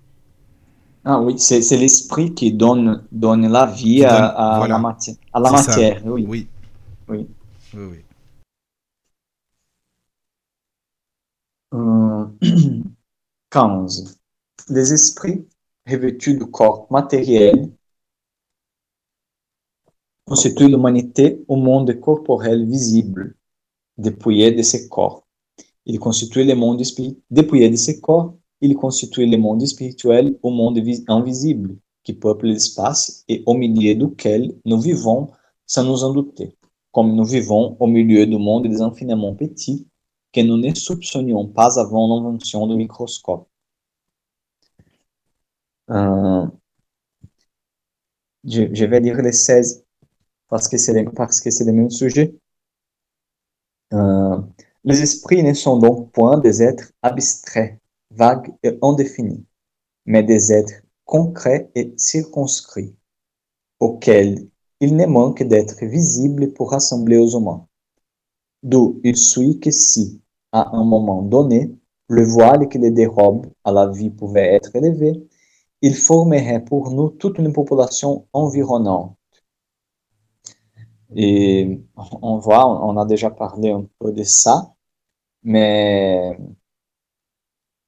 Ah 1.03 1.19
oui, 1.19 1.35
c'est 1.39 1.59
l'esprit 1.77 2.33
qui 2.33 2.53
donne, 2.53 3.03
donne 3.11 3.51
la 3.51 3.65
vie 3.65 4.05
à, 4.05 4.65
la 4.67 4.77
matière. 4.77 5.15
À 5.33 5.39
la 5.39 5.51
matière, 5.51 6.01
oui. 6.05 6.25
Oui. 6.27 6.47
Oui. 7.09 7.27
oui, 7.73 7.97
15. 11.71 11.75
Euh, 11.75 12.27
les 14.69 14.93
esprits 14.93 15.45
revêtus 15.85 16.37
du 16.37 16.45
corps 16.45 16.87
matériel 16.89 17.71
constitue 20.25 20.67
l'humanité 20.67 21.43
au 21.47 21.55
monde 21.55 21.99
corporel 21.99 22.65
visible, 22.65 23.35
dépouillé 23.97 24.51
de 24.51 24.61
ses 24.61 24.89
corps. 24.89 25.25
Il 25.85 25.99
constitue 25.99 26.43
le 26.43 26.55
monde 26.55 26.81
dépouillé 27.31 27.69
de 27.69 27.77
ses 27.77 28.01
corps, 28.01 28.35
il 28.59 28.75
constitue 28.75 29.25
le 29.25 29.37
monde 29.37 29.65
spirituel 29.65 30.37
au 30.43 30.49
monde 30.49 30.81
invisible, 31.07 31.77
qui 32.03 32.13
peuple 32.13 32.47
l'espace 32.47 33.23
et 33.27 33.43
au 33.45 33.53
milieu 33.53 33.95
duquel 33.95 34.53
nous 34.65 34.79
vivons 34.79 35.29
sans 35.65 35.83
nous 35.83 36.03
en 36.03 36.13
douter, 36.13 36.57
comme 36.91 37.13
nous 37.15 37.25
vivons 37.25 37.77
au 37.79 37.87
milieu 37.87 38.25
du 38.25 38.37
monde 38.37 38.67
des 38.67 38.81
infiniment 38.81 39.33
petits 39.35 39.87
nous 40.41 40.57
ne 40.57 40.73
soupçonnions 40.73 41.47
pas 41.47 41.79
avant 41.79 42.07
l'invention 42.07 42.67
du 42.67 42.75
microscope. 42.75 43.47
Euh, 45.89 46.45
je, 48.43 48.85
vais 48.85 48.99
lire 48.99 49.21
les 49.21 49.31
16 49.31 49.83
parce 50.49 50.67
que 50.67 50.77
c'est 50.77 50.93
le 50.93 51.71
même 51.71 51.89
sujet. 51.89 52.35
Euh, 53.93 54.41
les 54.83 55.01
esprits 55.01 55.43
ne 55.43 55.53
sont 55.53 55.79
donc 55.79 56.11
point 56.11 56.37
des 56.37 56.61
êtres 56.61 56.91
abstraits, 57.01 57.79
vagues 58.11 58.53
et 58.63 58.77
indéfinis, 58.81 59.45
mais 60.05 60.23
des 60.23 60.51
êtres 60.51 60.81
concrets 61.05 61.69
et 61.75 61.93
circonscrits, 61.97 62.95
auxquels 63.79 64.47
il 64.79 64.95
ne 64.95 65.05
manque 65.05 65.43
d'être 65.43 65.83
visibles 65.85 66.53
pour 66.53 66.71
rassembler 66.71 67.17
aux 67.17 67.37
humains. 67.37 67.67
D'où 68.63 68.99
il 69.03 69.17
suit 69.17 69.59
que 69.59 69.71
si, 69.71 70.21
à 70.51 70.75
un 70.75 70.83
moment 70.83 71.21
donné, 71.21 71.71
le 72.09 72.23
voile 72.23 72.69
qui 72.69 72.77
les 72.79 72.91
dérobe 72.91 73.47
à 73.63 73.71
la 73.71 73.87
vie 73.87 74.09
pouvait 74.09 74.55
être 74.55 74.75
élevé, 74.75 75.13
il 75.81 75.95
formerait 75.95 76.63
pour 76.63 76.91
nous 76.91 77.09
toute 77.09 77.37
une 77.39 77.53
population 77.53 78.27
environnante. 78.33 79.15
Et 81.15 81.81
on 81.95 82.37
voit, 82.39 82.65
on 82.67 82.97
a 82.97 83.05
déjà 83.05 83.29
parlé 83.29 83.71
un 83.71 83.85
peu 83.99 84.11
de 84.11 84.23
ça, 84.23 84.73
mais 85.43 86.37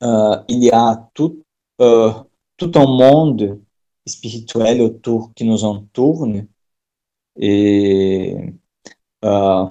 euh, 0.04 0.38
il 0.48 0.64
y 0.64 0.72
a 0.72 1.10
tout, 1.14 1.44
euh, 1.82 2.12
tout 2.58 2.72
un 2.76 2.86
monde 2.88 3.62
spirituel 4.06 4.82
autour 4.82 5.34
qui 5.34 5.46
nous 5.46 5.64
entoure 5.66 6.28
et 7.36 8.54
euh, 9.26 9.66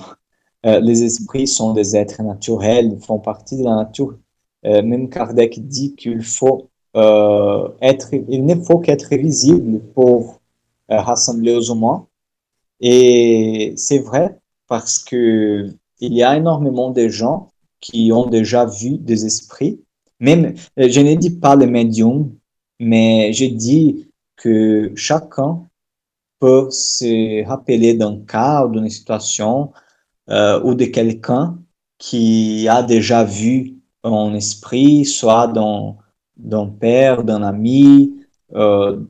les 0.65 1.05
esprits 1.05 1.47
sont 1.47 1.73
des 1.73 1.97
êtres 1.97 2.23
naturels, 2.23 2.99
font 3.01 3.19
partie 3.19 3.57
de 3.57 3.65
la 3.65 3.77
nature. 3.77 4.19
même 4.65 5.09
Kardec 5.09 5.67
dit 5.67 5.95
qu'il 5.95 6.23
faut 6.23 6.69
être, 6.95 8.09
il 8.13 8.45
ne 8.45 8.55
faut 8.57 8.79
qu'être 8.79 9.15
visible 9.15 9.81
pour 9.95 10.41
rassembler 10.89 11.55
aux 11.55 11.73
humains. 11.73 12.07
Et 12.81 13.73
c'est 13.77 13.99
vrai 13.99 14.39
parce 14.67 14.99
que 14.99 15.71
il 16.01 16.15
y 16.15 16.23
a 16.23 16.37
énormément 16.37 16.91
de 16.91 17.09
gens 17.09 17.51
qui 17.81 18.11
ont 18.13 18.27
déjà 18.27 18.65
vu 18.67 18.99
des 18.99 19.27
esprits. 19.27 19.81
Même, 20.21 20.55
euh, 20.79 20.89
je 20.89 21.01
ne 21.01 21.15
dis 21.15 21.31
pas 21.31 21.57
les 21.57 21.67
médiums, 21.67 22.33
mais 22.81 23.33
je 23.33 23.47
dis 23.47 24.09
que 24.37 24.93
chacun 24.95 25.65
peut 26.41 26.69
se 26.71 27.45
rappeler 27.47 27.95
d'un 27.95 28.21
cas 28.21 28.65
ou 28.65 28.71
d'une 28.71 28.89
situation 28.89 29.73
euh, 30.31 30.61
ou 30.63 30.75
de 30.75 30.85
quelqu'un 30.87 31.59
qui 31.99 32.69
a 32.69 32.83
déjà 32.83 33.25
vu 33.25 33.77
un 34.05 34.35
esprit, 34.35 35.05
soit 35.05 35.49
d'un 36.37 36.67
père, 36.67 37.25
d'un 37.25 37.43
ami, 37.43 38.15
euh, 38.55 39.01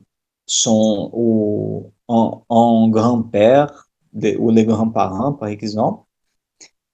son, 0.45 1.09
ou 1.13 1.91
en, 2.07 2.87
grand-père 2.89 3.87
ou 4.39 4.51
les 4.51 4.65
grands-parents, 4.65 5.33
par 5.33 5.49
exemple. 5.49 6.03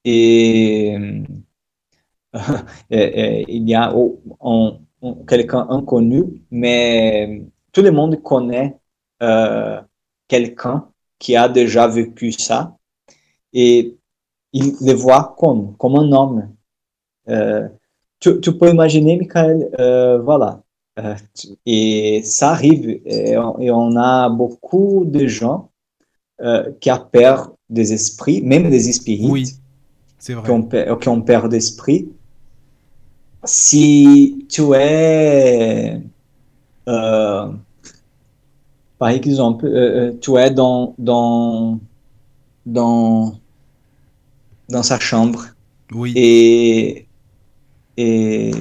Et, 0.04 0.98
il 2.90 3.70
y 3.70 3.76
a 3.76 3.94
quelqu'un 5.28 5.68
inconnu, 5.70 6.44
mais 6.52 7.46
tout 7.72 7.82
le 7.82 7.92
monde 7.92 8.22
connaît 8.22 8.78
euh, 9.24 9.82
quelqu'un 10.28 10.90
qui 11.20 11.36
a 11.36 11.48
déjà 11.48 11.88
vécu 11.88 12.32
ça 12.32 12.78
et 13.54 13.98
il 14.56 14.74
le 14.82 14.94
voit 14.94 15.36
comme, 15.38 15.76
comme 15.78 15.98
un 15.98 16.12
homme. 16.14 16.50
Euh, 17.28 17.68
tu, 18.20 18.40
peux 18.58 18.70
imaginer, 18.70 19.18
Michael, 19.18 19.70
euh, 19.80 20.18
voilà, 20.20 20.62
euh, 20.98 21.16
et 21.66 22.22
ça 22.24 22.52
arrive, 22.52 23.02
et 23.06 23.38
on, 23.38 23.96
a 23.98 24.30
beaucoup 24.30 25.04
de 25.06 25.28
gens 25.28 25.70
qui 26.80 26.92
ont 26.92 27.06
peur 27.12 27.54
des 27.70 27.94
esprits, 27.94 28.42
même 28.42 28.70
des 28.70 28.90
esprits 28.90 29.28
oui, 29.30 29.54
vrai. 30.30 30.44
Qui, 30.44 30.52
ont, 30.52 30.98
qui 30.98 31.10
ont 31.10 31.22
peur 31.22 31.50
d'esprit. 31.50 32.10
Si 33.44 34.46
tu 34.50 34.74
es, 34.74 36.02
par 36.86 37.54
exemple, 39.10 40.16
tu 40.22 40.38
es 40.38 40.50
dans, 40.50 40.96
dans, 40.98 41.80
dans, 42.66 43.34
dans 44.70 44.84
sa 44.84 45.00
chambre 45.00 45.46
oui. 45.92 46.14
et, 46.16 47.08
et 47.98 48.52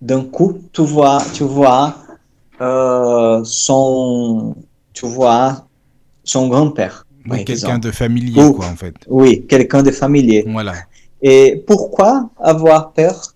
d'un 0.00 0.24
coup, 0.24 0.60
tu 0.72 0.82
vois, 0.82 1.22
tu 1.32 1.44
vois 1.44 1.96
euh, 2.60 3.42
son, 3.44 4.54
tu 4.92 5.06
vois 5.06 5.66
son 6.24 6.48
grand-père. 6.48 7.06
quelqu'un 7.44 7.78
de 7.78 7.90
familier, 7.90 8.52
quoi, 8.54 8.66
en 8.66 8.76
fait. 8.76 8.94
Oui, 9.08 9.46
quelqu'un 9.46 9.82
de 9.82 9.90
familier. 9.90 10.44
Voilà. 10.46 10.74
Et 11.22 11.62
pourquoi 11.66 12.30
avoir 12.38 12.92
peur? 12.92 13.34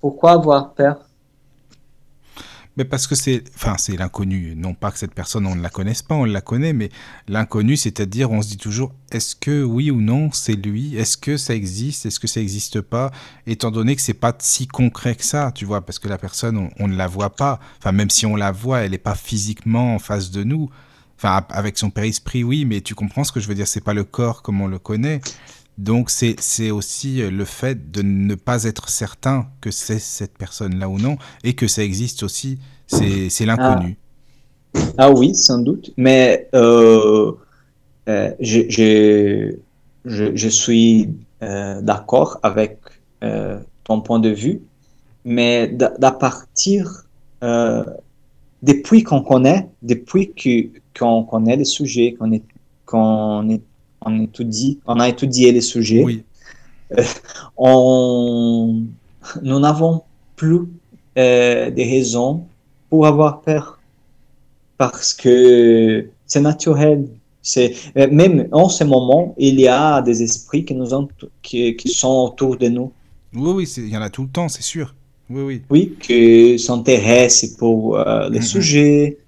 Pourquoi 0.00 0.32
avoir 0.32 0.72
peur? 0.72 1.09
Mais 2.76 2.84
parce 2.84 3.06
que 3.06 3.14
c'est, 3.14 3.44
enfin, 3.54 3.76
c'est 3.78 3.96
l'inconnu. 3.96 4.54
Non 4.56 4.74
pas 4.74 4.90
que 4.90 4.98
cette 4.98 5.14
personne, 5.14 5.46
on 5.46 5.56
ne 5.56 5.62
la 5.62 5.70
connaisse 5.70 6.02
pas, 6.02 6.14
on 6.14 6.24
la 6.24 6.40
connaît, 6.40 6.72
mais 6.72 6.90
l'inconnu, 7.28 7.76
c'est-à-dire, 7.76 8.30
on 8.30 8.42
se 8.42 8.48
dit 8.48 8.56
toujours, 8.56 8.94
est-ce 9.10 9.34
que 9.34 9.62
oui 9.62 9.90
ou 9.90 10.00
non, 10.00 10.30
c'est 10.32 10.54
lui? 10.54 10.96
Est-ce 10.96 11.16
que 11.16 11.36
ça 11.36 11.54
existe? 11.54 12.06
Est-ce 12.06 12.20
que 12.20 12.28
ça 12.28 12.40
n'existe 12.40 12.80
pas? 12.80 13.10
Étant 13.46 13.70
donné 13.70 13.96
que 13.96 14.02
c'est 14.02 14.14
pas 14.14 14.34
si 14.38 14.66
concret 14.68 15.16
que 15.16 15.24
ça, 15.24 15.50
tu 15.52 15.64
vois, 15.64 15.84
parce 15.84 15.98
que 15.98 16.08
la 16.08 16.18
personne, 16.18 16.70
on, 16.78 16.88
ne 16.88 16.96
la 16.96 17.08
voit 17.08 17.34
pas. 17.34 17.58
Enfin, 17.78 17.92
même 17.92 18.10
si 18.10 18.24
on 18.24 18.36
la 18.36 18.52
voit, 18.52 18.80
elle 18.80 18.92
n'est 18.92 18.98
pas 18.98 19.16
physiquement 19.16 19.96
en 19.96 19.98
face 19.98 20.30
de 20.30 20.44
nous. 20.44 20.70
Enfin, 21.16 21.44
avec 21.50 21.76
son 21.76 21.90
père-esprit, 21.90 22.44
oui, 22.44 22.64
mais 22.64 22.80
tu 22.80 22.94
comprends 22.94 23.24
ce 23.24 23.32
que 23.32 23.40
je 23.40 23.48
veux 23.48 23.54
dire. 23.54 23.68
C'est 23.68 23.84
pas 23.84 23.94
le 23.94 24.04
corps 24.04 24.42
comme 24.42 24.60
on 24.60 24.68
le 24.68 24.78
connaît. 24.78 25.20
Donc 25.78 26.10
c'est 26.10 26.70
aussi 26.70 27.22
euh, 27.22 27.30
le 27.30 27.44
fait 27.44 27.90
de 27.90 28.02
ne 28.02 28.34
pas 28.34 28.64
être 28.64 28.90
certain 28.90 29.46
que 29.60 29.70
c'est 29.70 29.98
cette 29.98 30.36
personne-là 30.36 30.88
ou 30.88 30.98
non, 30.98 31.16
et 31.42 31.54
que 31.54 31.66
ça 31.66 31.82
existe 31.82 32.22
aussi, 32.22 32.58
c'est 32.86 33.46
l'inconnu. 33.46 33.96
Ah. 34.74 34.80
ah. 34.98 35.10
oui, 35.10 35.34
sans 35.34 35.58
doute, 35.58 35.92
mais 35.96 36.48
euh, 36.54 37.32
euh, 38.08 38.30
je, 38.40 38.60
je, 38.68 39.56
je, 40.34 40.48
suis 40.48 41.08
d'accord 41.40 42.38
avec 42.42 42.78
ton 43.84 44.02
point 44.02 44.18
de 44.18 44.28
vue, 44.28 44.60
mais 45.24 45.68
d'à 45.68 46.10
partir, 46.12 47.06
depuis 48.62 49.02
qu'on 49.02 49.22
connaît, 49.22 49.70
depuis 49.80 50.34
qu'on 50.98 51.22
connaît 51.24 51.56
le 51.56 51.64
sujet, 51.64 52.16
qu'on 52.18 52.32
est, 52.32 52.44
qu'on 52.84 53.48
est 53.48 53.62
on, 54.02 54.22
étudie, 54.22 54.78
on 54.86 54.98
a 55.00 55.08
étudié 55.08 55.52
les 55.52 55.60
sujets. 55.60 56.02
Oui. 56.02 56.24
Euh, 56.98 57.04
on, 57.56 58.82
nous 59.42 59.58
n'avons 59.60 60.02
plus 60.36 60.62
euh, 61.18 61.70
des 61.70 61.84
raisons 61.84 62.46
pour 62.88 63.06
avoir 63.06 63.42
peur 63.42 63.78
parce 64.78 65.12
que 65.12 66.08
c'est 66.26 66.40
naturel. 66.40 67.08
C'est 67.42 67.74
euh, 67.96 68.08
même 68.10 68.48
en 68.52 68.68
ce 68.68 68.84
moment, 68.84 69.34
il 69.38 69.60
y 69.60 69.68
a 69.68 70.02
des 70.02 70.22
esprits 70.22 70.64
qui 70.64 70.74
nous 70.74 70.92
ont, 70.92 71.08
qui, 71.42 71.76
qui 71.76 71.88
sont 71.88 72.30
autour 72.30 72.56
de 72.56 72.68
nous. 72.68 72.92
Oui, 73.34 73.52
oui, 73.54 73.74
il 73.76 73.88
y 73.88 73.96
en 73.96 74.02
a 74.02 74.10
tout 74.10 74.22
le 74.22 74.28
temps, 74.28 74.48
c'est 74.48 74.62
sûr. 74.62 74.94
Oui, 75.28 75.42
oui. 75.42 75.62
Oui, 75.70 75.94
qui 76.00 76.58
s'intéressent 76.58 77.50
pour 77.56 77.98
euh, 77.98 78.28
les 78.28 78.42
sujets, 78.42 79.18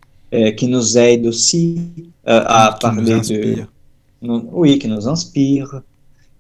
qui 0.56 0.66
nous 0.66 0.96
aident 0.96 1.26
aussi 1.26 1.78
à 2.24 2.76
parler 2.80 3.20
de 3.20 3.66
oui, 4.22 4.78
qui 4.78 4.88
nous 4.88 5.08
inspire. 5.08 5.82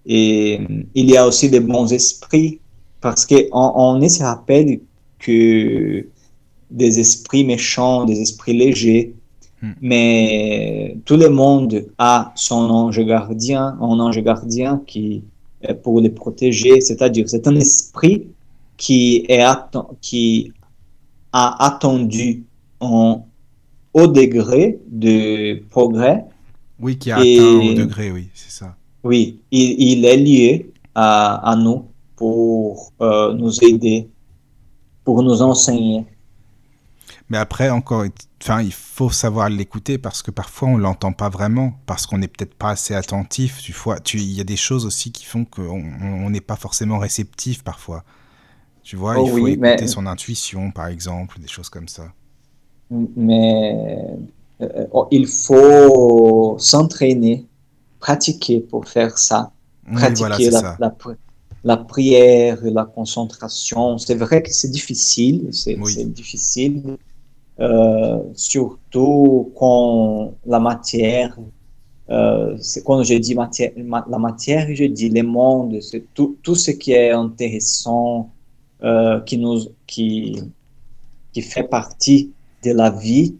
Et 0.06 0.60
il 0.94 1.10
y 1.10 1.16
a 1.16 1.26
aussi 1.26 1.48
des 1.48 1.60
bons 1.60 1.92
esprits, 1.92 2.60
parce 3.00 3.26
qu'on 3.26 3.46
on 3.52 4.08
se 4.08 4.22
rappelle 4.22 4.80
que 5.18 6.06
des 6.70 7.00
esprits 7.00 7.44
méchants, 7.44 8.04
des 8.04 8.20
esprits 8.20 8.54
légers, 8.54 9.14
hmm. 9.62 9.72
mais 9.80 10.96
tout 11.04 11.16
le 11.16 11.28
monde 11.28 11.86
a 11.98 12.32
son 12.34 12.70
ange 12.70 13.00
gardien, 13.04 13.76
un 13.80 14.00
ange 14.00 14.20
gardien 14.22 14.82
qui 14.86 15.22
est 15.62 15.74
pour 15.74 16.00
les 16.00 16.10
protéger, 16.10 16.80
c'est-à-dire 16.80 17.28
c'est 17.28 17.46
un 17.46 17.54
esprit 17.56 18.26
qui, 18.76 19.24
est 19.28 19.44
qui 20.00 20.52
a 21.32 21.64
attendu 21.64 22.44
un 22.80 23.22
haut 23.94 24.06
degré 24.06 24.80
de 24.90 25.62
progrès 25.70 26.24
oui, 26.82 26.98
qui 26.98 27.10
a 27.10 27.16
atteint 27.16 27.70
au 27.70 27.74
degré, 27.74 28.10
oui, 28.10 28.28
c'est 28.34 28.50
ça. 28.50 28.76
Oui, 29.04 29.40
il, 29.50 30.04
est 30.04 30.16
lié 30.16 30.72
à, 30.94 31.54
nous 31.56 31.86
pour 32.16 32.92
euh, 33.00 33.32
nous 33.34 33.64
aider, 33.64 34.08
pour 35.04 35.22
nous 35.22 35.42
enseigner. 35.42 36.04
Mais 37.30 37.38
après, 37.38 37.70
encore, 37.70 38.04
enfin, 38.42 38.62
il 38.62 38.72
faut 38.72 39.10
savoir 39.10 39.48
l'écouter 39.48 39.96
parce 39.96 40.22
que 40.22 40.30
parfois 40.30 40.68
on 40.68 40.76
l'entend 40.76 41.12
pas 41.12 41.30
vraiment, 41.30 41.72
parce 41.86 42.06
qu'on 42.06 42.18
n'est 42.18 42.28
peut-être 42.28 42.54
pas 42.54 42.70
assez 42.70 42.94
attentif. 42.94 43.58
Tu 43.62 43.72
vois, 43.72 44.00
tu, 44.00 44.18
il 44.18 44.32
y 44.32 44.40
a 44.40 44.44
des 44.44 44.56
choses 44.56 44.84
aussi 44.84 45.12
qui 45.12 45.24
font 45.24 45.44
qu'on 45.44 46.30
n'est 46.30 46.40
pas 46.40 46.56
forcément 46.56 46.98
réceptif 46.98 47.64
parfois. 47.64 48.04
Tu 48.82 48.96
vois, 48.96 49.14
il 49.14 49.20
oh 49.20 49.26
faut 49.38 49.46
écouter 49.46 49.86
son 49.86 50.06
intuition, 50.06 50.72
par 50.72 50.88
exemple, 50.88 51.40
des 51.40 51.48
choses 51.48 51.68
comme 51.68 51.88
ça. 51.88 52.12
Mais 52.90 54.18
euh, 54.62 54.86
oh, 54.92 55.08
il 55.10 55.26
faut 55.26 56.56
s'entraîner, 56.58 57.46
pratiquer 57.98 58.60
pour 58.60 58.86
faire 58.86 59.18
ça. 59.18 59.52
Pratiquer 59.92 60.50
la, 60.50 60.78
la, 61.64 61.76
prière, 61.76 62.58
la 62.62 62.84
concentration. 62.84 63.98
C'est 63.98 64.14
vrai 64.14 64.42
que 64.42 64.52
c'est 64.52 64.70
difficile, 64.70 65.48
c'est 65.52 65.76
difficile, 66.12 66.96
euh, 67.58 68.18
surtout 68.34 69.52
quand 69.56 70.34
la 70.46 70.60
matière, 70.60 71.36
euh, 72.10 72.56
quand 72.84 73.02
je 73.02 73.14
dis 73.14 73.34
matière, 73.34 73.72
la 73.76 74.18
matière, 74.18 74.68
je 74.72 74.84
dis 74.84 75.08
le 75.08 75.22
monde, 75.24 75.80
c'est 75.80 76.04
tout, 76.14 76.36
tout, 76.42 76.54
ce 76.54 76.70
qui 76.70 76.92
est 76.92 77.10
intéressant, 77.10 78.30
qui, 79.26 79.38
nous, 79.38 79.60
qui, 79.86 80.42
qui 81.32 81.42
fait 81.42 81.64
partie 81.64 82.32
de 82.64 82.72
la 82.72 82.90
vie 82.90 83.34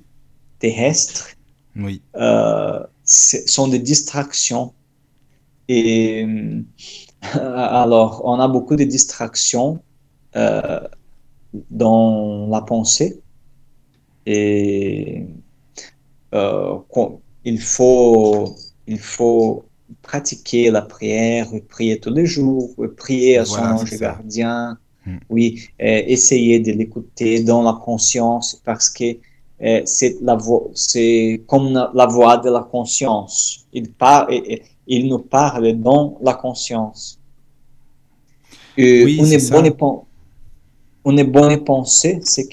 terrestre, 0.62 1.22
oui. 1.76 2.02
Euh, 2.16 2.80
sont 3.04 3.68
des 3.68 3.78
distractions. 3.78 4.72
Et 5.68 6.26
alors, 7.34 8.22
on 8.24 8.38
a 8.40 8.48
beaucoup 8.48 8.76
de 8.76 8.84
distractions 8.84 9.82
dans 11.70 12.48
la 12.50 12.60
pensée. 12.62 13.20
Et 14.26 15.26
il 17.44 17.60
faut, 17.60 18.56
il 18.86 18.98
faut 18.98 19.64
pratiquer 20.00 20.70
la 20.70 20.82
prière, 20.82 21.48
prier 21.68 21.98
tous 22.00 22.12
les 22.12 22.26
jours, 22.26 22.74
prier 22.96 23.38
à 23.38 23.44
son 23.44 23.60
ange 23.60 23.98
gardien, 23.98 24.78
hmm. 25.06 25.16
oui, 25.28 25.68
euh, 25.80 26.02
essayer 26.06 26.60
de 26.60 26.72
l'écouter 26.72 27.42
dans 27.42 27.62
la 27.62 27.74
conscience 27.74 28.60
parce 28.64 28.88
que 28.88 29.04
euh, 29.04 29.14
c'est 29.84 30.20
la 30.20 30.36
c'est 30.74 31.42
comme 31.46 31.72
la 31.94 32.06
voix 32.06 32.36
de 32.38 32.50
la 32.50 32.62
conscience. 32.62 33.66
Il 33.72 33.92
parle, 33.92 34.34
il 34.86 35.08
nous 35.08 35.20
parle 35.20 35.72
dans 35.74 36.18
la 36.20 36.34
conscience. 36.34 37.18
Euh, 38.78 39.04
oui, 39.04 39.18
on, 39.20 39.26
est 39.26 39.76
bon 39.78 40.04
on 41.04 41.16
est 41.16 41.24
bon 41.24 41.58
penser, 41.58 42.20
c'est 42.22 42.48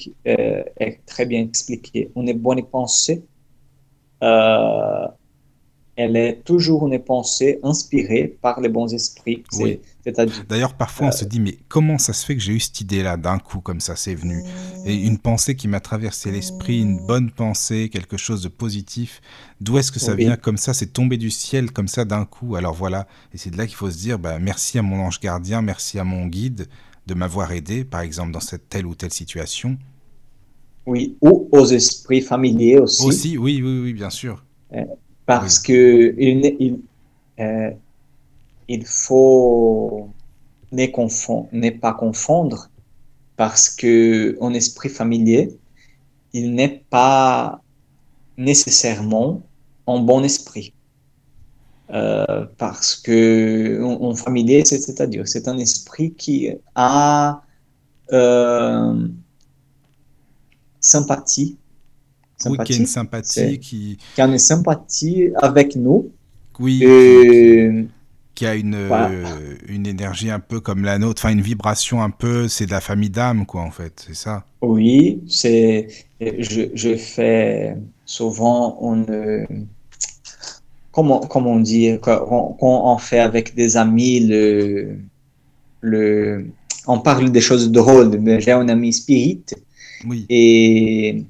très 1.06 1.26
bien 1.26 1.42
expliqué. 1.42 2.12
On 2.16 2.28
est 2.28 2.34
bon 2.34 2.62
penser 2.64 3.24
euh, 4.22 5.08
elle 6.00 6.16
est 6.16 6.46
toujours 6.46 6.88
une 6.88 6.98
pensée 6.98 7.60
inspirée 7.62 8.38
par 8.42 8.62
les 8.62 8.70
bons 8.70 8.94
esprits. 8.94 9.44
Oui. 9.58 9.82
D'ailleurs, 10.48 10.74
parfois, 10.74 11.08
on 11.08 11.12
se 11.12 11.26
dit, 11.26 11.42
mais 11.42 11.58
comment 11.68 11.98
ça 11.98 12.14
se 12.14 12.26
fait 12.26 12.36
que 12.36 12.42
j'ai 12.42 12.54
eu 12.54 12.60
cette 12.62 12.80
idée-là 12.80 13.18
d'un 13.18 13.38
coup, 13.38 13.60
comme 13.60 13.82
ça, 13.82 13.98
c'est 13.98 14.16
venu 14.16 14.42
Et 14.86 14.96
une 14.96 15.18
pensée 15.18 15.56
qui 15.58 15.68
m'a 15.68 15.82
traversé 15.82 16.32
l'esprit, 16.32 16.80
une 16.82 17.06
bonne 17.06 17.32
pensée, 17.32 17.90
quelque 17.92 18.16
chose 18.16 18.42
de 18.42 18.48
positif. 18.48 19.20
D'où 19.60 19.78
est-ce 19.78 19.92
que 19.92 20.00
ça 20.00 20.16
vient 20.16 20.38
comme 20.38 20.56
ça 20.56 20.74
C'est 20.74 20.94
tombé 20.94 21.18
du 21.18 21.30
ciel 21.30 21.72
comme 21.72 21.90
ça 21.90 22.06
d'un 22.06 22.24
coup. 22.24 22.56
Alors 22.56 22.74
voilà, 22.74 23.06
et 23.34 23.38
c'est 23.38 23.50
de 23.50 23.58
là 23.58 23.68
qu'il 23.68 23.76
faut 23.76 23.92
se 23.92 23.98
dire, 23.98 24.18
bah, 24.18 24.40
merci 24.40 24.80
à 24.80 24.82
mon 24.82 25.02
ange 25.02 25.20
gardien, 25.20 25.62
merci 25.62 26.00
à 26.00 26.06
mon 26.06 26.28
guide 26.28 26.68
de 27.08 27.14
m'avoir 27.14 27.52
aidé, 27.52 27.84
par 27.84 28.00
exemple, 28.00 28.32
dans 28.32 28.40
cette 28.40 28.70
telle 28.70 28.86
ou 28.86 28.96
telle 28.96 29.12
situation. 29.12 29.78
Oui, 30.86 31.18
ou 31.22 31.50
aux 31.52 31.66
esprits 31.66 32.22
familiers 32.22 32.80
aussi. 32.80 33.06
Aussi, 33.06 33.38
oui, 33.38 33.62
oui, 33.62 33.82
oui, 33.84 33.94
bien 33.94 34.10
sûr. 34.10 34.46
Euh, 34.74 34.86
parce 35.30 35.60
que 35.60 36.16
il, 36.18 36.56
il, 36.60 36.80
euh, 37.40 37.70
il 38.68 38.84
faut 38.84 40.10
ne 40.72 41.70
pas 41.70 41.94
confondre 41.94 42.72
parce 43.38 43.70
que 43.70 44.36
un 44.42 44.56
esprit 44.56 44.90
familier, 44.90 45.56
il 46.34 46.56
n'est 46.56 46.84
pas 46.90 47.62
nécessairement 48.38 49.44
un 49.86 50.00
bon 50.00 50.24
esprit. 50.24 50.74
Euh, 51.92 52.48
parce 52.58 52.96
que 52.96 53.84
un, 53.84 54.16
familier, 54.16 54.66
c'est-à-dire, 54.66 55.28
c'est 55.28 55.48
un 55.48 55.60
esprit 55.60 56.12
qui 56.12 56.50
a 56.74 57.44
euh, 58.12 59.08
sympathie 60.80 61.56
oui, 62.46 62.58
qui 62.64 62.74
a 62.74 62.78
une 62.78 62.86
sympathie, 62.86 63.60
qui... 63.60 63.98
qui 64.16 64.22
a 64.22 64.26
une 64.26 64.38
sympathie 64.38 65.30
avec 65.42 65.76
nous. 65.76 66.10
Oui. 66.60 66.80
Qui, 68.36 68.46
a 68.46 68.56
une, 68.56 68.76
euh, 68.76 69.56
une 69.68 69.86
énergie 69.86 70.30
un 70.30 70.40
peu 70.40 70.62
comme 70.62 70.86
la 70.86 70.98
nôtre, 70.98 71.24
enfin 71.26 71.34
une 71.34 71.42
vibration 71.42 72.02
un 72.02 72.10
peu, 72.10 72.48
c'est 72.48 72.66
de 72.66 72.72
la 72.72 72.80
famille 72.80 73.10
d'âme, 73.10 73.46
quoi, 73.46 73.62
en 73.64 73.72
fait, 73.72 74.06
c'est 74.08 74.16
ça? 74.16 74.46
Oui, 74.62 75.22
c'est. 75.28 75.88
Je, 76.22 76.70
je, 76.74 76.96
fais 76.96 77.76
souvent 78.06 78.78
on 78.82 79.06
comment, 80.92 81.20
comment 81.20 81.52
on 81.52 81.60
dit, 81.60 81.98
quand, 82.02 82.58
on 82.62 82.98
fait 82.98 83.20
avec 83.20 83.56
des 83.56 83.76
amis 83.76 84.22
le. 84.22 85.00
le 85.82 86.46
on 86.88 87.00
parle 87.00 87.32
des 87.32 87.42
choses 87.42 87.72
drôles. 87.72 88.20
J'ai 88.40 88.52
un 88.52 88.68
ami 88.68 88.94
spirit. 88.94 89.44
Oui. 90.08 90.26
Et 90.30 91.24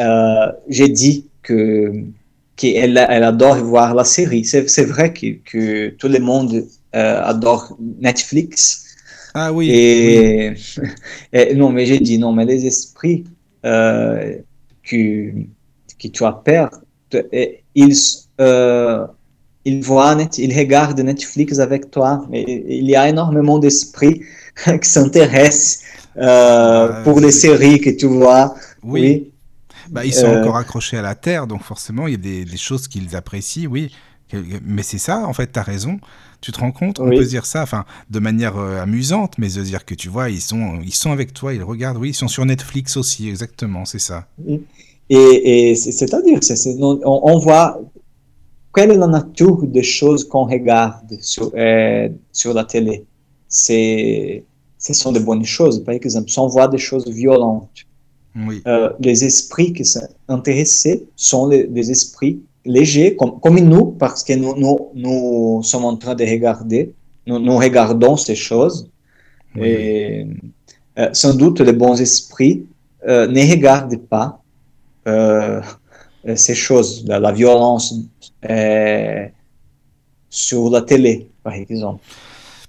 euh, 0.00 0.52
j'ai 0.68 0.88
dit 0.88 1.26
que 1.42 1.92
qu'elle 2.56 3.06
elle 3.08 3.22
adore 3.22 3.56
voir 3.56 3.94
la 3.94 4.04
série. 4.04 4.44
C'est 4.44 4.84
vrai 4.84 5.12
que, 5.12 5.26
que, 5.44 5.90
tout 5.90 6.08
le 6.08 6.18
monde 6.18 6.64
euh, 6.94 7.22
adore 7.22 7.76
Netflix. 8.00 8.84
Ah 9.34 9.52
oui. 9.52 9.70
Et, 11.32 11.54
non, 11.54 11.70
mais 11.70 11.84
j'ai 11.84 12.00
dit 12.00 12.18
non, 12.18 12.32
mais 12.32 12.46
les 12.46 12.64
esprits 12.66 13.24
euh, 13.64 14.36
que, 14.82 15.32
que 15.98 16.08
tu 16.08 16.24
as 16.24 16.32
peur, 16.32 16.70
ils, 17.74 17.94
euh, 18.40 19.06
ils 19.66 19.82
voient, 19.82 20.14
net, 20.14 20.38
ils 20.38 20.56
regardent 20.56 21.00
Netflix 21.00 21.58
avec 21.58 21.90
toi. 21.90 22.26
il 22.32 22.88
y 22.88 22.96
a 22.96 23.08
énormément 23.08 23.58
d'esprits 23.58 24.22
qui 24.64 24.88
s'intéressent 24.88 25.82
ah, 26.18 27.02
pour 27.04 27.20
les 27.20 27.32
séries 27.32 27.80
que 27.80 27.90
tu 27.90 28.06
vois. 28.06 28.54
oui. 28.82 29.32
Bah, 29.90 30.04
ils 30.04 30.14
sont 30.14 30.26
euh, 30.26 30.40
encore 30.40 30.56
accrochés 30.56 30.98
à 30.98 31.02
la 31.02 31.14
terre, 31.14 31.46
donc 31.46 31.62
forcément, 31.62 32.06
il 32.06 32.12
y 32.12 32.14
a 32.14 32.44
des, 32.44 32.56
choses 32.56 32.88
qu'ils 32.88 33.16
apprécient, 33.16 33.68
oui. 33.70 33.92
Mais 34.64 34.82
c'est 34.82 34.98
ça, 34.98 35.26
en 35.26 35.32
fait, 35.32 35.52
tu 35.52 35.58
as 35.58 35.62
raison. 35.62 35.98
Tu 36.40 36.50
te 36.52 36.58
rends 36.58 36.72
compte 36.72 36.98
On 37.00 37.08
peut 37.08 37.24
dire 37.24 37.46
ça 37.46 37.62
enfin, 37.62 37.84
de 38.10 38.18
manière 38.18 38.58
euh, 38.58 38.82
amusante, 38.82 39.38
mais 39.38 39.48
de 39.48 39.62
dire 39.62 39.84
que 39.84 39.94
tu 39.94 40.08
vois, 40.08 40.30
ils 40.30 40.40
sont, 40.40 40.80
ils 40.84 40.94
sont 40.94 41.12
avec 41.12 41.32
toi, 41.32 41.54
ils 41.54 41.62
regardent, 41.62 41.98
oui, 41.98 42.10
ils 42.10 42.14
sont 42.14 42.28
sur 42.28 42.44
Netflix 42.44 42.96
aussi, 42.96 43.28
exactement, 43.28 43.84
c'est 43.84 44.00
ça. 44.00 44.26
Et, 45.08 45.74
c'est-à-dire, 45.76 46.40
on, 46.80 47.00
on, 47.04 47.38
voit 47.38 47.80
quelle 48.74 48.90
est 48.90 48.96
la 48.96 49.06
nature 49.06 49.62
des 49.62 49.82
choses 49.82 50.28
qu'on 50.28 50.44
regarde 50.44 51.18
sur, 51.20 51.52
euh, 51.56 52.08
sur 52.32 52.52
la 52.52 52.64
télé. 52.64 53.06
Ce 53.48 54.42
sont 54.78 55.12
de 55.12 55.20
bonnes 55.20 55.44
choses. 55.44 55.82
Par 55.84 55.94
exemple, 55.94 56.28
si 56.28 56.38
on 56.38 56.48
voit 56.48 56.68
des 56.68 56.78
choses 56.78 57.08
violentes, 57.08 57.86
euh, 58.66 58.90
les 59.00 59.24
esprits 59.24 59.72
qui 59.72 59.84
sont 59.84 60.06
intéressés 60.28 61.06
sont 61.16 61.48
les, 61.48 61.90
esprits 61.90 62.40
légers, 62.64 63.16
comme, 63.16 63.40
comme, 63.40 63.58
nous, 63.58 63.86
parce 63.86 64.22
que 64.22 64.34
nous, 64.34 64.54
nous, 64.56 64.90
nous, 64.94 65.62
sommes 65.62 65.84
en 65.84 65.96
train 65.96 66.14
de 66.14 66.24
regarder, 66.24 66.92
nous, 67.26 67.38
nous 67.38 67.56
regardons 67.56 68.16
ces 68.16 68.34
choses. 68.34 68.90
Et 69.56 70.26
euh, 70.98 71.08
sans 71.12 71.34
doute, 71.34 71.60
les 71.60 71.72
bons 71.72 71.98
esprits 72.00 72.66
euh, 73.08 73.26
ne 73.26 73.40
regardent 73.50 74.00
pas 74.08 74.42
ces 76.34 76.56
choses, 76.56 77.04
la, 77.06 77.20
la 77.20 77.30
violence 77.30 77.94
sur 80.28 80.70
la 80.70 80.82
télé, 80.82 81.30
par 81.42 81.54
exemple. 81.54 82.02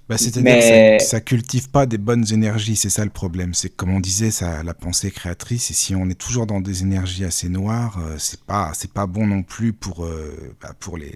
Bah, 0.08 0.16
C'est-à-dire 0.16 0.98
que 0.98 1.04
ça, 1.04 1.20
cultive 1.20 1.70
pas 1.70 1.84
des 1.84 1.98
bonnes 1.98 2.24
énergies, 2.32 2.76
c'est 2.76 2.88
ça 2.88 3.04
le 3.04 3.10
problème. 3.10 3.52
C'est 3.52 3.68
comme 3.68 3.90
on 3.90 4.00
disait, 4.00 4.30
ça, 4.30 4.62
la 4.62 4.72
pensée 4.72 5.10
créatrice. 5.10 5.70
Et 5.70 5.74
si 5.74 5.94
on 5.94 6.08
est 6.08 6.18
toujours 6.18 6.46
dans 6.46 6.62
des 6.62 6.82
énergies 6.82 7.26
assez 7.26 7.50
noires, 7.50 7.98
euh, 8.00 8.14
c'est 8.18 8.40
pas, 8.40 8.72
c'est 8.72 8.92
pas 8.92 9.06
bon 9.06 9.26
non 9.26 9.42
plus 9.42 9.74
pour, 9.74 10.06
euh, 10.06 10.54
bah, 10.62 10.72
pour 10.80 10.96
les, 10.96 11.14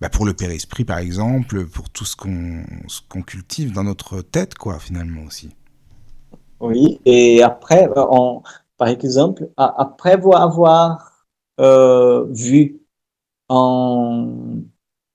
bah, 0.00 0.08
pour 0.08 0.24
le 0.24 0.32
père-esprit 0.32 0.84
par 0.84 0.98
exemple, 0.98 1.66
pour 1.66 1.90
tout 1.90 2.06
ce 2.06 2.16
qu'on, 2.16 2.64
qu'on 3.10 3.20
cultive 3.20 3.72
dans 3.72 3.84
notre 3.84 4.22
tête, 4.22 4.54
quoi, 4.54 4.78
finalement 4.78 5.24
aussi. 5.24 5.50
Oui. 6.60 7.00
Et 7.04 7.42
après, 7.42 7.86
euh, 7.86 8.06
on, 8.10 8.42
par 8.78 8.88
exemple, 8.88 9.50
après 9.58 10.12
avoir 10.12 11.26
vu 12.30 12.80
en, 13.50 14.62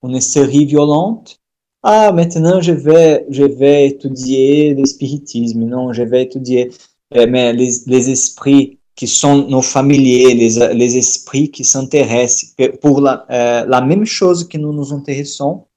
une 0.04 0.22
série 0.22 0.66
violente 0.66 1.40
ah, 1.88 2.12
maintenant 2.12 2.62
je 2.62 2.72
vais, 2.72 3.26
je 3.30 3.44
vais 3.44 3.88
étudier 3.88 4.74
le 4.74 4.86
spiritisme, 4.86 5.64
non, 5.66 5.94
je 5.94 6.02
vais 6.02 6.24
étudier 6.24 6.72
euh, 7.16 7.28
mais 7.30 7.54
les, 7.54 7.70
les, 7.86 8.10
esprits 8.10 8.80
qui 8.96 9.08
sont 9.08 9.48
nos 9.48 9.62
familiers, 9.62 10.34
les, 10.34 10.74
les 10.74 10.98
esprits 10.98 11.52
qui 11.52 11.64
s'intéressent 11.64 12.56
pour 12.82 13.00
la, 13.00 13.26
euh, 13.30 13.66
la, 13.68 13.82
même 13.82 14.06
chose 14.06 14.48
que 14.48 14.58
nous 14.58 14.74
nous 14.74 14.92
intéressons, 14.92 15.68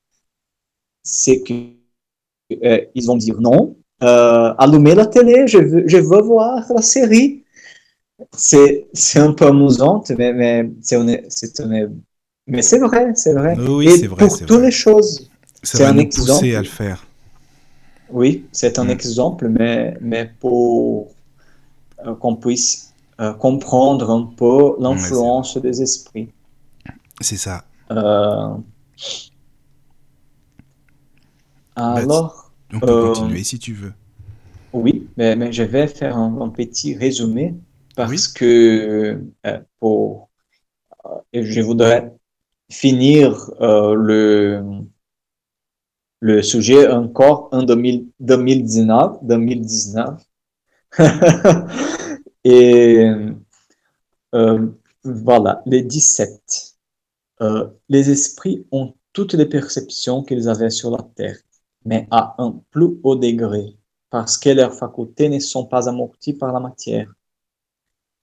c'est 1.03 1.43
qu'ils 1.43 1.75
euh, 2.65 2.81
ils 2.95 3.05
vont 3.07 3.17
dire 3.17 3.39
non, 3.41 3.77
allumez 4.01 4.95
la 4.95 5.05
télé, 5.05 5.47
je 5.47 5.59
veux, 5.59 5.85
je 5.87 5.99
veux 5.99 6.23
voir 6.23 6.65
la 6.75 6.83
série. 6.83 7.45
C'est 8.33 8.87
un 9.17 9.33
peu 9.33 9.47
amusant, 9.47 10.03
mais, 10.17 10.33
mais 10.33 10.71
c'est 10.81 10.97
mais 12.49 12.63
c'est 12.63 12.79
vrai, 12.79 13.13
c'est 13.15 13.35
vrai. 13.35 13.55
Oui, 13.59 13.91
c'est 13.91 14.07
vrai. 14.07 14.27
Pour 14.27 14.39
toutes 14.39 14.63
les 14.63 14.71
choses. 14.71 15.28
Ça 15.77 15.85
va 15.85 15.91
un 15.91 15.95
nous 15.95 16.01
exemple. 16.01 16.31
pousser 16.31 16.55
à 16.55 16.63
le 16.63 16.69
faire. 16.69 17.07
Oui, 18.11 18.47
c'est 18.53 18.79
un 18.79 18.89
exemple, 18.89 19.49
mais, 19.49 19.97
mais 20.01 20.31
pour 20.41 21.15
euh, 22.07 22.15
qu'on 22.15 22.37
puisse 22.37 22.95
euh, 23.21 23.35
comprendre 23.35 24.11
un 24.11 24.33
peu 24.35 24.77
l'influence 24.81 25.59
des 25.59 25.83
esprits. 25.83 26.31
C'est 27.21 27.37
ça. 27.37 27.65
Euh, 27.91 28.55
bah, 31.77 31.95
alors. 31.95 32.51
On 32.73 32.81
peut 32.81 33.13
continuer 33.13 33.45
si 33.45 33.59
tu 33.59 33.73
veux. 33.73 33.93
Oui, 34.73 35.09
mais, 35.17 35.37
mais 35.37 35.53
je 35.53 35.63
vais 35.63 35.87
faire 35.87 36.17
un, 36.17 36.49
petit 36.51 36.95
résumé 36.95 37.55
parce 37.97 38.29
que 38.29 39.23
pour, 39.81 40.29
je 41.33 41.61
voudrais 41.63 42.13
finir 42.71 43.51
le, 43.61 44.63
le 46.21 46.43
sujet 46.43 46.89
encore 46.89 47.49
en 47.53 47.63
2019. 47.63 49.19
2019. 49.23 50.21
Et 52.45 53.11
voilà, 55.05 55.63
les 55.67 55.83
17. 55.83 56.77
les 57.89 58.11
esprits 58.11 58.67
ont 58.73 58.95
toutes 59.13 59.35
les 59.35 59.47
perceptions 59.47 60.23
qu'ils 60.23 60.49
avaient 60.49 60.71
sur 60.71 60.91
la 60.91 61.03
Terre, 61.15 61.39
mais 61.85 62.07
à 62.11 62.35
un 62.39 62.61
plus 62.71 62.99
haut 63.03 63.17
degré, 63.17 63.77
parce 64.11 64.39
que 64.39 64.51
leurs 64.51 64.75
facultés 64.75 65.29
ne 65.29 65.39
sont 65.39 65.67
pas 65.67 65.89
amorties 65.89 66.35
par 66.35 66.53
la 66.53 66.61
matière. 66.61 67.13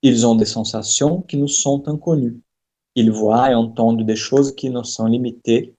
Ils 0.02 0.26
ont 0.26 0.34
des 0.34 0.46
sensations 0.46 1.22
qui 1.22 1.36
nous 1.36 1.48
sont 1.48 1.86
inconnues. 1.88 2.40
Ils 2.94 3.10
voient 3.10 3.50
et 3.50 3.54
entendent 3.54 4.06
des 4.06 4.16
choses 4.16 4.54
qui 4.54 4.70
nous 4.70 4.84
sont 4.84 5.06
limitées, 5.06 5.74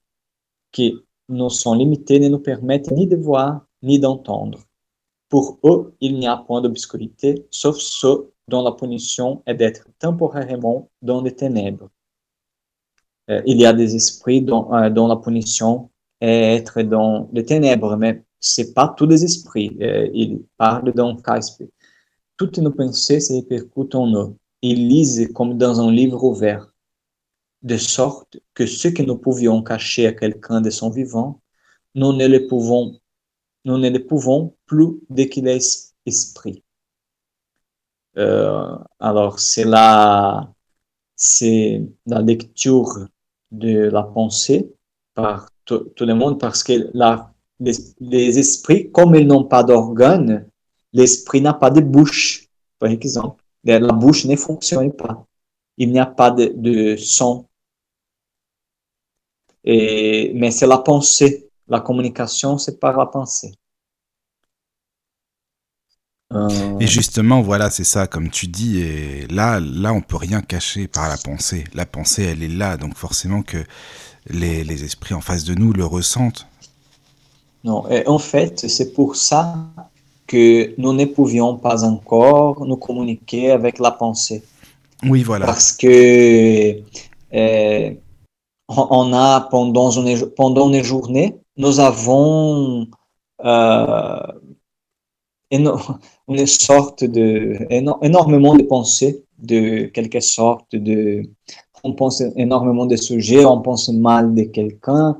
qui 0.70 0.94
nous 1.28 1.50
sont 1.50 1.74
limitées 1.74 2.20
ne 2.20 2.28
nous 2.28 2.38
permettent 2.38 2.90
ni 2.90 3.06
de 3.06 3.16
voir 3.16 3.66
ni 3.82 3.98
d'entendre. 3.98 4.60
Pour 5.28 5.58
eux, 5.64 5.94
il 6.00 6.18
n'y 6.18 6.26
a 6.26 6.38
point 6.38 6.60
d'obscurité, 6.60 7.46
sauf 7.50 7.76
ceux 7.76 8.32
dont 8.48 8.62
la 8.62 8.72
punition 8.72 9.42
est 9.46 9.54
d'être 9.54 9.86
temporairement 9.98 10.88
dans 11.02 11.22
les 11.22 11.34
ténèbres. 11.34 11.90
Euh, 13.30 13.42
il 13.46 13.60
y 13.60 13.66
a 13.66 13.72
des 13.74 13.94
esprits 13.94 14.40
dont, 14.40 14.72
euh, 14.74 14.88
dont, 14.88 15.06
la 15.06 15.16
punition 15.16 15.90
est 16.20 16.56
être 16.56 16.80
dans 16.82 17.28
les 17.32 17.44
ténèbres, 17.44 17.96
mais 17.96 18.24
c'est 18.40 18.72
pas 18.72 18.94
tous 18.96 19.06
les 19.06 19.22
esprits. 19.22 19.76
Euh, 19.82 20.08
il 20.14 20.44
parle 20.56 20.92
d'un 20.94 21.14
cas 21.16 21.40
Toutes 22.38 22.58
nos 22.58 22.70
pensées 22.70 23.20
se 23.20 23.34
répercutent 23.34 23.94
en 23.94 24.10
eux. 24.14 24.34
Ils 24.62 24.88
lisent 24.88 25.30
comme 25.34 25.58
dans 25.58 25.80
un 25.80 25.92
livre 25.92 26.24
ouvert, 26.24 26.72
de 27.62 27.76
sorte 27.76 28.38
que 28.54 28.66
ce 28.66 28.88
que 28.88 29.02
nous 29.02 29.16
pouvions 29.16 29.62
cacher 29.62 30.06
à 30.06 30.12
quelqu'un 30.12 30.60
de 30.60 30.70
son 30.70 30.90
vivant, 30.90 31.40
nous 31.94 32.12
ne 32.12 32.26
le 32.26 32.46
pouvons, 32.46 33.00
plus 34.66 35.00
dès 35.10 35.28
qu'il 35.28 35.48
est 35.48 35.92
esprit. 36.06 36.62
Euh, 38.16 38.76
alors, 38.98 39.40
c'est 39.40 39.64
la, 39.64 40.52
lecture 42.06 43.08
de 43.50 43.88
la 43.88 44.02
pensée 44.02 44.72
par 45.14 45.50
tout, 45.64 45.90
le 46.00 46.14
monde 46.14 46.40
parce 46.40 46.62
que 46.62 46.90
les, 47.60 48.38
esprits, 48.38 48.90
comme 48.90 49.14
ils 49.14 49.26
n'ont 49.26 49.44
pas 49.44 49.64
d'organes, 49.64 50.48
l'esprit 50.92 51.40
n'a 51.40 51.54
pas 51.54 51.70
de 51.70 51.80
bouche, 51.80 52.48
par 52.78 52.90
exemple. 52.90 53.42
La 53.64 53.80
bouche 53.80 54.24
ne 54.24 54.36
fonctionne 54.36 54.92
pas. 54.92 55.27
Il 55.78 55.90
n'y 55.92 55.98
a 55.98 56.06
pas 56.06 56.30
de, 56.30 56.52
de 56.54 56.96
son. 56.96 57.46
Et, 59.64 60.32
mais 60.34 60.50
c'est 60.50 60.66
la 60.66 60.78
pensée. 60.78 61.48
La 61.68 61.80
communication, 61.80 62.58
c'est 62.58 62.78
par 62.78 62.96
la 62.96 63.06
pensée. 63.06 63.52
Et 66.80 66.86
justement, 66.86 67.40
voilà, 67.40 67.70
c'est 67.70 67.84
ça, 67.84 68.06
comme 68.06 68.28
tu 68.30 68.48
dis, 68.48 68.80
et 68.80 69.26
là, 69.28 69.60
là, 69.60 69.94
on 69.94 70.02
peut 70.02 70.16
rien 70.16 70.42
cacher 70.42 70.86
par 70.86 71.08
la 71.08 71.16
pensée. 71.16 71.64
La 71.72 71.86
pensée, 71.86 72.24
elle 72.24 72.42
est 72.42 72.48
là, 72.48 72.76
donc 72.76 72.96
forcément 72.96 73.42
que 73.42 73.64
les, 74.28 74.62
les 74.62 74.84
esprits 74.84 75.14
en 75.14 75.22
face 75.22 75.44
de 75.44 75.54
nous 75.54 75.72
le 75.72 75.86
ressentent. 75.86 76.46
Non, 77.64 77.88
et 77.88 78.06
en 78.06 78.18
fait, 78.18 78.68
c'est 78.68 78.92
pour 78.92 79.16
ça 79.16 79.56
que 80.26 80.74
nous 80.78 80.92
ne 80.92 81.06
pouvions 81.06 81.56
pas 81.56 81.84
encore 81.84 82.66
nous 82.66 82.76
communiquer 82.76 83.50
avec 83.50 83.78
la 83.78 83.90
pensée. 83.90 84.44
Oui, 85.04 85.22
voilà. 85.22 85.46
Parce 85.46 85.72
que 85.72 86.82
euh, 87.34 87.94
on 88.68 89.12
a 89.12 89.40
pendant 89.50 89.90
une, 89.90 90.30
pendant 90.30 90.72
une 90.72 90.82
journée, 90.82 91.36
nous 91.56 91.80
avons 91.80 92.86
euh, 93.44 94.26
une 95.50 96.46
sorte 96.46 97.04
de 97.04 97.66
énormément 97.70 98.54
de 98.54 98.62
pensées 98.64 99.24
de 99.38 99.86
quelque 99.86 100.20
sorte 100.20 100.74
de 100.74 101.22
on 101.84 101.94
pense 101.94 102.22
énormément 102.36 102.86
de 102.86 102.96
sujets 102.96 103.44
on 103.44 103.62
pense 103.62 103.88
mal 103.88 104.34
de 104.34 104.42
quelqu'un 104.42 105.16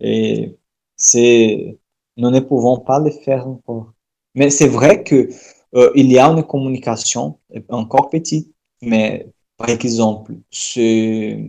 et 0.00 0.56
c'est 0.96 1.78
nous 2.16 2.30
ne 2.30 2.40
pouvons 2.40 2.78
pas 2.78 2.98
le 2.98 3.10
faire 3.10 3.46
encore 3.46 3.92
mais 4.34 4.50
c'est 4.50 4.68
vrai 4.68 5.04
que 5.04 5.28
euh, 5.74 5.92
il 5.94 6.10
y 6.10 6.18
a 6.18 6.26
une 6.26 6.42
communication 6.42 7.38
encore 7.68 8.08
petite 8.08 8.50
mais 8.82 9.26
par 9.56 9.68
exemple 9.68 10.34
euh, 10.76 11.48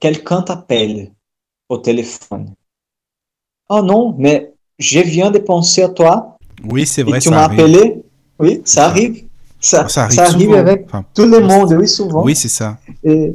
quelqu'un 0.00 0.42
t'appelle 0.42 1.12
au 1.68 1.78
téléphone 1.78 2.54
oh 3.68 3.82
non 3.82 4.14
mais 4.18 4.52
je 4.78 5.00
viens 5.00 5.30
de 5.30 5.38
penser 5.38 5.82
à 5.82 5.88
toi 5.88 6.32
oui, 6.64 6.86
c'est 6.86 7.02
vrai. 7.02 7.18
Et 7.18 7.20
tu 7.20 7.30
m'as 7.30 7.44
appelé. 7.44 8.02
Oui, 8.38 8.62
ça, 8.64 8.86
arrive. 8.86 9.24
Ça, 9.60 9.88
ça 9.88 10.04
arrive, 10.04 10.54
avec 10.54 10.86
tout 11.14 11.26
le 11.26 11.40
monde, 11.40 11.72
oui, 11.78 11.88
souvent. 11.88 12.24
Oui, 12.24 12.34
c'est 12.34 12.48
ça. 12.48 12.78
Et, 13.04 13.34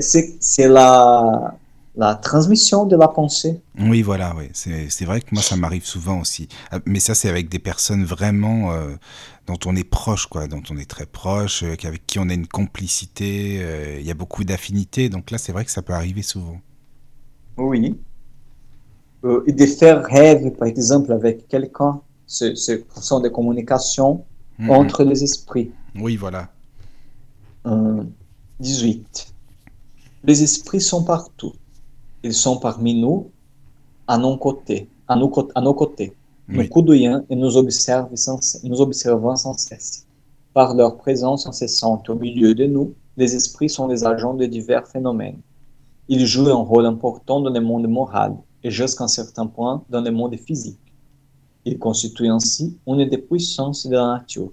c'est 0.00 0.68
la, 0.68 1.54
la 1.96 2.14
transmission 2.16 2.84
de 2.84 2.96
la 2.96 3.08
pensée. 3.08 3.60
Oui, 3.78 4.02
voilà, 4.02 4.34
oui. 4.36 4.50
c'est 4.52 5.04
vrai 5.04 5.20
que 5.20 5.28
moi, 5.32 5.42
ça 5.42 5.56
m'arrive 5.56 5.84
souvent 5.84 6.20
aussi. 6.20 6.48
Ah, 6.70 6.78
mais 6.84 7.00
ça, 7.00 7.14
c'est 7.14 7.28
avec 7.28 7.48
des 7.48 7.58
personnes 7.58 8.04
vraiment 8.04 8.72
euh, 8.72 8.94
dont 9.48 9.58
on 9.64 9.74
est 9.74 9.88
proche, 9.88 10.26
quoi, 10.26 10.46
dont 10.46 10.62
on 10.70 10.76
est 10.76 10.88
très 10.88 11.06
proche, 11.06 11.62
euh, 11.62 11.74
avec 11.84 12.06
qui 12.06 12.18
on 12.18 12.28
a 12.28 12.34
une 12.34 12.46
complicité, 12.46 13.58
euh, 13.62 13.98
il 13.98 14.06
y 14.06 14.10
a 14.10 14.14
beaucoup 14.14 14.44
d'affinités. 14.44 15.08
Donc 15.08 15.30
là, 15.30 15.38
c'est 15.38 15.52
vrai 15.52 15.64
que 15.64 15.70
ça 15.70 15.82
peut 15.82 15.94
arriver 15.94 16.22
souvent. 16.22 16.60
Oui. 17.56 17.98
et 19.46 19.52
de 19.52 19.66
faire 19.66 20.04
rêve, 20.04 20.50
par 20.52 20.68
exemple, 20.68 21.12
avec 21.12 21.48
quelqu'un 21.48 22.00
ce, 22.26 22.54
sont 23.00 23.20
des 23.20 23.32
communications 23.32 24.24
mhm. 24.58 24.70
entre 24.70 25.02
les 25.02 25.24
esprits. 25.24 25.72
Oui, 25.96 26.16
voilà. 26.16 26.50
18. 28.60 29.34
Les 30.24 30.42
esprits 30.42 30.80
sont 30.80 31.04
partout. 31.04 31.52
Ils 32.22 32.34
sont 32.34 32.58
parmi 32.58 32.94
nous, 32.94 33.30
à 34.06 34.18
nos 34.18 34.36
côtés, 34.36 34.88
à 35.08 35.16
nos, 35.16 35.32
à 35.54 35.60
nos 35.60 35.74
côtés. 35.74 36.12
Nous 36.48 36.66
coudoyons 36.68 37.26
et 37.28 37.36
nous 37.36 37.58
observons, 37.58 38.16
sans, 38.16 38.64
nous 38.64 38.80
observons 38.80 39.36
sans 39.36 39.52
cesse. 39.52 40.06
Par 40.54 40.74
leur 40.74 40.96
présence 40.96 41.46
incessante 41.46 42.08
au 42.08 42.14
milieu 42.14 42.54
de 42.54 42.64
nous, 42.64 42.94
les 43.18 43.34
esprits 43.36 43.68
sont 43.68 43.86
les 43.86 44.04
agents 44.04 44.32
de 44.32 44.46
divers 44.46 44.86
phénomènes. 44.88 45.40
Ils 46.08 46.24
jouent 46.24 46.48
un 46.48 46.54
rôle 46.54 46.86
important 46.86 47.40
dans 47.40 47.50
le 47.50 47.60
monde 47.60 47.86
moral 47.86 48.34
et 48.64 48.70
jusqu'à 48.70 49.04
un 49.04 49.08
certain 49.08 49.46
point 49.46 49.84
dans 49.90 50.00
le 50.00 50.10
monde 50.10 50.36
physique. 50.36 50.80
Il 51.66 51.78
constitue 51.78 52.28
ainsi 52.28 52.78
une 52.86 53.06
des 53.06 53.18
puissances 53.18 53.86
de 53.86 53.94
la 53.94 54.06
nature. 54.06 54.52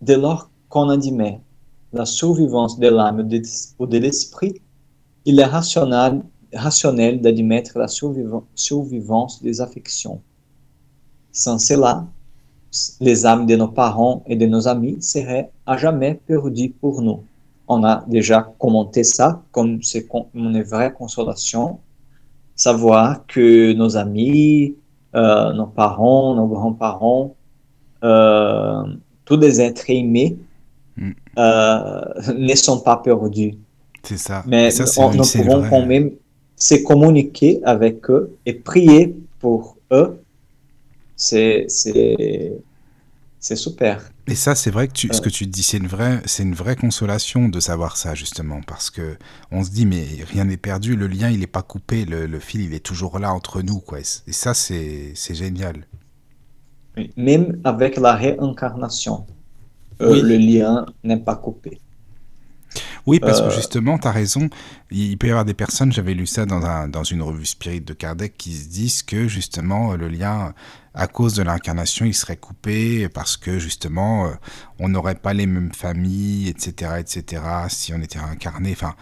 Dès 0.00 0.16
lors 0.16 0.50
qu'on 0.68 0.88
admet 0.88 1.40
la 1.92 2.06
survivance 2.06 2.76
de 2.78 2.88
l'âme 2.88 3.28
ou 3.78 3.86
de 3.86 3.98
l'esprit, 3.98 4.60
il 5.24 5.38
est 5.38 5.44
rationnel, 5.44 6.22
rationnel 6.54 7.20
d'admettre 7.20 7.78
la 7.78 7.88
survivance 7.88 9.42
des 9.42 9.60
affections. 9.60 10.20
Sans 11.32 11.58
cela, 11.58 12.06
les 13.00 13.26
âmes 13.26 13.46
de 13.46 13.56
nos 13.56 13.68
parents 13.68 14.22
et 14.26 14.36
de 14.36 14.46
nos 14.46 14.68
amis 14.68 15.00
seraient 15.00 15.50
à 15.66 15.76
jamais 15.76 16.14
perdues 16.14 16.70
pour 16.70 17.02
nous. 17.02 17.24
On 17.68 17.84
a 17.84 18.04
déjà 18.06 18.52
commenté 18.58 19.04
ça 19.04 19.42
comme 19.50 19.82
c'est 19.82 20.06
une 20.34 20.62
vraie 20.62 20.92
consolation 20.92 21.78
savoir 22.54 23.26
que 23.26 23.72
nos 23.72 23.96
amis, 23.96 24.76
euh, 25.14 25.52
nos 25.52 25.66
parents, 25.66 26.34
nos 26.34 26.46
grands-parents, 26.46 27.34
euh, 28.04 28.84
tous 29.24 29.36
les 29.36 29.60
êtres 29.60 29.88
aimés 29.88 30.36
mm. 30.96 31.10
euh, 31.38 32.32
ne 32.36 32.54
sont 32.54 32.80
pas 32.80 32.96
perdus. 32.96 33.54
C'est 34.02 34.18
ça. 34.18 34.42
Mais 34.46 34.70
nous 34.70 35.22
pouvons 35.22 35.68
quand 35.68 35.86
même 35.86 36.10
se 36.62 36.76
communiquer 36.76 37.60
avec 37.64 38.08
eux 38.08 38.36
et 38.46 38.54
prier 38.54 39.16
pour 39.40 39.76
eux. 39.90 40.22
C'est 41.16 41.66
super. 43.56 44.12
Et 44.28 44.36
ça, 44.36 44.54
c'est 44.54 44.70
vrai 44.70 44.86
que 44.86 44.92
tu, 44.92 45.08
ce 45.12 45.20
que 45.20 45.28
tu 45.28 45.46
dis, 45.46 45.64
c'est 45.64 45.78
une 45.78 45.88
vraie, 45.88 46.22
c'est 46.24 46.44
une 46.44 46.54
vraie 46.54 46.76
consolation 46.76 47.48
de 47.48 47.58
savoir 47.58 47.96
ça 47.96 48.14
justement, 48.14 48.60
parce 48.64 48.90
que 48.90 49.16
on 49.50 49.64
se 49.64 49.70
dit 49.70 49.86
mais 49.86 50.06
rien 50.24 50.44
n'est 50.44 50.56
perdu, 50.56 50.94
le 50.94 51.08
lien 51.08 51.30
il 51.30 51.40
n'est 51.40 51.48
pas 51.48 51.62
coupé, 51.62 52.04
le, 52.04 52.38
fil 52.38 52.60
il 52.60 52.74
est 52.74 52.84
toujours 52.84 53.18
là 53.18 53.34
entre 53.34 53.60
nous, 53.62 53.80
quoi. 53.80 53.98
Et 53.98 54.32
ça, 54.32 54.54
c'est, 54.54 55.14
génial. 55.34 55.84
Même 57.16 57.60
avec 57.64 57.96
la 57.96 58.14
réincarnation, 58.14 59.26
euh, 60.00 60.22
le 60.22 60.36
lien 60.36 60.86
n'est 61.02 61.18
pas 61.18 61.34
coupé. 61.34 61.80
Oui, 63.06 63.18
parce 63.18 63.40
que 63.40 63.50
justement, 63.50 63.98
tu 63.98 64.06
as 64.06 64.12
raison. 64.12 64.48
Il 64.90 65.18
peut 65.18 65.26
y 65.26 65.30
avoir 65.30 65.44
des 65.44 65.54
personnes, 65.54 65.92
j'avais 65.92 66.14
lu 66.14 66.26
ça 66.26 66.46
dans, 66.46 66.64
un, 66.64 66.88
dans 66.88 67.02
une 67.02 67.22
revue 67.22 67.46
Spirit 67.46 67.80
de 67.80 67.94
Kardec, 67.94 68.36
qui 68.36 68.54
se 68.54 68.68
disent 68.68 69.02
que 69.02 69.26
justement, 69.26 69.94
le 69.94 70.08
lien 70.08 70.54
à 70.94 71.06
cause 71.06 71.34
de 71.34 71.42
l'incarnation, 71.42 72.04
il 72.04 72.14
serait 72.14 72.36
coupé 72.36 73.08
parce 73.08 73.36
que 73.36 73.58
justement, 73.58 74.26
euh, 74.26 74.30
on 74.78 74.88
n'aurait 74.88 75.14
pas 75.14 75.32
les 75.32 75.46
mêmes 75.46 75.72
familles, 75.72 76.48
etc., 76.48 76.92
etc., 76.98 77.42
si 77.68 77.94
on 77.94 78.00
était 78.00 78.18
incarné. 78.18 78.72
Enfin, 78.72 78.94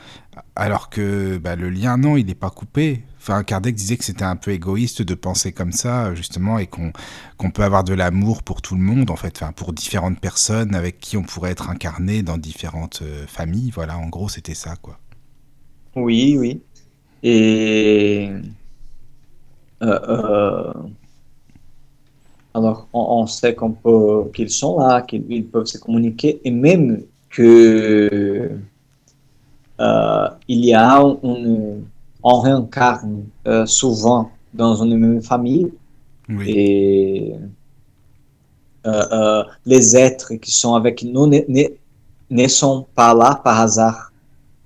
alors 0.56 0.88
que 0.88 1.38
bah, 1.38 1.56
le 1.56 1.68
lien, 1.68 1.96
non, 1.96 2.16
il 2.16 2.26
n'est 2.26 2.34
pas 2.34 2.50
coupé. 2.50 3.04
Enfin, 3.20 3.42
Kardec 3.44 3.74
disait 3.74 3.98
que 3.98 4.04
c'était 4.04 4.24
un 4.24 4.36
peu 4.36 4.50
égoïste 4.50 5.02
de 5.02 5.14
penser 5.14 5.52
comme 5.52 5.72
ça, 5.72 6.14
justement, 6.14 6.58
et 6.58 6.66
qu'on 6.66 7.50
peut 7.50 7.62
avoir 7.62 7.84
de 7.84 7.92
l'amour 7.92 8.42
pour 8.42 8.62
tout 8.62 8.74
le 8.74 8.80
monde, 8.80 9.10
en 9.10 9.16
fait, 9.16 9.36
enfin, 9.36 9.52
pour 9.52 9.74
différentes 9.74 10.18
personnes 10.18 10.74
avec 10.74 11.00
qui 11.00 11.18
on 11.18 11.22
pourrait 11.22 11.50
être 11.50 11.68
incarné 11.68 12.22
dans 12.22 12.38
différentes 12.38 13.00
euh, 13.02 13.26
familles. 13.26 13.72
Voilà, 13.74 13.98
en 13.98 14.08
gros, 14.08 14.30
c'était 14.30 14.54
ça, 14.54 14.74
quoi. 14.80 14.98
Oui, 15.96 16.36
oui. 16.38 16.62
Et. 17.22 18.30
Euh, 19.82 20.72
alors, 22.54 22.88
on, 22.94 23.26
sait 23.26 23.54
qu'on 23.54 23.72
peut, 23.72 24.30
qu'ils 24.34 24.50
sont 24.50 24.78
là, 24.78 25.02
qu'ils 25.02 25.46
peuvent 25.46 25.66
se 25.66 25.76
communiquer, 25.76 26.40
et 26.42 26.50
même 26.50 27.02
que 27.28 28.50
euh, 29.78 30.28
il 30.48 30.64
y 30.64 30.72
a 30.72 31.00
une, 31.22 31.84
on 32.22 32.40
réincarne 32.40 33.24
euh, 33.46 33.66
souvent 33.66 34.30
dans 34.54 34.82
une 34.82 34.96
même 34.96 35.22
famille, 35.22 35.72
et 36.46 37.34
euh, 38.86 39.44
les 39.66 39.96
êtres 39.96 40.34
qui 40.34 40.52
sont 40.52 40.74
avec 40.74 41.02
nous 41.02 41.26
ne, 41.26 41.40
ne 42.30 42.48
sont 42.48 42.86
pas 42.94 43.14
là 43.14 43.40
par 43.42 43.60
hasard. 43.60 44.12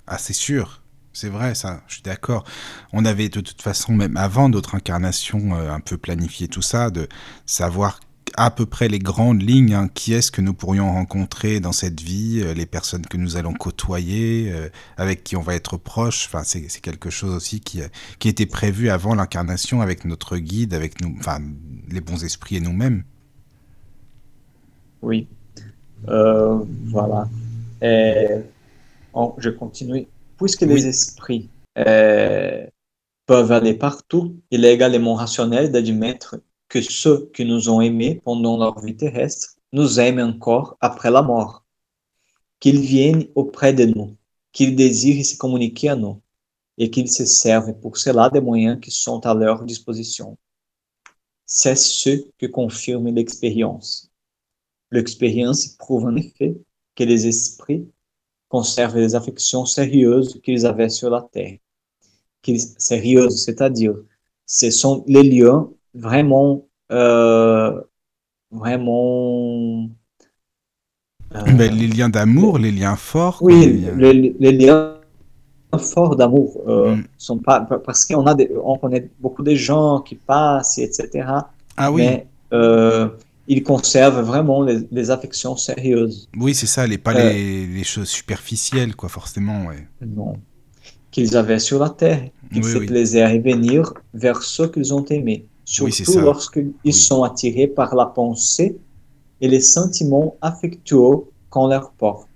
Ah, 0.07 0.17
c'est 0.17 0.33
sûr. 0.33 0.81
C'est 1.11 1.29
vrai, 1.29 1.55
ça, 1.55 1.81
je 1.87 1.93
suis 1.93 2.03
d'accord. 2.03 2.43
On 2.91 3.05
avait 3.05 3.29
de 3.29 3.39
toute 3.39 3.61
façon, 3.61 3.93
même 3.93 4.17
avant 4.17 4.49
d'autres 4.49 4.75
incarnations, 4.75 5.55
euh, 5.55 5.71
un 5.71 5.79
peu 5.79 5.97
planifié 5.97 6.49
tout 6.49 6.61
ça, 6.61 6.89
de 6.89 7.07
savoir 7.45 8.01
à 8.37 8.51
peu 8.51 8.65
près 8.65 8.87
les 8.87 8.99
grandes 8.99 9.41
lignes, 9.41 9.73
hein, 9.73 9.89
qui 9.93 10.13
est-ce 10.13 10.31
que 10.31 10.41
nous 10.41 10.53
pourrions 10.53 10.91
rencontrer 10.91 11.59
dans 11.59 11.71
cette 11.71 12.01
vie, 12.01 12.41
euh, 12.43 12.53
les 12.53 12.65
personnes 12.65 13.05
que 13.05 13.17
nous 13.17 13.37
allons 13.37 13.53
côtoyer, 13.53 14.51
euh, 14.51 14.69
avec 14.97 15.23
qui 15.23 15.35
on 15.35 15.41
va 15.41 15.55
être 15.55 15.77
proche? 15.77 16.27
Enfin, 16.27 16.43
c'est 16.43 16.81
quelque 16.81 17.09
chose 17.09 17.33
aussi 17.33 17.59
qui, 17.59 17.81
qui 18.19 18.29
était 18.29 18.45
prévu 18.45 18.89
avant 18.89 19.15
l'incarnation 19.15 19.81
avec 19.81 20.05
notre 20.05 20.37
guide, 20.37 20.73
avec 20.73 21.01
nous, 21.01 21.15
enfin, 21.19 21.39
les 21.89 22.01
bons 22.01 22.23
esprits 22.23 22.57
et 22.57 22.61
nous-mêmes. 22.61 23.03
Oui. 25.01 25.27
voilà. 26.05 27.29
Et, 27.81 28.27
je 29.37 29.49
continue 29.49 30.07
puisque 30.37 30.61
les 30.61 30.87
esprits 30.87 31.49
euh, 31.77 32.65
peuvent 33.25 33.51
aller 33.51 33.73
partout, 33.73 34.35
il 34.51 34.65
est 34.65 34.73
également 34.73 35.15
rationnel 35.15 35.71
d'admettre 35.71 36.37
que 36.75 36.81
ceux 36.81 37.31
qui 37.33 37.45
nous 37.45 37.69
ont 37.69 37.79
aimés 37.79 38.19
pendant 38.21 38.57
leur 38.57 38.81
vie 38.81 38.97
terrestre 38.97 39.55
nous 39.71 39.97
aiment 39.97 40.19
encore 40.19 40.75
après 40.81 41.09
la 41.09 41.21
mort, 41.21 41.63
qu'ils 42.59 42.81
viennent 42.81 43.29
auprès 43.33 43.71
de 43.71 43.85
nous, 43.85 44.17
qu'ils 44.51 44.75
désirent 44.75 45.25
se 45.25 45.37
communiquer 45.37 45.87
à 45.87 45.95
nous 45.95 46.21
et 46.77 46.91
qu'ils 46.91 47.09
se 47.09 47.23
servent 47.23 47.79
pour 47.79 47.95
cela 47.95 48.29
des 48.29 48.41
moyens 48.41 48.77
qui 48.81 48.91
sont 48.91 49.25
à 49.25 49.33
leur 49.33 49.63
disposition. 49.63 50.37
C'est 51.45 51.77
ce 51.77 52.27
que 52.37 52.45
confirme 52.45 53.07
l'expérience. 53.07 54.11
L'expérience 54.91 55.67
prouve 55.77 56.03
en 56.03 56.17
effet 56.17 56.57
que 56.93 57.05
les 57.05 57.25
esprits 57.25 57.87
conservent 58.49 58.97
les 58.97 59.15
affections 59.15 59.65
sérieuses 59.65 60.41
qu'ils 60.43 60.65
avaient 60.65 60.89
sur 60.89 61.09
la 61.09 61.21
terre. 61.21 61.57
Sérieuses, 62.77 63.45
c'est-à-dire, 63.45 63.95
ce 64.45 64.69
sont 64.71 65.05
les 65.07 65.23
liens 65.23 65.71
vraiment, 65.95 66.67
euh, 66.91 67.81
vraiment. 68.51 69.89
Euh, 71.33 71.41
ben, 71.53 71.73
les 71.73 71.87
liens 71.87 72.09
d'amour, 72.09 72.59
les 72.59 72.71
liens 72.71 72.95
forts. 72.95 73.39
Oui, 73.41 73.85
les 73.97 74.51
liens, 74.51 74.93
forts 75.77 76.15
d'amour 76.15 76.61
euh, 76.69 76.95
mm. 76.95 77.03
sont 77.17 77.39
pas 77.39 77.59
parce 77.59 78.05
qu'on 78.05 78.25
a 78.27 78.33
des, 78.33 78.49
on 78.63 78.77
connaît 78.77 79.09
beaucoup 79.19 79.43
de 79.43 79.55
gens 79.55 79.99
qui 79.99 80.15
passent, 80.15 80.77
etc. 80.77 81.27
Ah 81.75 81.91
oui. 81.91 82.03
Mais, 82.03 82.27
ils 83.47 83.63
conservent 83.63 84.21
vraiment 84.21 84.63
les, 84.63 85.11
affections 85.11 85.55
sérieuses. 85.55 86.27
Oui, 86.37 86.55
c'est 86.55 86.65
ça, 86.65 86.87
les, 86.87 86.97
pas 86.97 87.13
euh, 87.13 87.31
les, 87.31 87.83
choses 87.83 88.09
superficielles, 88.09 88.95
quoi, 88.95 89.09
forcément. 89.09 89.65
Ouais. 89.65 89.87
Non. 90.05 90.37
Qu'ils 91.11 91.37
avaient 91.37 91.59
sur 91.59 91.79
la 91.79 91.89
terre, 91.89 92.29
qu'ils 92.51 92.65
se 92.65 92.79
plaisaient 92.79 93.21
à 93.21 93.29
revenir 93.29 93.93
vers 94.13 94.41
ceux 94.41 94.67
qu'ils 94.67 94.93
ont 94.93 95.05
aimés, 95.05 95.45
surtout 95.65 96.19
lorsqu'ils 96.19 96.93
sont 96.93 97.23
attirés 97.23 97.67
par 97.67 97.95
la 97.95 98.05
pensée 98.05 98.77
et 99.41 99.47
les 99.47 99.59
sentiments 99.59 100.37
affectueux 100.41 101.25
qu'on 101.49 101.67
leur 101.67 101.91
porte. 101.91 102.29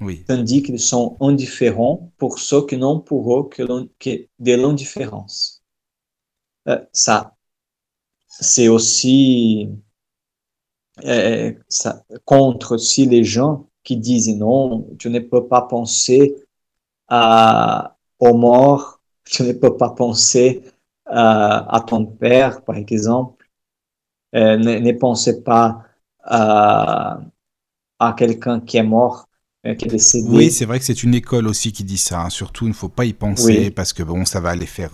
Oui. 0.00 0.24
Tandis 0.26 0.62
qu'ils 0.62 0.80
sont 0.80 1.16
indifférents 1.20 2.10
pour 2.16 2.38
ceux 2.38 2.64
qui 2.66 2.78
n'ont 2.78 3.00
pour 3.00 3.38
eux 3.38 3.48
que, 3.48 3.62
de 3.62 4.54
l'indifférence. 4.54 5.62
Euh, 6.68 6.78
ça, 6.92 7.36
c'est 8.26 8.68
aussi 8.68 9.68
euh, 11.04 11.52
ça, 11.68 12.04
contre 12.24 12.76
aussi 12.76 13.06
les 13.06 13.24
gens 13.24 13.68
qui 13.82 13.96
disent 13.96 14.34
non, 14.36 14.88
tu 14.98 15.10
ne 15.10 15.18
peux 15.18 15.46
pas 15.46 15.62
penser 15.62 16.34
à, 17.08 17.96
aux 18.18 18.34
morts, 18.34 19.00
tu 19.24 19.42
ne 19.42 19.52
peux 19.52 19.76
pas 19.76 19.90
penser 19.90 20.62
à, 21.10 21.76
à 21.76 21.80
ton 21.80 22.06
père, 22.06 22.62
par 22.62 22.76
exemple, 22.76 23.46
euh, 24.34 24.56
ne, 24.56 24.78
ne, 24.78 24.92
pensez 24.92 25.42
pas 25.42 25.82
à, 26.22 27.20
à 27.98 28.12
quelqu'un 28.16 28.60
qui 28.60 28.76
est 28.76 28.82
mort. 28.82 29.26
Euh, 29.66 29.74
qui 29.74 29.84
est 29.84 29.88
décédé. 29.88 30.28
Oui, 30.30 30.50
c'est 30.50 30.64
vrai 30.64 30.78
que 30.78 30.86
c'est 30.86 31.02
une 31.02 31.14
école 31.14 31.46
aussi 31.46 31.70
qui 31.70 31.84
dit 31.84 31.98
ça. 31.98 32.22
Hein. 32.22 32.30
Surtout, 32.30 32.64
il 32.64 32.70
ne 32.70 32.74
faut 32.74 32.88
pas 32.88 33.04
y 33.04 33.12
penser 33.12 33.70
parce 33.70 33.92
que 33.92 34.02
bon, 34.02 34.24
ça 34.24 34.40
va 34.40 34.56
les 34.56 34.64
faire 34.64 34.92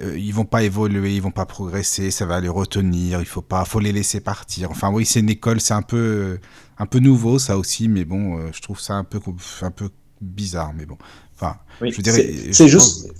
euh, 0.00 0.18
ils 0.18 0.32
vont 0.32 0.44
pas 0.44 0.62
évoluer, 0.62 1.14
ils 1.14 1.22
vont 1.22 1.30
pas 1.30 1.46
progresser, 1.46 2.10
ça 2.10 2.26
va 2.26 2.40
les 2.40 2.48
retenir, 2.48 3.20
il 3.20 3.26
faut 3.26 3.42
pas, 3.42 3.64
faut 3.64 3.80
les 3.80 3.92
laisser 3.92 4.20
partir. 4.20 4.70
Enfin 4.70 4.90
oui, 4.90 5.04
c'est 5.04 5.20
une 5.20 5.30
école, 5.30 5.60
c'est 5.60 5.74
un 5.74 5.82
peu, 5.82 5.96
euh, 5.96 6.40
un 6.78 6.86
peu 6.86 6.98
nouveau 6.98 7.38
ça 7.38 7.58
aussi, 7.58 7.88
mais 7.88 8.04
bon, 8.04 8.38
euh, 8.38 8.50
je 8.52 8.60
trouve 8.60 8.80
ça 8.80 8.94
un 8.94 9.04
peu, 9.04 9.20
un 9.62 9.70
peu 9.70 9.90
bizarre, 10.20 10.72
mais 10.74 10.86
bon. 10.86 10.96
Enfin, 11.34 11.56
je 11.80 12.00
dirais. 12.00 12.52
C'est 12.52 12.68
juste, 12.68 13.12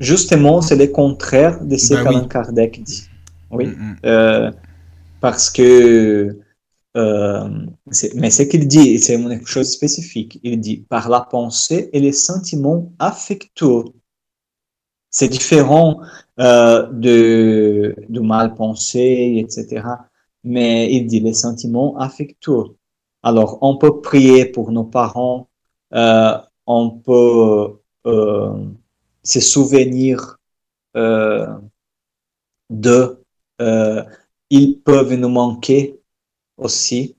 justement, 0.00 0.60
c'est 0.62 0.76
le 0.76 0.86
contraire 0.88 1.64
de 1.64 1.76
ce 1.76 1.94
bah 1.94 2.04
qu'Alain 2.04 2.28
Kardec 2.28 2.82
dit. 2.82 3.04
Oui, 3.50 3.66
mm, 3.66 3.96
mm. 4.04 4.52
parce 5.20 5.50
que. 5.50 6.38
mais 6.94 8.30
ce 8.30 8.42
qu'il 8.42 8.66
dit, 8.66 8.98
c'est 8.98 9.14
une 9.14 9.46
chose 9.46 9.70
spécifique. 9.70 10.40
Il 10.42 10.60
dit 10.60 10.78
par 10.88 11.08
la 11.08 11.20
pensée 11.20 11.90
et 11.92 12.00
les 12.00 12.12
sentiments 12.12 12.92
affectueux 12.98 13.84
c'est 15.10 15.28
différent 15.28 16.00
euh, 16.38 16.86
de, 16.92 17.96
de 18.08 18.20
mal 18.20 18.54
penser, 18.54 19.42
etc. 19.42 19.86
Mais 20.44 20.92
il 20.92 21.06
dit 21.06 21.20
les 21.20 21.34
sentiments 21.34 21.96
affectueux. 21.98 22.76
Alors, 23.22 23.58
on 23.62 23.76
peut 23.76 24.00
prier 24.00 24.46
pour 24.46 24.70
nos 24.70 24.84
parents, 24.84 25.48
euh, 25.94 26.38
on 26.66 26.90
peut 26.90 27.80
euh, 28.06 28.64
se 29.28 29.40
souvenir 29.40 30.38
euh, 30.96 31.46
de, 32.70 33.22
euh, 33.60 34.02
ils 34.50 34.80
peuvent 34.80 35.14
nous 35.14 35.28
manquer 35.28 36.00
aussi. 36.56 37.16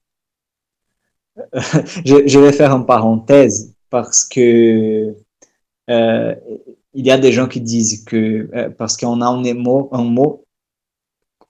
je, 1.54 2.40
vais 2.40 2.52
faire 2.52 2.74
une 2.74 2.86
parenthèse 2.86 3.74
parce 3.90 4.26
que 4.26 5.16
euh, 5.90 6.36
il 6.94 7.06
y 7.06 7.12
a 7.12 7.18
des 7.18 7.32
gens 7.32 7.48
qui 7.48 7.62
disent 7.62 8.04
que 8.04 8.50
euh, 8.54 8.70
parce 8.72 8.98
qu'on 8.98 9.22
a 9.22 9.28
un 9.28 9.54
mot, 9.54 9.90
un 9.92 10.04
mot, 10.04 10.44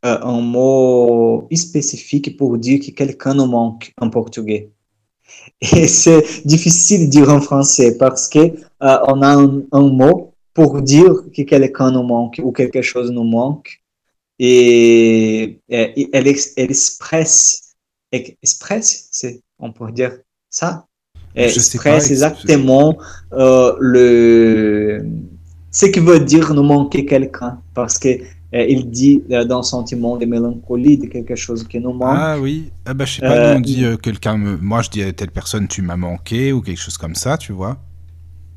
un 0.03 0.41
mot 0.41 1.47
spécifique 1.55 2.37
pour 2.37 2.57
dire 2.57 2.79
que 2.85 2.91
quelqu'un 2.91 3.33
nous 3.33 3.47
manque 3.47 3.93
en 3.99 4.09
portugais. 4.09 4.71
Et 5.61 5.87
c'est 6.01 6.45
difficile 6.45 7.05
de 7.05 7.11
dire 7.11 7.29
en 7.29 7.41
français 7.41 7.97
parce 7.97 8.27
que 8.27 8.53
on 8.79 9.21
a 9.21 9.35
un, 9.35 9.89
mot 9.89 10.28
pour 10.53 10.81
dire 10.81 11.13
que 11.35 11.41
quelqu'un 11.43 11.91
nous 11.91 12.03
manque 12.03 12.39
ou 12.43 12.51
quelque 12.51 12.81
chose 12.81 13.11
nous 13.11 13.23
manque. 13.23 13.81
Et, 14.39 15.59
et 15.67 16.09
elle, 16.13 16.27
elle 16.55 16.71
expresse, 16.71 17.75
expresse, 18.11 19.09
c'est, 19.11 19.41
on 19.59 19.73
pourrait 19.73 19.91
dire 19.91 20.17
ça, 20.49 20.87
expresse 21.35 22.11
exactement 22.11 22.97
euh, 23.33 23.75
le 23.79 25.05
ce 25.71 25.85
qui 25.85 25.99
veut 25.99 26.19
dire 26.19 26.53
nous 26.53 26.63
manquer 26.63 27.05
quelqu'un 27.05 27.61
parce 27.75 27.99
que 27.99 28.09
euh, 28.09 28.65
il 28.67 28.89
dit 28.89 29.21
euh, 29.29 29.45
dans 29.45 29.61
sentiment 29.61 30.17
de 30.17 30.25
mélancolie 30.25 30.97
de 30.97 31.05
quelque 31.05 31.35
chose 31.35 31.63
qui 31.67 31.79
nous 31.79 31.93
manque. 31.93 32.17
Ah 32.17 32.39
oui, 32.39 32.71
ah 32.85 32.95
bah, 32.95 33.05
je 33.05 33.15
sais 33.15 33.21
pas, 33.21 33.55
on 33.55 33.59
dit 33.59 33.83
quelqu'un, 34.01 34.37
moi 34.37 34.81
je 34.81 34.89
dis 34.89 35.03
à 35.03 35.13
telle 35.13 35.31
personne 35.31 35.67
tu 35.67 35.83
m'as 35.83 35.97
manqué 35.97 36.51
ou 36.51 36.61
quelque 36.61 36.79
chose 36.79 36.97
comme 36.97 37.15
ça, 37.15 37.37
tu 37.37 37.51
vois. 37.53 37.77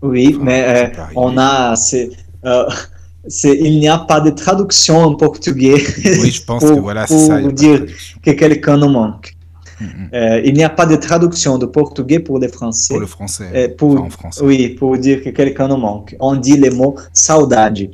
Oui, 0.03 0.37
mais 0.41 0.93
on 1.15 1.39
a, 1.39 1.75
c'est, 1.77 3.57
il 3.57 3.79
n'y 3.79 3.89
a 3.89 3.99
pas 3.99 4.21
de 4.21 4.31
traduction 4.31 4.99
en 4.99 5.15
portugais. 5.15 5.75
Oui, 6.05 6.31
je 6.31 6.45
pense 6.45 6.65
que 6.65 6.81
voilà, 6.81 7.07
c'est 7.07 7.19
ça. 7.19 7.39
Pour 7.39 7.53
dire 7.53 7.87
que 8.23 8.33
quelqu'un 8.33 8.77
nous 8.77 8.89
manque. 8.89 9.37
Mm, 9.81 9.85
mm. 9.85 10.09
Euh, 10.15 10.43
il 10.45 10.55
n'y 10.55 10.65
a 10.65 10.71
pas 10.71 10.87
de 10.87 10.97
traduction 10.97 11.57
de 11.59 11.67
portugais 11.67 12.19
pour 12.19 12.39
le 12.39 12.49
français. 12.49 12.95
Pour 12.95 13.01
le 13.01 13.07
français. 13.07 13.51
Euh, 13.55 13.69
pour, 13.77 14.01
en 14.01 14.11
français. 14.11 14.45
Oui, 14.45 14.71
pour 14.71 14.99
dire 14.99 15.23
que 15.23 15.31
quelqu'un 15.31 15.69
nous 15.69 15.77
manque. 15.77 16.17
On 16.21 16.37
dit 16.37 16.57
le 16.57 16.71
mot 16.71 16.97
saudade. 17.13 17.91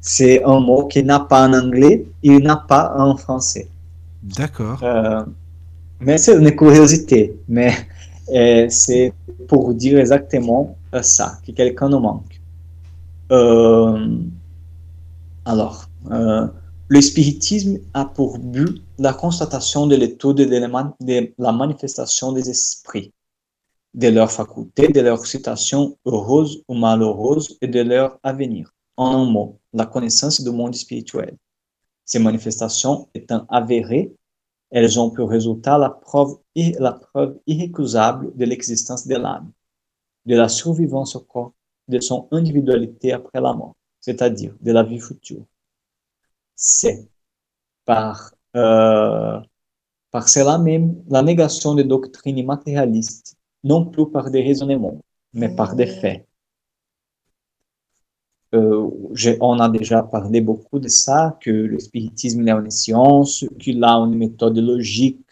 C'est 0.00 0.42
un 0.44 0.60
mot 0.60 0.86
qui 0.86 1.02
n'a 1.02 1.20
pas 1.20 1.46
en 1.46 1.52
anglais, 1.54 2.06
il 2.22 2.38
n'a 2.38 2.56
pas 2.56 2.94
en 2.96 3.16
français. 3.16 3.68
D'accord. 4.22 4.80
Euh, 4.82 5.22
mais 6.00 6.18
c'est 6.18 6.36
une 6.36 6.54
curiosité. 6.54 7.34
Mais 7.48 7.74
c'est 8.70 9.12
pour 9.48 9.74
dire 9.74 9.98
exactement 9.98 10.77
ça, 11.02 11.38
que 11.46 11.52
quelqu'un 11.52 11.88
nous 11.88 12.00
manque. 12.00 12.40
alors, 15.44 15.88
le 16.90 17.00
spiritisme 17.02 17.78
a 17.92 18.06
pour 18.06 18.38
but 18.38 18.82
la 18.98 19.12
constatation 19.12 19.86
de 19.86 19.94
l'étude 19.94 20.36
de 20.36 21.32
la 21.38 21.52
manifestation 21.52 22.32
des 22.32 22.48
esprits, 22.48 23.12
de 23.94 24.08
leurs 24.08 24.32
facultés, 24.32 24.88
de 24.88 25.00
leurs 25.00 25.26
situations 25.26 25.96
heureuses 26.06 26.62
ou 26.66 26.74
malheureuses 26.74 27.58
et 27.60 27.68
de 27.68 27.80
leur 27.80 28.18
avenir. 28.22 28.72
En 28.96 29.22
un 29.22 29.30
mot, 29.30 29.58
la 29.72 29.86
connaissance 29.86 30.40
du 30.40 30.50
monde 30.50 30.74
spirituel. 30.74 31.36
Ces 32.04 32.18
manifestations 32.18 33.08
étant 33.14 33.44
avérées, 33.50 34.14
elles 34.70 34.98
ont 34.98 35.10
pour 35.10 35.28
résultat 35.28 35.76
la 35.78 35.90
preuve, 35.90 36.38
la 36.56 36.92
preuve 36.92 37.38
irrécusable 37.46 38.34
de 38.34 38.44
l'existence 38.46 39.06
de 39.06 39.14
l'âme, 39.14 39.50
de 40.28 40.36
la 40.36 40.48
survivance 40.48 41.16
au 41.16 41.20
corps, 41.20 41.52
de 41.88 41.98
son 42.00 42.28
individualité 42.30 43.12
après 43.12 43.40
la 43.40 43.52
mort, 43.52 43.74
c'est-à-dire 44.00 44.54
de 44.60 44.72
la 44.72 44.82
vie 44.82 45.00
future 45.00 45.44
c'est 46.58 47.08
par, 47.84 48.34
euh, 48.56 49.40
par 50.10 50.28
cela 50.28 50.58
même 50.58 51.02
la 51.08 51.22
négation 51.22 51.74
des 51.74 51.84
doctrines 51.84 52.44
matérialistes, 52.44 53.36
non 53.62 53.86
plus 53.86 54.10
par 54.10 54.30
des 54.30 54.42
raisonnements, 54.42 55.00
mais 55.32 55.54
par 55.54 55.76
des 55.76 55.86
faits. 55.86 56.26
Euh, 58.54 58.90
on 59.40 59.60
a 59.60 59.68
déjà 59.68 60.02
parlé 60.02 60.40
beaucoup 60.40 60.80
de 60.80 60.88
ça, 60.88 61.38
que 61.40 61.50
le 61.50 61.78
spiritisme 61.78 62.46
est 62.48 62.50
une 62.50 62.70
science, 62.70 63.44
qu'il 63.60 63.84
a 63.84 63.92
une 63.92 64.16
méthode 64.16 64.58
logique 64.58 65.24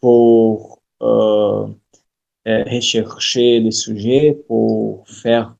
pour 0.00 0.80
euh, 1.02 1.68
rechercher 2.48 3.60
les 3.60 3.70
sujets, 3.70 4.38
pour 4.46 5.08
faire 5.08 5.54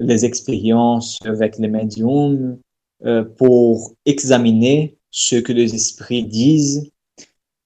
les 0.00 0.24
expériences 0.24 1.18
avec 1.24 1.58
les 1.58 1.68
médiums, 1.68 2.58
euh, 3.04 3.24
pour 3.24 3.94
examiner 4.06 4.98
ce 5.10 5.36
que 5.36 5.52
les 5.52 5.74
esprits 5.74 6.24
disent 6.24 6.90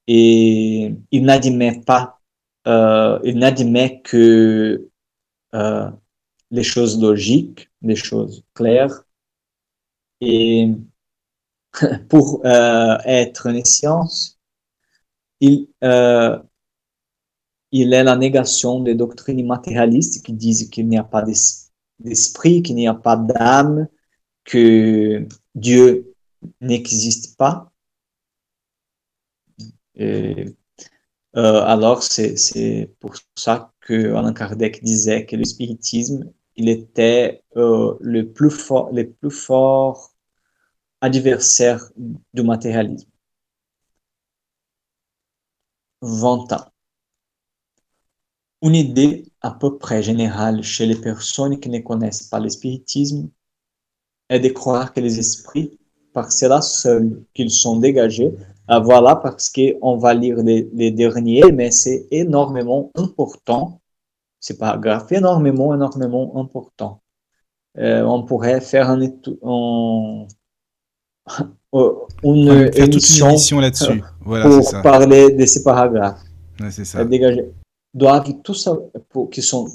et 0.07 0.95
il 1.11 1.25
n'admet 1.25 1.81
pas, 1.81 2.21
euh, 2.67 3.19
il 3.25 3.39
n'admet 3.39 4.01
que 4.03 4.89
euh, 5.55 5.91
les 6.51 6.63
choses 6.63 7.01
logiques, 7.01 7.71
les 7.83 7.97
choses 7.97 8.45
claires. 8.55 9.05
Et 10.21 10.69
pour 12.09 12.45
être 12.45 13.47
une 13.47 13.65
science, 13.65 14.39
il, 15.41 15.69
il 17.73 17.93
est 17.95 18.05
la 18.05 18.17
négation 18.17 18.81
des 18.81 18.95
doctrines 18.95 19.45
matérialistes 19.47 20.25
qui 20.25 20.35
disent 20.35 20.69
qu'il 20.71 20.89
n'y 20.89 20.99
a 20.99 21.05
pas 21.05 21.25
d'esprit, 21.99 22.63
qu'il 22.63 22.77
n'y 22.77 22.89
a 22.89 22.95
pas 22.95 23.17
d'âme, 23.17 23.89
que 24.45 25.27
Dieu 25.55 26.15
n'existe 26.61 27.37
pas. 27.37 27.73
Euh, 30.01 30.45
alors, 31.35 32.03
c'est 32.03 32.95
pour 33.01 33.15
ça 33.37 33.73
que 33.81 34.15
Alain 34.15 34.33
Kardec 34.35 34.83
disait 34.83 35.27
que 35.27 35.37
le 35.37 35.45
spiritisme, 35.45 36.31
il 36.57 36.69
était 36.69 37.43
euh, 37.57 37.97
le 38.01 38.31
plus 38.33 38.51
fort, 38.51 38.91
adversaire 41.01 41.91
du 42.33 42.43
matérialisme. 42.43 43.09
20 46.03 46.53
ans. 46.53 46.72
Une 48.63 48.75
idée 48.77 49.27
à 49.41 49.51
peu 49.51 49.77
près 49.77 50.03
générale 50.03 50.63
chez 50.63 50.87
les 50.87 50.95
personnes 50.95 51.59
qui 51.59 51.69
ne 51.69 51.81
connaissent 51.81 52.23
pas 52.23 52.39
le 52.39 52.49
spiritisme 52.49 53.29
est 54.29 54.41
de 54.41 54.49
croire 54.49 54.93
que 54.93 55.01
les 55.01 55.19
esprits, 55.19 55.79
par 56.13 56.31
cela 56.31 56.63
seul 56.63 57.25
qu'ils 57.35 57.51
sont 57.51 57.79
dégagés, 57.79 58.33
ah, 58.69 58.79
voilà, 58.79 59.17
parce 59.17 59.51
qu'on 59.51 59.97
va 59.99 60.15
lire 60.15 60.37
les, 60.39 60.91
derniers, 60.93 61.51
mais 61.53 61.71
c'est 61.71 62.07
énormément 62.11 62.91
important. 62.95 63.81
C'est 64.39 64.59
pas 64.59 64.77
grave, 64.79 65.07
énormément, 65.11 65.75
énormément 65.75 66.41
important. 66.41 67.03
Euh, 67.79 68.03
on 68.05 68.23
pourrait 68.23 68.61
faire 68.61 68.91
un, 68.91 69.01
euh, 71.75 71.95
une, 72.23 72.71
émission, 72.75 73.61
là-dessus. 73.61 74.03
Voilà, 74.21 74.49
pour 74.49 74.83
parler 74.83 75.33
de 75.33 75.45
ces 75.47 75.63
paragraphes. 75.63 76.23
c'est 76.71 76.85
ça. 76.85 77.05
Doivent 77.95 78.43
tous 78.43 78.69
pour, 79.11 79.31
qui 79.31 79.43
sont 79.43 79.69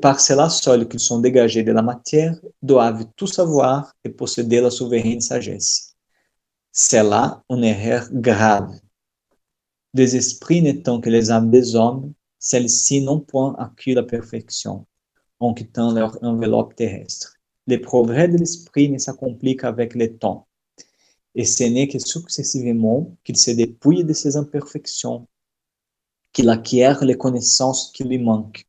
par 0.00 0.20
cela 0.20 0.48
seul 0.48 0.88
qu'ils 0.88 1.00
sont 1.00 1.18
dégagés 1.18 1.64
de 1.64 1.72
la 1.72 1.82
matière, 1.82 2.38
doivent 2.62 3.04
tout 3.16 3.26
savoir 3.26 3.94
et 4.04 4.10
posséder 4.10 4.60
la 4.60 4.70
souveraine 4.70 5.20
sagesse. 5.20 5.96
C'est 6.70 7.02
là 7.02 7.42
une 7.50 7.64
erreur 7.64 8.08
grave. 8.12 8.72
Des 9.92 10.16
esprits 10.16 10.62
n'étant 10.62 11.00
que 11.00 11.10
les 11.10 11.30
âmes 11.30 11.50
des 11.50 11.74
hommes, 11.74 12.12
celles-ci 12.38 13.02
n'ont 13.02 13.20
point 13.20 13.54
acquis 13.58 13.94
la 13.94 14.04
perfection 14.04 14.86
en 15.40 15.52
quittant 15.52 15.92
leur 15.92 16.16
enveloppe 16.22 16.76
terrestre. 16.76 17.34
Les 17.66 17.78
progrès 17.78 18.28
de 18.28 18.38
l'esprit 18.38 18.88
ne 18.88 18.98
s'accomplissent 18.98 19.56
qu'avec 19.60 19.94
le 19.94 20.16
temps. 20.16 20.46
Et 21.34 21.44
ce 21.44 21.64
n'est 21.64 21.88
que 21.88 21.98
successivement 21.98 23.16
qu'il 23.24 23.36
se 23.36 23.50
dépouille 23.50 24.04
de 24.04 24.12
ses 24.12 24.36
imperfections, 24.36 25.26
qu'il 26.32 26.48
acquiert 26.48 27.04
les 27.04 27.16
connaissances 27.16 27.92
qui 27.92 28.04
lui 28.04 28.18
manquent 28.18 28.66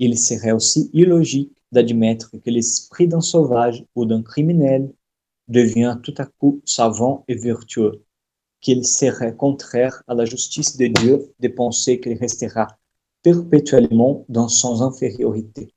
il 0.00 0.18
serait 0.18 0.50
aussi 0.50 0.90
illogique 0.94 1.52
d'admettre 1.72 2.30
que 2.32 2.50
l'esprit 2.50 3.06
d'un 3.06 3.20
sauvage 3.20 3.84
ou 3.94 4.06
d'un 4.06 4.22
criminel 4.22 4.92
devient 5.46 5.98
tout 6.02 6.14
à 6.16 6.24
coup 6.24 6.62
savant 6.64 7.24
et 7.28 7.34
vertueux, 7.34 8.02
qu'il 8.60 8.84
serait 8.86 9.36
contraire 9.36 10.02
à 10.08 10.14
la 10.14 10.24
justice 10.24 10.76
de 10.78 10.86
Dieu 10.86 11.32
de 11.38 11.48
penser 11.48 12.00
qu'il 12.00 12.16
restera 12.16 12.78
perpétuellement 13.22 14.24
dans 14.30 14.48
son 14.48 14.80
infériorité. 14.80 15.74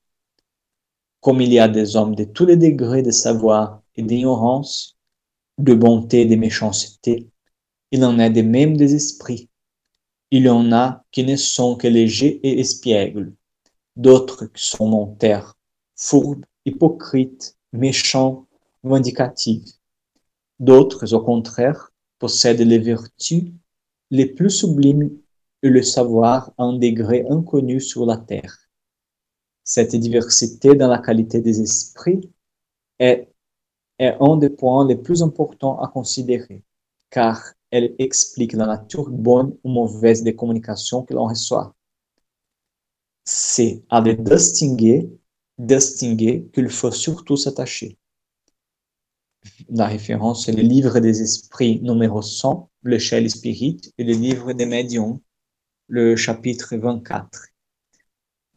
Comme 1.19 1.41
il 1.41 1.51
y 1.51 1.59
a 1.59 1.67
des 1.67 1.97
hommes 1.97 2.15
de 2.15 2.23
tous 2.23 2.45
les 2.45 2.57
degrés 2.57 3.03
de 3.03 3.11
savoir 3.11 3.81
et 3.95 4.03
d'ignorance, 4.03 4.97
de 5.57 5.73
bonté 5.73 6.21
et 6.21 6.25
de 6.25 6.35
méchanceté, 6.35 7.29
il 7.91 8.05
en 8.05 8.19
a 8.19 8.29
des 8.29 8.43
mêmes 8.43 8.77
des 8.77 8.95
esprits. 8.95 9.49
Il 10.35 10.45
y 10.45 10.49
en 10.49 10.71
a 10.71 11.05
qui 11.11 11.23
ne 11.23 11.35
sont 11.35 11.75
que 11.75 11.87
légers 11.87 12.39
et 12.41 12.59
espiègles, 12.59 13.35
d'autres 13.95 14.47
qui 14.47 14.65
sont 14.65 14.87
montaires, 14.87 15.53
fourbes, 15.95 16.43
hypocrites, 16.65 17.55
méchants, 17.71 18.47
vindicatifs. 18.81 19.69
D'autres, 20.59 21.13
au 21.13 21.21
contraire, 21.21 21.91
possèdent 22.17 22.61
les 22.61 22.79
vertus 22.79 23.51
les 24.09 24.25
plus 24.25 24.49
sublimes 24.49 25.15
et 25.61 25.69
le 25.69 25.83
savoir 25.83 26.51
à 26.57 26.63
un 26.63 26.79
degré 26.79 27.27
inconnu 27.29 27.79
sur 27.79 28.07
la 28.07 28.17
terre. 28.17 28.57
Cette 29.63 29.95
diversité 29.95 30.73
dans 30.73 30.87
la 30.87 30.97
qualité 30.97 31.41
des 31.41 31.61
esprits 31.61 32.27
est, 32.97 33.29
est 33.99 34.17
un 34.19 34.37
des 34.37 34.49
points 34.49 34.87
les 34.87 34.95
plus 34.95 35.21
importants 35.21 35.79
à 35.79 35.89
considérer, 35.89 36.63
car 37.11 37.53
elle 37.73 37.95
explique 37.99 38.53
la 38.53 38.65
nature 38.67 39.09
bonne 39.09 39.55
ou 39.63 39.69
mauvaise 39.69 40.23
des 40.23 40.35
communications 40.35 41.03
que 41.03 41.13
l'on 41.13 41.27
reçoit 41.27 41.75
c'est 43.25 43.83
à 43.89 44.01
les 44.01 44.15
distinguer, 44.15 45.09
distinguer 45.57 46.49
qu'il 46.53 46.69
faut 46.69 46.91
surtout 46.91 47.37
s'attacher. 47.37 47.97
La 49.69 49.87
référence, 49.87 50.45
c'est 50.45 50.53
le 50.53 50.61
livre 50.61 50.99
des 50.99 51.21
esprits 51.21 51.81
numéro 51.81 52.21
100, 52.21 52.69
le 52.83 52.97
Shell 52.97 53.29
Spirit, 53.29 53.81
et 53.97 54.03
le 54.03 54.13
livre 54.13 54.53
des 54.53 54.65
médiums, 54.65 55.19
le 55.87 56.15
chapitre 56.15 56.75
24. 56.77 57.47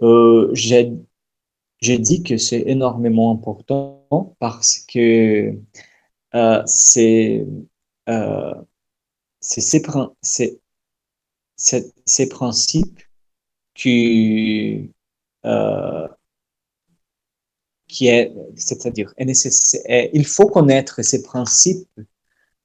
Euh, 0.02 0.51
j'ai, 0.52 0.93
dit 1.98 2.22
que 2.22 2.36
c'est 2.36 2.62
énormément 2.66 3.32
important 3.32 4.36
parce 4.38 4.78
que 4.80 5.59
euh, 6.34 6.62
c'est, 6.66 7.47
euh, 8.09 8.55
c'est 9.40 9.60
ces 12.04 12.28
principes 12.28 13.00
qui, 13.76 14.90
euh, 15.44 16.08
qui 17.86 18.08
est, 18.08 18.32
c'est-à-dire, 18.56 19.12
il 19.18 20.26
faut 20.26 20.48
connaître 20.48 21.02
ces 21.02 21.22
principes 21.22 21.88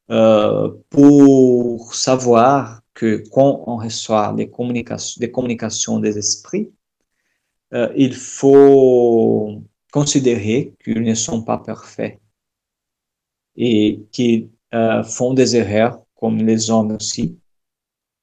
euh, 0.10 0.70
pour 0.90 1.94
savoir 1.94 2.82
que 2.94 3.24
quand 3.32 3.64
on 3.68 3.78
reçoit 3.78 4.34
des 4.34 4.50
communications, 4.50 5.20
des 5.20 5.32
communications 5.32 6.00
des 6.00 6.18
esprits, 6.18 6.72
euh, 7.74 7.92
il 7.96 8.14
faut 8.16 9.62
considérer 9.92 10.74
qu'ils 10.84 11.02
ne 11.04 11.14
sont 11.14 11.44
pas 11.44 11.58
parfaits 11.58 12.20
et 13.56 14.02
qu'ils 14.12 14.50
font 15.04 15.34
des 15.34 15.58
erreurs 15.58 16.02
comme 16.22 16.38
les 16.38 16.70
hommes 16.70 16.92
aussi, 16.92 17.40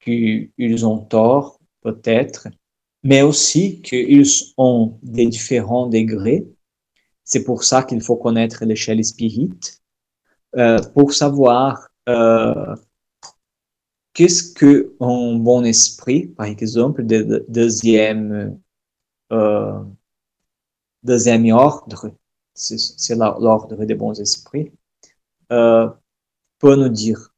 qu'ils 0.01 0.87
ont 0.87 1.01
tort 1.01 1.61
peut-être, 1.83 2.49
mais 3.03 3.23
aussi 3.23 3.83
qu'ils 3.83 4.25
ont 4.57 4.99
des 5.03 5.27
différents 5.27 5.89
degrés. 5.89 6.47
C'est 7.25 7.45
pour 7.45 7.65
ça 7.65 7.83
qu'il 7.83 8.01
faut 8.01 8.17
connaître 8.17 8.65
l'échelle 8.65 9.05
spirite 9.05 9.83
euh, 10.57 10.79
pour 10.95 11.13
savoir 11.13 11.89
euh, 12.09 12.75
qu'est-ce 14.15 14.55
que 14.55 14.95
un 15.01 15.35
bon 15.35 15.65
esprit, 15.65 16.29
par 16.29 16.47
exemple, 16.47 17.05
de, 17.05 17.45
deuxième 17.49 18.59
euh, 19.33 19.83
deuxième 21.03 21.47
ordre, 21.51 22.13
c'est 22.55 23.15
l'ordre 23.17 23.85
des 23.85 23.95
bons 23.95 24.21
esprits, 24.21 24.73
peut 25.49 26.77
nous 26.77 26.89
dire. 26.89 27.33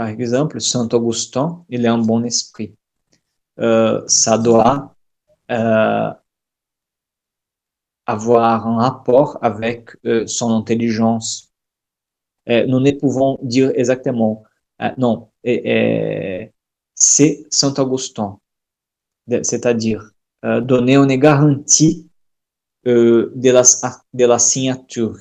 Par 0.00 0.08
exemple, 0.08 0.62
Saint 0.62 0.88
Augustin, 0.94 1.62
il 1.68 1.84
est 1.84 1.88
un 1.88 1.98
bon 1.98 2.24
esprit. 2.24 2.74
Euh, 3.58 4.02
ça 4.06 4.38
doit 4.38 4.94
euh, 5.50 6.10
avoir 8.06 8.66
un 8.66 8.78
rapport 8.78 9.36
avec 9.42 9.90
euh, 10.06 10.26
son 10.26 10.52
intelligence. 10.52 11.52
nous 12.46 12.80
ne 12.80 12.92
pouvons 12.92 13.38
dire 13.42 13.72
exactement, 13.74 14.42
non, 14.96 15.28
c'est 16.94 17.44
Saint 17.50 17.74
Augustin, 17.74 18.38
c'est-à-dire 19.28 20.12
donner 20.62 20.96
une 20.96 21.14
garantie 21.16 22.08
de, 22.86 23.50
la, 23.50 23.64
de 24.14 24.24
la 24.24 24.38
signature 24.38 25.18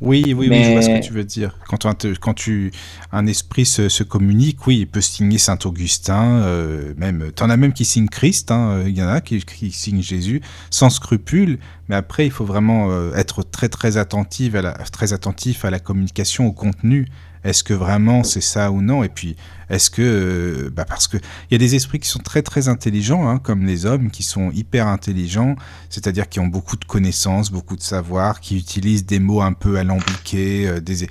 oui, 0.00 0.22
oui, 0.26 0.48
oui, 0.50 0.64
je 0.64 0.72
vois 0.72 0.82
ce 0.82 0.88
que 0.88 1.02
tu 1.02 1.12
veux 1.12 1.24
dire. 1.24 1.56
Quand, 1.68 1.86
quand 2.20 2.34
tu, 2.34 2.72
un 3.12 3.26
esprit 3.26 3.64
se, 3.64 3.88
se, 3.88 4.02
communique, 4.02 4.66
oui, 4.66 4.80
il 4.80 4.86
peut 4.86 5.00
signer 5.00 5.38
Saint-Augustin, 5.38 6.42
euh, 6.42 6.94
même, 6.96 7.30
t'en 7.32 7.48
as 7.48 7.56
même 7.56 7.72
qui 7.72 7.84
signent 7.84 8.08
Christ, 8.08 8.50
hein, 8.50 8.82
il 8.86 8.96
y 8.96 9.02
en 9.02 9.08
a 9.08 9.20
qui, 9.20 9.42
qui 9.44 9.70
signent 9.70 10.02
Jésus, 10.02 10.42
sans 10.70 10.90
scrupule, 10.90 11.58
mais 11.88 11.96
après, 11.96 12.26
il 12.26 12.30
faut 12.30 12.44
vraiment 12.44 12.90
euh, 12.90 13.14
être 13.14 13.42
très, 13.42 13.68
très 13.68 13.96
attentif 13.96 14.54
à 14.54 14.62
la, 14.62 14.72
très 14.72 15.12
attentif 15.12 15.64
à 15.64 15.70
la 15.70 15.78
communication, 15.78 16.46
au 16.46 16.52
contenu. 16.52 17.06
Est-ce 17.44 17.62
que 17.62 17.74
vraiment 17.74 18.24
c'est 18.24 18.40
ça 18.40 18.70
ou 18.70 18.80
non? 18.80 19.04
Et 19.04 19.10
puis, 19.10 19.36
est-ce 19.68 19.90
que, 19.90 20.02
euh, 20.02 20.70
bah 20.70 20.84
parce 20.86 21.06
que 21.06 21.16
il 21.16 21.52
y 21.52 21.54
a 21.54 21.58
des 21.58 21.74
esprits 21.74 21.98
qui 21.98 22.08
sont 22.08 22.20
très 22.20 22.42
très 22.42 22.68
intelligents, 22.68 23.28
hein, 23.28 23.38
comme 23.38 23.66
les 23.66 23.86
hommes, 23.86 24.10
qui 24.10 24.22
sont 24.22 24.50
hyper 24.50 24.86
intelligents, 24.88 25.56
c'est-à-dire 25.90 26.28
qui 26.28 26.40
ont 26.40 26.46
beaucoup 26.46 26.76
de 26.76 26.84
connaissances, 26.84 27.50
beaucoup 27.50 27.76
de 27.76 27.82
savoir, 27.82 28.40
qui 28.40 28.56
utilisent 28.56 29.04
des 29.06 29.18
mots 29.18 29.42
un 29.42 29.52
peu 29.52 29.76
alambiqués, 29.76 30.66
euh, 30.68 30.80
des 30.80 31.06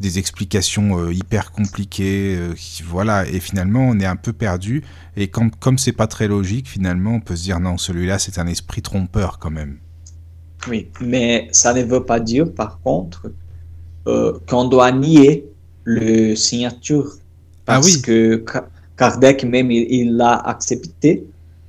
des 0.00 0.18
explications 0.20 0.96
euh, 0.96 1.12
hyper 1.12 1.50
compliquées, 1.50 2.38
voilà. 2.86 3.26
Et 3.26 3.40
finalement, 3.40 3.88
on 3.88 3.98
est 3.98 4.06
un 4.06 4.14
peu 4.14 4.32
perdu. 4.32 4.84
Et 5.16 5.28
comme 5.28 5.50
comme 5.50 5.78
c'est 5.78 5.92
pas 5.92 6.06
très 6.06 6.28
logique, 6.28 6.68
finalement, 6.68 7.14
on 7.14 7.20
peut 7.20 7.34
se 7.34 7.42
dire 7.44 7.60
non, 7.60 7.78
celui-là, 7.78 8.18
c'est 8.18 8.38
un 8.38 8.46
esprit 8.46 8.82
trompeur 8.82 9.38
quand 9.38 9.50
même. 9.50 9.78
Oui, 10.68 10.90
mais 11.00 11.48
ça 11.50 11.72
ne 11.72 11.82
veut 11.82 12.04
pas 12.04 12.20
dire, 12.20 12.52
par 12.52 12.80
contre, 12.80 13.32
qu'on 14.46 14.64
doit 14.68 14.90
nier 14.92 15.48
le 15.88 16.34
signature. 16.36 17.14
Ah 17.66 17.74
parce 17.74 17.96
que 17.96 18.44
Kardec 18.96 19.44
même, 19.44 19.70
il 19.70 20.16
l'a 20.16 20.34
accepté, 20.34 21.24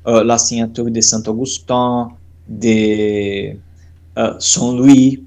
euh, 0.07 0.23
la 0.23 0.37
signature 0.37 0.91
de 0.91 1.01
Saint-Augustin, 1.01 2.09
de 2.47 3.53
euh, 4.17 4.33
Saint-Louis. 4.39 5.23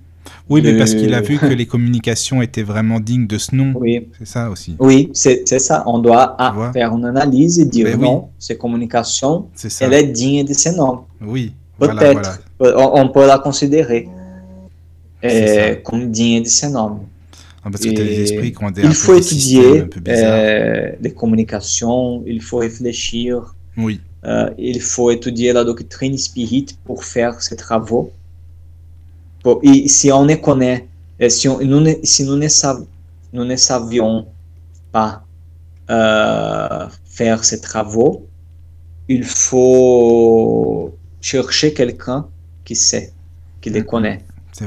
Oui, 0.49 0.61
mais 0.63 0.77
parce 0.77 0.95
qu'il 0.95 1.15
a 1.15 1.23
vu 1.23 1.39
que 1.39 1.47
les 1.63 1.65
communications 1.67 2.43
étaient 2.43 2.63
vraiment 2.63 3.01
dignes 3.01 3.27
de 3.27 3.39
ce 3.39 3.55
nom. 3.55 3.73
Oui. 3.77 4.09
C'est 4.19 4.27
ça 4.27 4.51
aussi. 4.51 4.77
Oui, 4.79 5.11
c'est 5.15 5.47
ça. 5.59 5.85
On 5.87 5.99
doit 5.99 6.37
faire 6.75 6.95
une 6.95 7.07
analyse 7.07 7.59
et 7.61 7.65
dire 7.65 7.87
ben 7.87 8.01
non, 8.01 8.29
ces 8.39 8.59
communications, 8.59 9.49
elle 9.81 9.95
est 9.95 10.05
digne 10.05 10.45
de 10.45 10.53
ce 10.53 10.69
nom. 10.69 11.05
Oui. 11.23 11.55
Peut-être. 11.79 12.43
On, 12.61 13.09
peut 13.09 13.27
la 13.27 13.39
considérer 13.39 14.09
euh, 15.25 15.77
comme 15.83 16.11
digne 16.11 16.43
de 16.43 16.49
ce 16.49 16.67
nom. 16.67 17.01
Ah, 17.65 17.71
parce 17.71 17.85
que 17.85 17.91
tu 17.91 18.01
as 18.01 18.05
des 18.05 18.21
esprits 18.21 18.53
qui 18.53 18.65
ont 18.65 18.71
des 18.71 18.83
Il 18.83 18.95
faut 18.95 19.15
étudier 19.15 19.85
euh, 20.09 20.93
les 21.01 21.13
communications, 21.13 22.25
il 22.27 22.43
faut 22.43 22.59
réfléchir. 22.59 23.55
Oui. 23.77 24.01
Euh, 24.25 24.51
il 24.59 24.81
faut 24.81 25.11
étudier 25.11 25.53
la 25.53 25.65
doctrine 25.65 26.19
spirite 26.19 26.77
pour 26.85 27.05
faire 27.05 27.41
ces 27.41 27.57
travaux. 27.57 28.13
Pour, 29.43 29.61
et 29.63 29.89
si 29.89 30.11
on 30.11 30.25
ne 30.25 30.35
connaît, 30.35 30.89
si, 31.29 31.49
on, 31.49 31.61
nous, 31.61 31.81
ne, 31.81 31.93
si 32.03 32.25
nous, 32.25 32.37
ne 32.37 32.49
sav, 32.49 32.85
nous 33.33 33.45
ne 33.45 33.57
savions 33.57 34.27
pas 34.91 35.25
euh, 35.91 36.87
faire 37.05 37.45
ces 37.45 37.61
travaux, 37.61 38.27
il 39.09 39.25
faut 39.25 40.97
chercher 41.21 41.73
quelqu'un 41.73 42.27
qui 42.65 42.75
sait, 42.75 43.13
qui 43.61 43.71
les 43.71 43.85
connaît, 43.85 44.21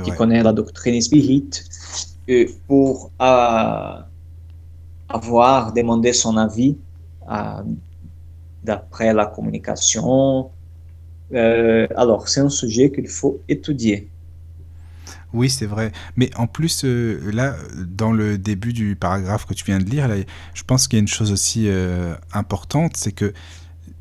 qui 0.04 0.12
connaît 0.12 0.44
la 0.44 0.54
doctrine 0.54 1.02
spirite 1.02 1.66
pour 2.68 3.12
euh, 3.22 4.02
avoir 5.10 5.74
demandé 5.74 6.14
son 6.14 6.38
avis 6.38 6.78
euh, 7.30 7.64
d'après 8.64 9.14
la 9.14 9.26
communication. 9.26 10.50
Euh, 11.34 11.88
alors, 11.96 12.28
c'est 12.28 12.42
un 12.42 12.50
sujet 12.50 12.92
qu'il 12.92 13.08
faut 13.08 13.42
étudier. 13.48 14.10
Oui, 15.34 15.50
c'est 15.50 15.66
vrai. 15.66 15.92
Mais 16.16 16.30
en 16.38 16.48
plus, 16.48 16.86
là, 16.86 17.56
dans 17.88 18.12
le 18.12 18.38
début 18.38 18.74
du 18.74 18.96
paragraphe 18.96 19.46
que 19.46 19.54
tu 19.54 19.66
viens 19.66 19.80
de 19.80 19.84
lire, 19.84 20.10
je 20.54 20.64
pense 20.64 20.88
qu'il 20.88 20.98
y 20.98 21.00
a 21.00 21.02
une 21.02 21.10
chose 21.10 21.32
aussi 21.32 21.68
importante, 22.32 22.96
c'est 22.96 23.12
que 23.12 23.34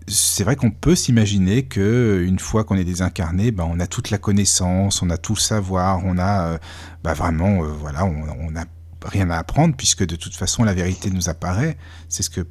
c'est 0.06 0.44
vrai 0.44 0.56
qu'on 0.56 0.70
peut 0.70 0.94
s'imaginer 0.94 1.64
que 1.64 2.22
une 2.26 2.38
fois 2.38 2.64
qu'on 2.64 2.76
est 2.76 2.84
désincarné, 2.84 3.50
ben, 3.50 3.66
on 3.68 3.80
a 3.80 3.86
toute 3.86 4.10
la 4.10 4.18
connaissance, 4.18 5.02
on 5.02 5.10
a 5.10 5.16
tout 5.16 5.34
le 5.34 5.40
savoir, 5.40 6.02
on 6.04 6.18
a 6.18 6.58
ben, 7.02 7.14
vraiment, 7.14 7.64
euh, 7.64 7.68
voilà, 7.68 8.04
on 8.04 8.50
n'a 8.50 8.64
rien 9.04 9.30
à 9.30 9.36
apprendre 9.36 9.74
puisque 9.76 10.04
de 10.04 10.16
toute 10.16 10.34
façon 10.34 10.64
la 10.64 10.74
vérité 10.74 11.10
nous 11.10 11.28
apparaît. 11.28 11.76
C'est 12.08 12.22
ce 12.22 12.30
que 12.30 12.46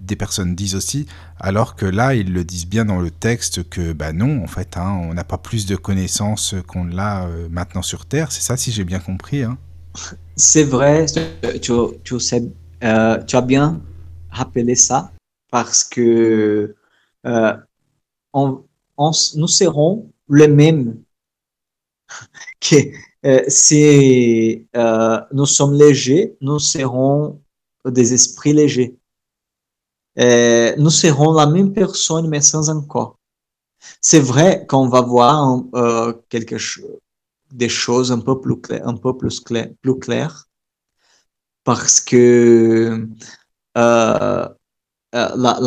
des 0.00 0.16
personnes 0.16 0.54
disent 0.54 0.74
aussi, 0.74 1.06
alors 1.38 1.76
que 1.76 1.86
là 1.86 2.14
ils 2.14 2.32
le 2.32 2.44
disent 2.44 2.66
bien 2.66 2.84
dans 2.84 3.00
le 3.00 3.10
texte 3.10 3.68
que 3.68 3.92
ben 3.92 4.12
non, 4.12 4.42
en 4.42 4.46
fait, 4.46 4.76
hein, 4.76 5.00
on 5.02 5.14
n'a 5.14 5.24
pas 5.24 5.38
plus 5.38 5.66
de 5.66 5.76
connaissances 5.76 6.54
qu'on 6.66 6.84
l'a 6.84 7.26
euh, 7.26 7.48
maintenant 7.50 7.82
sur 7.82 8.06
Terre. 8.06 8.32
C'est 8.32 8.42
ça, 8.42 8.56
si 8.56 8.72
j'ai 8.72 8.84
bien 8.84 9.00
compris. 9.00 9.42
Hein. 9.42 9.58
C'est 10.36 10.64
vrai, 10.64 11.06
tu, 11.62 12.20
sais, 12.20 12.44
euh, 12.82 13.22
tu 13.22 13.36
as 13.36 13.40
bien 13.40 13.80
rappelé 14.30 14.74
ça 14.74 15.12
parce 15.50 15.84
que 15.84 16.74
euh, 17.26 17.56
nous 18.34 19.48
serons 19.48 20.10
les 20.28 20.48
mêmes 20.48 21.02
que 22.60 22.76
euh, 23.26 23.42
si 23.48 24.66
euh, 24.76 25.20
nous 25.32 25.46
sommes 25.46 25.74
légers, 25.74 26.36
nous 26.40 26.58
serons 26.58 27.40
des 27.86 28.12
esprits 28.12 28.52
légers. 28.52 28.96
nous 30.16 30.90
serons 30.90 31.32
la 31.32 31.46
même 31.46 31.72
personne, 31.72 32.28
mais 32.28 32.40
sans 32.40 32.70
un 32.70 32.82
corps. 32.82 33.18
C'est 34.00 34.20
vrai 34.20 34.66
qu'on 34.66 34.88
va 34.88 35.00
voir 35.02 35.62
quelque 36.28 36.58
chose, 36.58 36.98
des 37.52 37.68
choses 37.68 38.12
un 38.12 38.20
peu 38.20 38.40
plus 38.40 38.60
claires, 38.60 38.86
un 38.86 38.96
peu 38.96 39.16
plus 39.16 39.40
claires, 39.40 39.70
plus 39.82 39.98
claires 39.98 40.46
parce 41.64 42.00
que 42.00 43.08
la, 43.74 44.56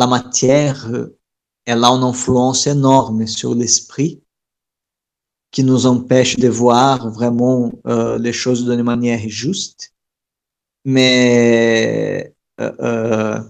matière 0.06 0.88
elle 1.68 1.84
a 1.84 1.88
une 1.88 2.02
influence 2.02 2.66
énorme 2.66 3.26
sur 3.26 3.54
l'esprit 3.54 4.22
qui 5.50 5.62
nous 5.64 5.84
empêche 5.84 6.36
de 6.36 6.48
voir 6.48 7.10
vraiment 7.10 7.70
euh, 7.86 8.16
les 8.18 8.32
choses 8.32 8.64
d'une 8.64 8.82
manière 8.82 9.20
juste. 9.28 9.92
Mais, 10.86 12.34
euh, 12.60 12.72
euh 12.80 13.40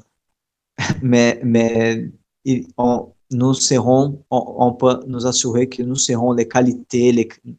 mais, 1.03 1.41
mais 1.45 2.11
on, 2.77 3.13
nous 3.31 3.55
serons, 3.55 4.25
on, 4.31 4.73
peut 4.73 5.01
nous 5.07 5.25
assurer 5.25 5.69
que 5.69 5.85
nous 5.85 5.97
serons 5.97 6.33
les 6.33 6.49
qualités, 6.49 7.13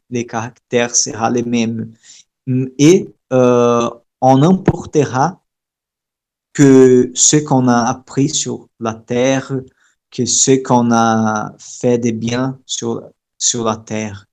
les, 0.10 0.26
caractères 0.26 0.94
seront 0.94 1.30
les 1.30 1.44
mêmes. 1.44 1.94
Et 2.78 3.14
on 3.30 4.44
emportera 4.44 5.42
que 6.54 7.12
ce 7.14 7.38
qu'on 7.38 7.68
a 7.70 7.84
appris 7.84 8.30
sur 8.30 8.68
la 8.80 8.94
terre, 8.94 9.54
que 10.12 10.26
ce 10.26 10.62
qu'on 10.64 10.92
a 10.92 11.54
fait 11.60 11.98
de 11.98 12.12
bien 12.12 12.60
sur, 12.66 13.04
sur 13.38 13.64
la 13.64 13.78
terre. 13.78 14.26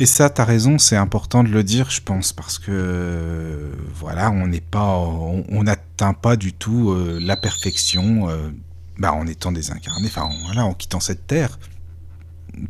Et 0.00 0.06
ça, 0.06 0.30
tu 0.30 0.40
as 0.40 0.44
raison, 0.44 0.78
c'est 0.78 0.96
important 0.96 1.42
de 1.42 1.48
le 1.48 1.64
dire, 1.64 1.90
je 1.90 2.00
pense, 2.00 2.32
parce 2.32 2.58
que 2.58 3.72
voilà, 3.94 4.30
on 4.30 4.46
n'est 4.46 4.60
pas, 4.60 4.96
on 4.96 5.62
n'atteint 5.64 6.14
pas 6.14 6.36
du 6.36 6.52
tout 6.52 6.90
euh, 6.90 7.18
la 7.20 7.36
perfection 7.36 8.28
euh, 8.28 8.50
bah, 8.98 9.12
en 9.12 9.26
étant 9.26 9.50
désincarné, 9.50 10.06
enfin 10.06 10.28
voilà, 10.44 10.64
en 10.64 10.74
quittant 10.74 11.00
cette 11.00 11.26
terre. 11.26 11.58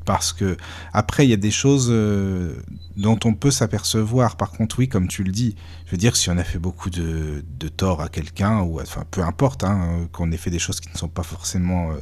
Parce 0.05 0.32
que 0.32 0.56
après, 0.93 1.27
il 1.27 1.31
y 1.31 1.35
a 1.35 1.39
des 1.39 1.51
choses 1.51 1.89
euh, 1.90 2.55
dont 2.97 3.19
on 3.24 3.35
peut 3.35 3.51
s'apercevoir. 3.51 4.36
Par 4.36 4.51
contre, 4.51 4.78
oui, 4.78 4.89
comme 4.89 5.09
tu 5.09 5.23
le 5.24 5.32
dis, 5.32 5.56
je 5.86 5.93
veux 5.93 5.97
dire, 5.97 6.16
si 6.16 6.31
on 6.31 6.39
a 6.39 6.44
fait 6.44 6.59
beaucoup 6.59 6.90
de, 6.90 7.44
de 7.59 7.69
tort 7.69 8.01
à 8.01 8.09
quelqu'un, 8.09 8.60
ou 8.60 8.81
enfin, 8.81 9.05
peu 9.10 9.23
importe, 9.23 9.65
hein, 9.65 10.09
qu'on 10.12 10.32
ait 10.32 10.36
fait 10.36 10.51
des 10.51 10.59
choses 10.59 10.81
qui 10.81 10.90
ne 10.93 10.98
sont 10.98 11.09
pas 11.09 11.23
forcément 11.23 11.93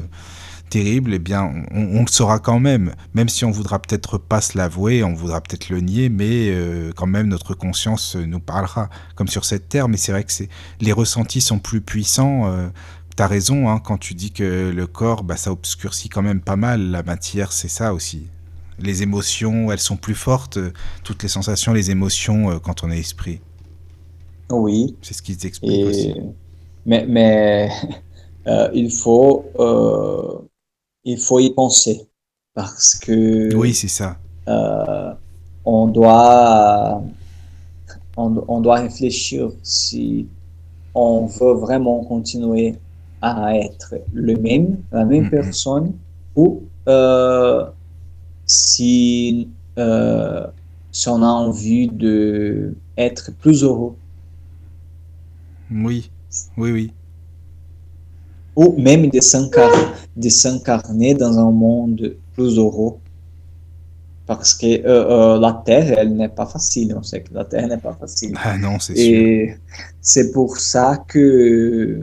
terrible, 0.69 1.15
eh 1.15 1.19
bien, 1.19 1.65
on, 1.71 2.01
le 2.01 2.09
saura 2.09 2.39
quand 2.39 2.61
même, 2.61 2.95
même 3.15 3.29
si 3.29 3.45
on 3.45 3.51
voudra 3.51 3.79
peut-être 3.79 4.19
pas 4.19 4.41
se 4.41 4.59
l'avouer, 4.59 5.05
on 5.05 5.15
voudra 5.15 5.41
peut-être 5.41 5.69
le 5.69 5.81
nier, 5.81 6.09
mais 6.09 6.51
euh, 6.51 6.93
quand 6.95 7.07
même 7.07 7.29
notre 7.29 7.55
conscience 7.55 8.17
nous 8.17 8.41
parlera, 8.41 8.89
comme 9.15 9.29
sur 9.29 9.45
cette 9.45 9.69
terre. 9.69 9.89
Mais 9.89 9.97
c'est 9.97 10.13
vrai 10.13 10.25
que 10.25 10.33
les 10.81 10.93
ressentis 10.93 11.41
sont 11.41 11.59
plus 11.59 11.81
puissants. 11.81 12.71
Euh, 13.17 13.23
tu 13.23 13.23
as 13.23 13.27
raison 13.27 13.69
hein, 13.69 13.81
quand 13.83 13.99
tu 13.99 14.15
dis 14.15 14.33
que 14.33 14.71
le 14.71 14.87
corps, 14.87 15.25
bah, 15.25 15.37
ça 15.37 15.53
obscurcit 15.53 16.09
quand 16.09 16.23
même 16.23 16.41
pas 16.41 16.57
mal. 16.57 16.91
La 16.91 17.03
matière, 17.03 17.53
c'est 17.53 17.69
ça 17.69 17.95
aussi. 17.95 18.27
Les 18.79 19.03
émotions, 19.03 19.73
elles 19.73 19.79
sont 19.79 19.97
plus 19.97 20.15
fortes. 20.15 20.59
toutes 21.03 21.23
les 21.23 21.29
sensations, 21.29 21.73
les 21.73 21.91
émotions 21.91 22.51
euh, 22.51 22.59
quand 22.59 22.85
on 22.85 22.91
est 22.91 22.99
esprit. 22.99 23.41
Oui. 24.51 24.97
C'est 25.03 25.15
ce 25.15 25.23
qui 25.23 25.37
t'explique 25.37 25.87
aussi. 25.87 26.15
Mais, 26.85 27.05
mais 27.07 27.71
il 28.75 28.91
faut 28.91 29.45
il 31.07 31.19
faut 31.19 31.39
y 31.39 31.51
penser 31.51 32.09
parce 32.53 32.97
que 32.97 33.55
oui 33.55 33.73
c'est 33.73 33.89
ça 33.89 34.19
euh, 34.49 35.15
on 35.65 35.87
doit 35.87 37.03
on, 38.17 38.61
doit 38.61 38.81
réfléchir 38.81 39.51
si 39.63 40.27
on 40.95 41.27
veut 41.27 41.53
vraiment 41.53 42.03
continuer 42.05 42.77
à 43.23 43.57
être 43.57 43.95
le 44.13 44.37
même 44.37 44.79
la 44.93 45.05
même 45.05 45.31
personne 45.31 45.93
ou 46.35 46.63
euh, 46.89 47.65
si 48.45 49.49
euh, 49.79 50.47
si 50.93 51.09
on 51.09 51.23
a 51.23 51.27
envie 51.27 51.89
de 51.89 52.75
être 52.97 53.33
plus 53.33 53.63
heureux 53.63 53.95
oui 55.71 56.11
oui 56.57 56.73
oui 56.73 56.93
ou 58.57 58.75
même 58.79 59.11
de 59.11 59.21
s'incarner 60.31 61.15
dans 61.15 61.39
un 61.39 61.51
monde 61.51 62.17
plus 62.35 62.57
heureux. 62.59 62.97
Parce 64.27 64.55
que 64.55 64.67
euh, 64.67 65.39
la 65.39 65.63
Terre, 65.65 65.99
elle 65.99 66.17
n'est 66.17 66.31
pas 66.31 66.47
facile. 66.47 66.93
On 66.99 67.03
sait 67.03 67.21
que 67.21 67.33
la 67.33 67.45
Terre 67.45 67.69
n'est 67.69 67.79
pas 67.79 67.93
facile. 67.93 68.35
Ah 68.43 68.59
non, 68.59 68.81
c'est 68.81 68.99
Et 68.99 69.55
c'est 70.01 70.33
pour 70.33 70.57
ça 70.57 71.05
que 71.07 72.01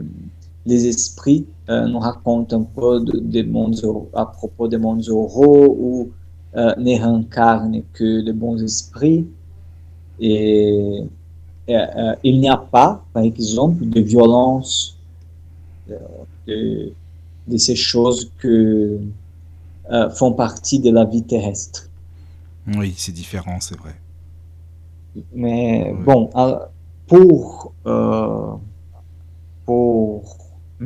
les 0.66 0.86
esprits 0.86 1.46
euh, 1.68 1.86
nous 1.86 1.98
racontent 1.98 2.60
un 2.60 2.62
peu 2.62 3.00
de, 3.00 3.18
de 3.18 3.42
mondes 3.42 3.80
à 4.14 4.26
propos 4.26 4.68
des 4.68 4.78
mondes 4.78 5.04
heureux 5.08 5.68
ou 5.68 6.10
ne 6.56 7.00
réincarnent 7.00 7.82
que 7.92 8.22
de 8.22 8.32
bons 8.32 8.62
esprits. 8.62 9.26
Et, 10.20 11.02
et 11.66 11.78
il 12.22 12.40
n'y 12.40 12.48
a 12.48 12.56
pas, 12.56 13.04
par 13.12 13.24
exemple, 13.24 13.84
de 13.84 14.00
violence 14.00 14.96
de, 16.46 16.92
de 17.48 17.56
ces 17.56 17.76
choses 17.76 18.30
que 18.38 19.00
euh, 19.90 20.10
font 20.10 20.32
partie 20.32 20.78
de 20.78 20.90
la 20.90 21.04
vie 21.04 21.22
terrestre. 21.24 21.90
Oui, 22.66 22.94
c'est 22.96 23.12
différent, 23.12 23.58
c'est 23.60 23.76
vrai. 23.76 23.96
Mais 25.34 25.94
bon, 26.04 26.30
pour, 27.06 27.72
euh, 27.86 28.52
pour 29.66 30.36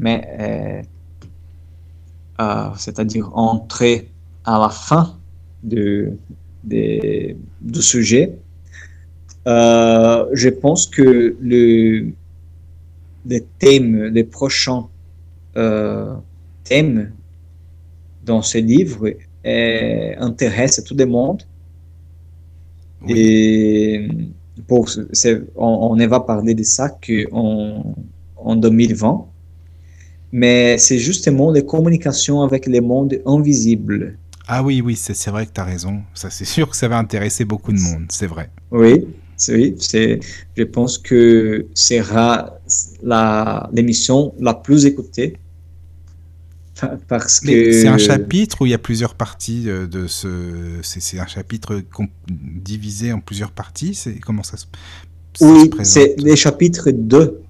mais, 0.00 0.84
euh, 2.40 2.70
c'est-à-dire 2.76 3.30
entrer 3.36 4.10
à 4.44 4.58
la 4.58 4.68
fin 4.68 5.16
de, 5.62 6.12
de, 6.64 7.34
du 7.60 7.82
sujet, 7.82 8.38
je 9.46 10.48
pense 10.48 10.86
que 10.86 11.36
le, 11.40 12.12
les 13.26 13.44
thèmes, 13.58 14.04
les 14.04 14.24
prochains 14.24 14.86
euh, 15.56 16.14
thèmes 16.64 17.12
dans 18.24 18.42
ce 18.42 18.58
livre 18.58 19.10
intéressent 20.18 20.84
tout 20.84 20.96
le 20.96 21.06
monde. 21.06 21.42
Et 23.08 24.08
pour, 24.66 24.88
on, 25.56 25.96
on, 25.96 26.06
va 26.08 26.20
parler 26.20 26.54
de 26.54 26.62
ça 26.64 26.98
en, 27.32 27.94
en 28.36 28.56
2020. 28.56 29.26
Mais 30.32 30.76
c'est 30.78 30.98
justement 30.98 31.50
les 31.50 31.64
communications 31.64 32.42
avec 32.42 32.66
les 32.66 32.80
mondes 32.80 33.20
invisibles. 33.24 34.18
Ah 34.46 34.62
oui, 34.62 34.80
oui, 34.80 34.96
c'est 34.96 35.30
vrai 35.30 35.46
que 35.46 35.52
tu 35.52 35.60
as 35.60 35.64
raison. 35.64 36.02
Ça, 36.14 36.30
c'est 36.30 36.46
sûr 36.46 36.70
que 36.70 36.76
ça 36.76 36.88
va 36.88 36.98
intéresser 36.98 37.44
beaucoup 37.44 37.72
de 37.72 37.78
monde, 37.78 38.06
c'est 38.08 38.26
vrai. 38.26 38.50
Oui, 38.70 39.06
oui, 39.48 39.74
c'est, 39.78 40.20
je 40.56 40.62
pense 40.64 40.98
que 40.98 41.66
sera 41.74 42.58
l'émission 43.72 44.34
la, 44.40 44.54
plus 44.54 44.86
écoutée. 44.86 45.36
Parce 47.08 47.40
que. 47.40 47.72
C'est 47.72 47.88
un 47.88 47.98
chapitre 47.98 48.62
où 48.62 48.66
il 48.66 48.70
y 48.70 48.74
a 48.74 48.78
plusieurs 48.78 49.14
parties 49.14 49.64
de 49.64 50.06
ce. 50.06 50.78
C'est 50.82 51.18
un 51.18 51.26
chapitre 51.26 51.82
divisé 52.30 53.12
en 53.12 53.20
plusieurs 53.20 53.50
parties. 53.50 53.94
C'est 53.94 54.14
comment 54.18 54.42
ça 54.42 54.56
se. 54.56 54.66
oui, 55.40 55.70
c'est 55.82 56.14
les 56.18 56.36
chapitres 56.36 56.90
2, 56.90 57.42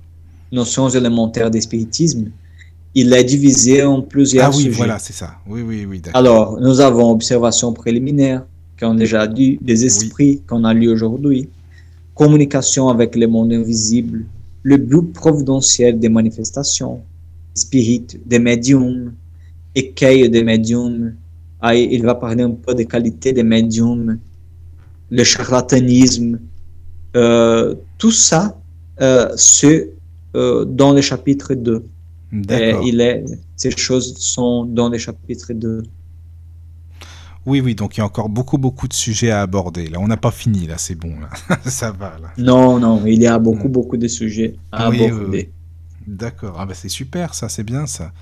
notions 0.51 0.89
élémentaires 0.89 1.51
d'espiritisme. 1.51 2.31
Il 3.01 3.13
est 3.13 3.23
divisé 3.23 3.85
en 3.85 4.03
plusieurs. 4.03 4.51
Ah 4.53 4.57
oui, 4.57 4.71
voilà, 4.71 4.99
c'est 4.99 5.13
ça. 5.13 5.37
Oui, 5.47 5.63
oui, 5.63 5.87
oui. 5.89 6.03
Alors, 6.15 6.59
nous 6.61 6.81
avons 6.81 7.13
observation 7.13 7.73
préliminaire 7.73 8.45
qu'on 8.77 8.97
a 8.97 8.97
déjà 8.97 9.29
dit, 9.29 9.57
des 9.61 9.85
esprits 9.85 10.43
qu'on 10.49 10.65
a 10.65 10.75
lu 10.75 10.89
aujourd'hui, 10.89 11.49
communication 12.17 12.89
avec 12.89 13.15
le 13.15 13.29
monde 13.29 13.53
invisible, 13.53 14.25
le 14.65 14.77
but 14.79 15.13
providentiel 15.13 16.01
des 16.01 16.09
manifestations, 16.09 17.01
spirit 17.55 18.07
des 18.27 18.41
médiums, 18.41 19.13
écueil 19.77 20.29
des 20.29 20.43
médiums. 20.43 21.15
Aí 21.61 21.89
il 21.93 22.03
va 22.03 22.17
parler 22.17 22.43
un 22.43 22.57
peu 22.65 22.75
des 22.75 22.87
qualités 22.87 23.33
des 23.33 23.45
médiums, 23.45 24.19
le 25.09 25.23
charlatanisme, 25.23 26.41
euh, 27.15 27.77
tout 27.97 28.11
ça, 28.11 28.61
euh, 29.01 29.29
c'est 29.37 29.93
euh, 30.35 30.65
dans 30.65 30.93
le 30.93 31.01
chapitre 31.01 31.55
2. 31.55 31.85
Et 32.33 32.75
il 32.85 33.01
est, 33.01 33.25
ces 33.57 33.71
choses 33.71 34.17
sont 34.19 34.65
dans 34.65 34.89
le 34.89 34.99
chapitre 34.99 35.53
2. 35.53 35.83
Oui, 37.47 37.61
oui, 37.61 37.75
donc 37.75 37.97
il 37.97 38.01
y 38.01 38.03
a 38.03 38.07
encore 38.07 38.29
beaucoup, 38.29 38.59
beaucoup 38.59 38.89
de 38.89 38.93
sujets 38.93 39.31
à 39.31 39.41
aborder. 39.41 39.89
Là, 39.89 39.99
on 40.01 40.09
n'a 40.09 40.19
pas 40.19 40.31
fini, 40.31 40.67
là, 40.67 40.77
c'est 40.77 40.95
bon, 40.95 41.15
là. 41.19 41.31
ça 41.65 41.93
va, 41.93 42.19
là. 42.21 42.29
Non, 42.37 42.79
non, 42.79 43.07
il 43.07 43.23
y 43.23 43.27
a 43.27 43.39
beaucoup, 43.39 43.69
beaucoup 43.69 43.97
de 43.97 44.09
sujets 44.09 44.57
à 44.71 44.87
aborder. 44.87 45.51
D'accord, 46.07 46.57
ah 46.59 46.67
bah 46.67 46.75
c'est 46.75 46.89
super, 46.89 47.35
ça, 47.35 47.49
c'est 47.49 47.65
bien, 47.65 47.87
ça. 47.87 48.13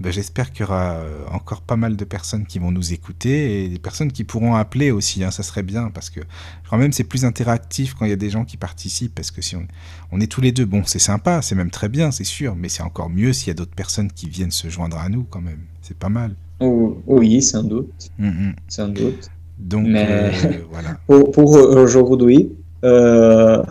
Ben, 0.00 0.12
J'espère 0.12 0.52
qu'il 0.52 0.60
y 0.60 0.64
aura 0.64 0.94
euh, 0.94 1.24
encore 1.30 1.62
pas 1.62 1.76
mal 1.76 1.96
de 1.96 2.04
personnes 2.04 2.46
qui 2.46 2.58
vont 2.58 2.70
nous 2.70 2.92
écouter 2.92 3.64
et 3.64 3.68
des 3.68 3.78
personnes 3.78 4.12
qui 4.12 4.24
pourront 4.24 4.54
appeler 4.54 4.90
aussi, 4.90 5.24
hein, 5.24 5.30
ça 5.30 5.42
serait 5.42 5.62
bien, 5.62 5.90
parce 5.90 6.10
que 6.10 6.20
quand 6.68 6.76
même 6.76 6.92
c'est 6.92 7.04
plus 7.04 7.24
interactif 7.24 7.94
quand 7.94 8.04
il 8.04 8.10
y 8.10 8.14
a 8.14 8.16
des 8.16 8.30
gens 8.30 8.44
qui 8.44 8.56
participent, 8.56 9.14
parce 9.14 9.30
que 9.30 9.40
si 9.42 9.56
on, 9.56 9.66
on 10.12 10.20
est 10.20 10.30
tous 10.30 10.40
les 10.40 10.52
deux, 10.52 10.66
bon, 10.66 10.82
c'est 10.84 10.98
sympa, 10.98 11.42
c'est 11.42 11.54
même 11.54 11.70
très 11.70 11.88
bien, 11.88 12.10
c'est 12.10 12.24
sûr, 12.24 12.56
mais 12.56 12.68
c'est 12.68 12.82
encore 12.82 13.08
mieux 13.08 13.32
s'il 13.32 13.48
y 13.48 13.50
a 13.52 13.54
d'autres 13.54 13.74
personnes 13.74 14.10
qui 14.12 14.28
viennent 14.28 14.50
se 14.50 14.68
joindre 14.68 14.98
à 14.98 15.08
nous 15.08 15.24
quand 15.24 15.40
même, 15.40 15.60
c'est 15.82 15.96
pas 15.96 16.10
mal. 16.10 16.34
Oh, 16.60 17.02
oui, 17.06 17.42
sans 17.42 17.62
doute. 17.62 18.10
Mm 18.18 18.52
Sans 18.68 18.88
doute. 18.88 19.30
Donc, 19.58 19.86
Mais 19.86 20.06
euh, 20.08 20.58
voilà. 20.70 20.98
Pour, 21.06 21.30
pour 21.30 21.50
aujourd'hui, 21.52 22.50
euh, 22.84 23.62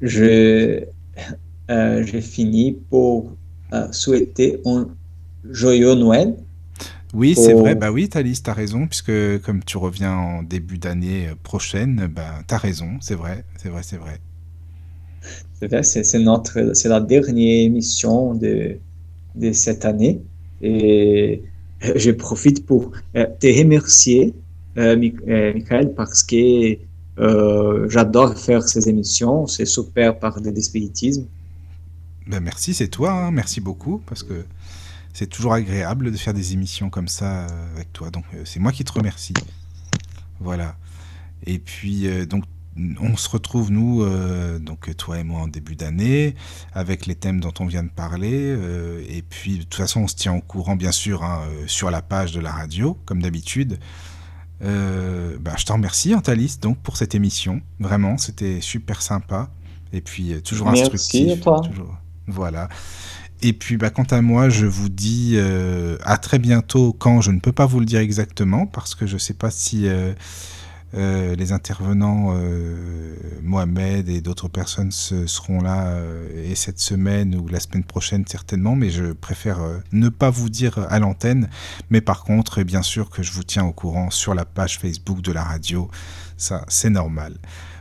j'ai 0.00 0.86
euh, 1.70 2.04
fini 2.04 2.78
pour 2.88 3.36
euh, 3.72 3.90
souhaiter 3.92 4.60
un 4.64 4.88
joyeux 5.48 5.94
Noël. 5.94 6.36
Oui, 7.12 7.34
c'est 7.34 7.54
vrai, 7.54 7.74
bah 7.74 7.90
oui, 7.90 8.08
Thalys, 8.08 8.40
t'as 8.40 8.52
raison, 8.52 8.86
puisque 8.86 9.40
comme 9.42 9.64
tu 9.64 9.78
reviens 9.78 10.14
en 10.14 10.42
début 10.44 10.78
d'année 10.78 11.28
prochaine, 11.42 12.08
bah, 12.14 12.42
t'as 12.46 12.58
raison, 12.58 12.98
c'est 13.00 13.16
vrai, 13.16 13.44
c'est 13.56 13.68
vrai, 13.68 13.82
c'est 13.82 13.96
vrai. 13.96 14.20
C'est 15.58 15.66
vrai, 15.68 15.82
c'est 15.82 16.18
notre, 16.20 16.74
c'est 16.74 16.88
la 16.88 17.00
dernière 17.00 17.64
émission 17.64 18.34
de, 18.34 18.78
de 19.34 19.52
cette 19.52 19.84
année. 19.84 20.22
Et 20.62 21.42
je 21.96 22.10
profite 22.10 22.66
pour 22.66 22.92
euh, 23.16 23.26
te 23.38 23.46
remercier, 23.46 24.34
euh, 24.76 24.96
euh, 25.28 25.54
Michael, 25.54 25.94
parce 25.94 26.22
que 26.22 26.78
j'adore 27.88 28.38
faire 28.38 28.62
ces 28.66 28.88
émissions. 28.88 29.46
C'est 29.46 29.66
super 29.66 30.18
parler 30.18 30.52
de 30.52 30.60
spiritisme. 30.60 31.26
Ben 32.26 32.40
merci, 32.40 32.72
c'est 32.74 32.88
toi. 32.88 33.12
Hein. 33.12 33.30
merci 33.30 33.60
beaucoup 33.60 34.00
parce 34.06 34.22
que 34.22 34.44
c'est 35.12 35.26
toujours 35.26 35.54
agréable 35.54 36.12
de 36.12 36.16
faire 36.16 36.34
des 36.34 36.52
émissions 36.52 36.90
comme 36.90 37.08
ça 37.08 37.46
avec 37.74 37.92
toi. 37.92 38.10
Donc 38.10 38.24
c'est 38.44 38.60
moi 38.60 38.72
qui 38.72 38.84
te 38.84 38.92
remercie. 38.92 39.34
Voilà. 40.40 40.76
Et 41.46 41.58
puis, 41.58 42.06
donc, 42.26 42.44
on 43.00 43.16
se 43.16 43.28
retrouve, 43.28 43.70
nous, 43.70 44.04
donc 44.58 44.94
toi 44.96 45.18
et 45.18 45.24
moi, 45.24 45.40
en 45.40 45.48
début 45.48 45.74
d'année, 45.74 46.34
avec 46.72 47.06
les 47.06 47.14
thèmes 47.14 47.40
dont 47.40 47.52
on 47.60 47.66
vient 47.66 47.82
de 47.82 47.90
parler. 47.90 48.56
et 49.08 49.22
puis, 49.22 49.58
de 49.58 49.62
toute 49.62 49.74
façon, 49.74 50.02
on 50.02 50.08
se 50.08 50.14
tient 50.14 50.34
au 50.34 50.40
courant, 50.40 50.76
bien 50.76 50.92
sûr, 50.92 51.24
hein, 51.24 51.42
sur 51.66 51.90
la 51.90 52.02
page 52.02 52.32
de 52.32 52.40
la 52.40 52.52
radio, 52.52 52.96
comme 53.04 53.22
d'habitude. 53.22 53.78
Bah, 54.60 55.54
je 55.56 55.64
te 55.64 55.72
remercie, 55.72 56.14
Antalis, 56.14 56.58
donc, 56.60 56.78
pour 56.78 56.96
cette 56.96 57.14
émission. 57.14 57.60
Vraiment, 57.78 58.18
c'était 58.18 58.60
super 58.60 59.02
sympa. 59.02 59.50
Et 59.92 60.00
puis, 60.00 60.40
toujours 60.42 60.68
instructif. 60.68 61.26
Merci 61.26 61.40
à 61.40 61.42
toi. 61.42 61.62
Voilà. 62.26 62.68
Et 63.42 63.54
puis, 63.54 63.76
bah, 63.78 63.90
quant 63.90 64.04
à 64.04 64.20
moi, 64.20 64.50
je 64.50 64.66
vous 64.66 64.90
dis 64.90 65.32
euh, 65.36 65.96
à 66.02 66.18
très 66.18 66.38
bientôt 66.38 66.92
quand 66.92 67.22
je 67.22 67.30
ne 67.30 67.40
peux 67.40 67.52
pas 67.52 67.66
vous 67.66 67.80
le 67.80 67.86
dire 67.86 68.00
exactement 68.00 68.66
parce 68.66 68.94
que 68.94 69.06
je 69.06 69.14
ne 69.14 69.18
sais 69.18 69.32
pas 69.32 69.50
si 69.50 69.88
euh, 69.88 70.12
euh, 70.94 71.34
les 71.36 71.52
intervenants, 71.52 72.36
Mohamed 73.42 74.10
et 74.10 74.20
d'autres 74.20 74.48
personnes 74.48 74.90
seront 74.90 75.62
là 75.62 75.96
et 76.44 76.54
cette 76.54 76.80
semaine 76.80 77.34
ou 77.34 77.48
la 77.48 77.60
semaine 77.60 77.84
prochaine 77.84 78.24
certainement, 78.26 78.76
mais 78.76 78.90
je 78.90 79.12
préfère 79.12 79.60
ne 79.92 80.10
pas 80.10 80.28
vous 80.28 80.50
dire 80.50 80.86
à 80.90 80.98
l'antenne. 80.98 81.48
Mais 81.88 82.02
par 82.02 82.24
contre, 82.24 82.62
bien 82.62 82.82
sûr 82.82 83.08
que 83.08 83.22
je 83.22 83.32
vous 83.32 83.44
tiens 83.44 83.64
au 83.64 83.72
courant 83.72 84.10
sur 84.10 84.34
la 84.34 84.44
page 84.44 84.78
Facebook 84.78 85.22
de 85.22 85.32
la 85.32 85.44
radio. 85.44 85.90
Ça, 86.36 86.64
c'est 86.68 86.90
normal. 86.90 87.36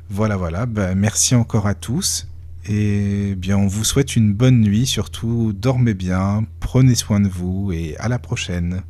Voilà, 0.10 0.38
voilà. 0.38 0.66
Bah, 0.66 0.96
merci 0.96 1.36
encore 1.36 1.68
à 1.68 1.76
tous. 1.76 2.29
Et 2.72 3.34
bien, 3.36 3.58
on 3.58 3.66
vous 3.66 3.84
souhaite 3.84 4.16
une 4.16 4.32
bonne 4.32 4.62
nuit, 4.62 4.86
surtout 4.86 5.54
dormez 5.54 5.96
bien, 5.96 6.44
prenez 6.60 6.94
soin 6.94 7.20
de 7.20 7.28
vous 7.28 7.72
et 7.72 7.98
à 7.98 8.08
la 8.08 8.20
prochaine. 8.20 8.84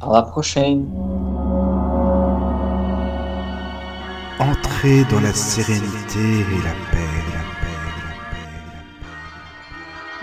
À 0.00 0.10
la 0.10 0.22
prochaine. 0.22 0.86
Entrez 4.38 5.04
dans 5.10 5.20
la 5.20 5.34
sérénité 5.34 6.18
et 6.18 6.62
la 6.64 6.72
paix, 6.90 7.10
la 7.30 7.44
paix, 7.60 7.76
la 7.76 7.92
paix, 8.00 8.16
la 8.16 8.32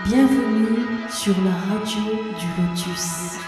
paix. 0.02 0.10
Bienvenue 0.10 0.98
sur 1.08 1.36
la 1.44 1.52
radio 1.72 2.02
du 2.36 2.46
Lotus. 2.60 3.47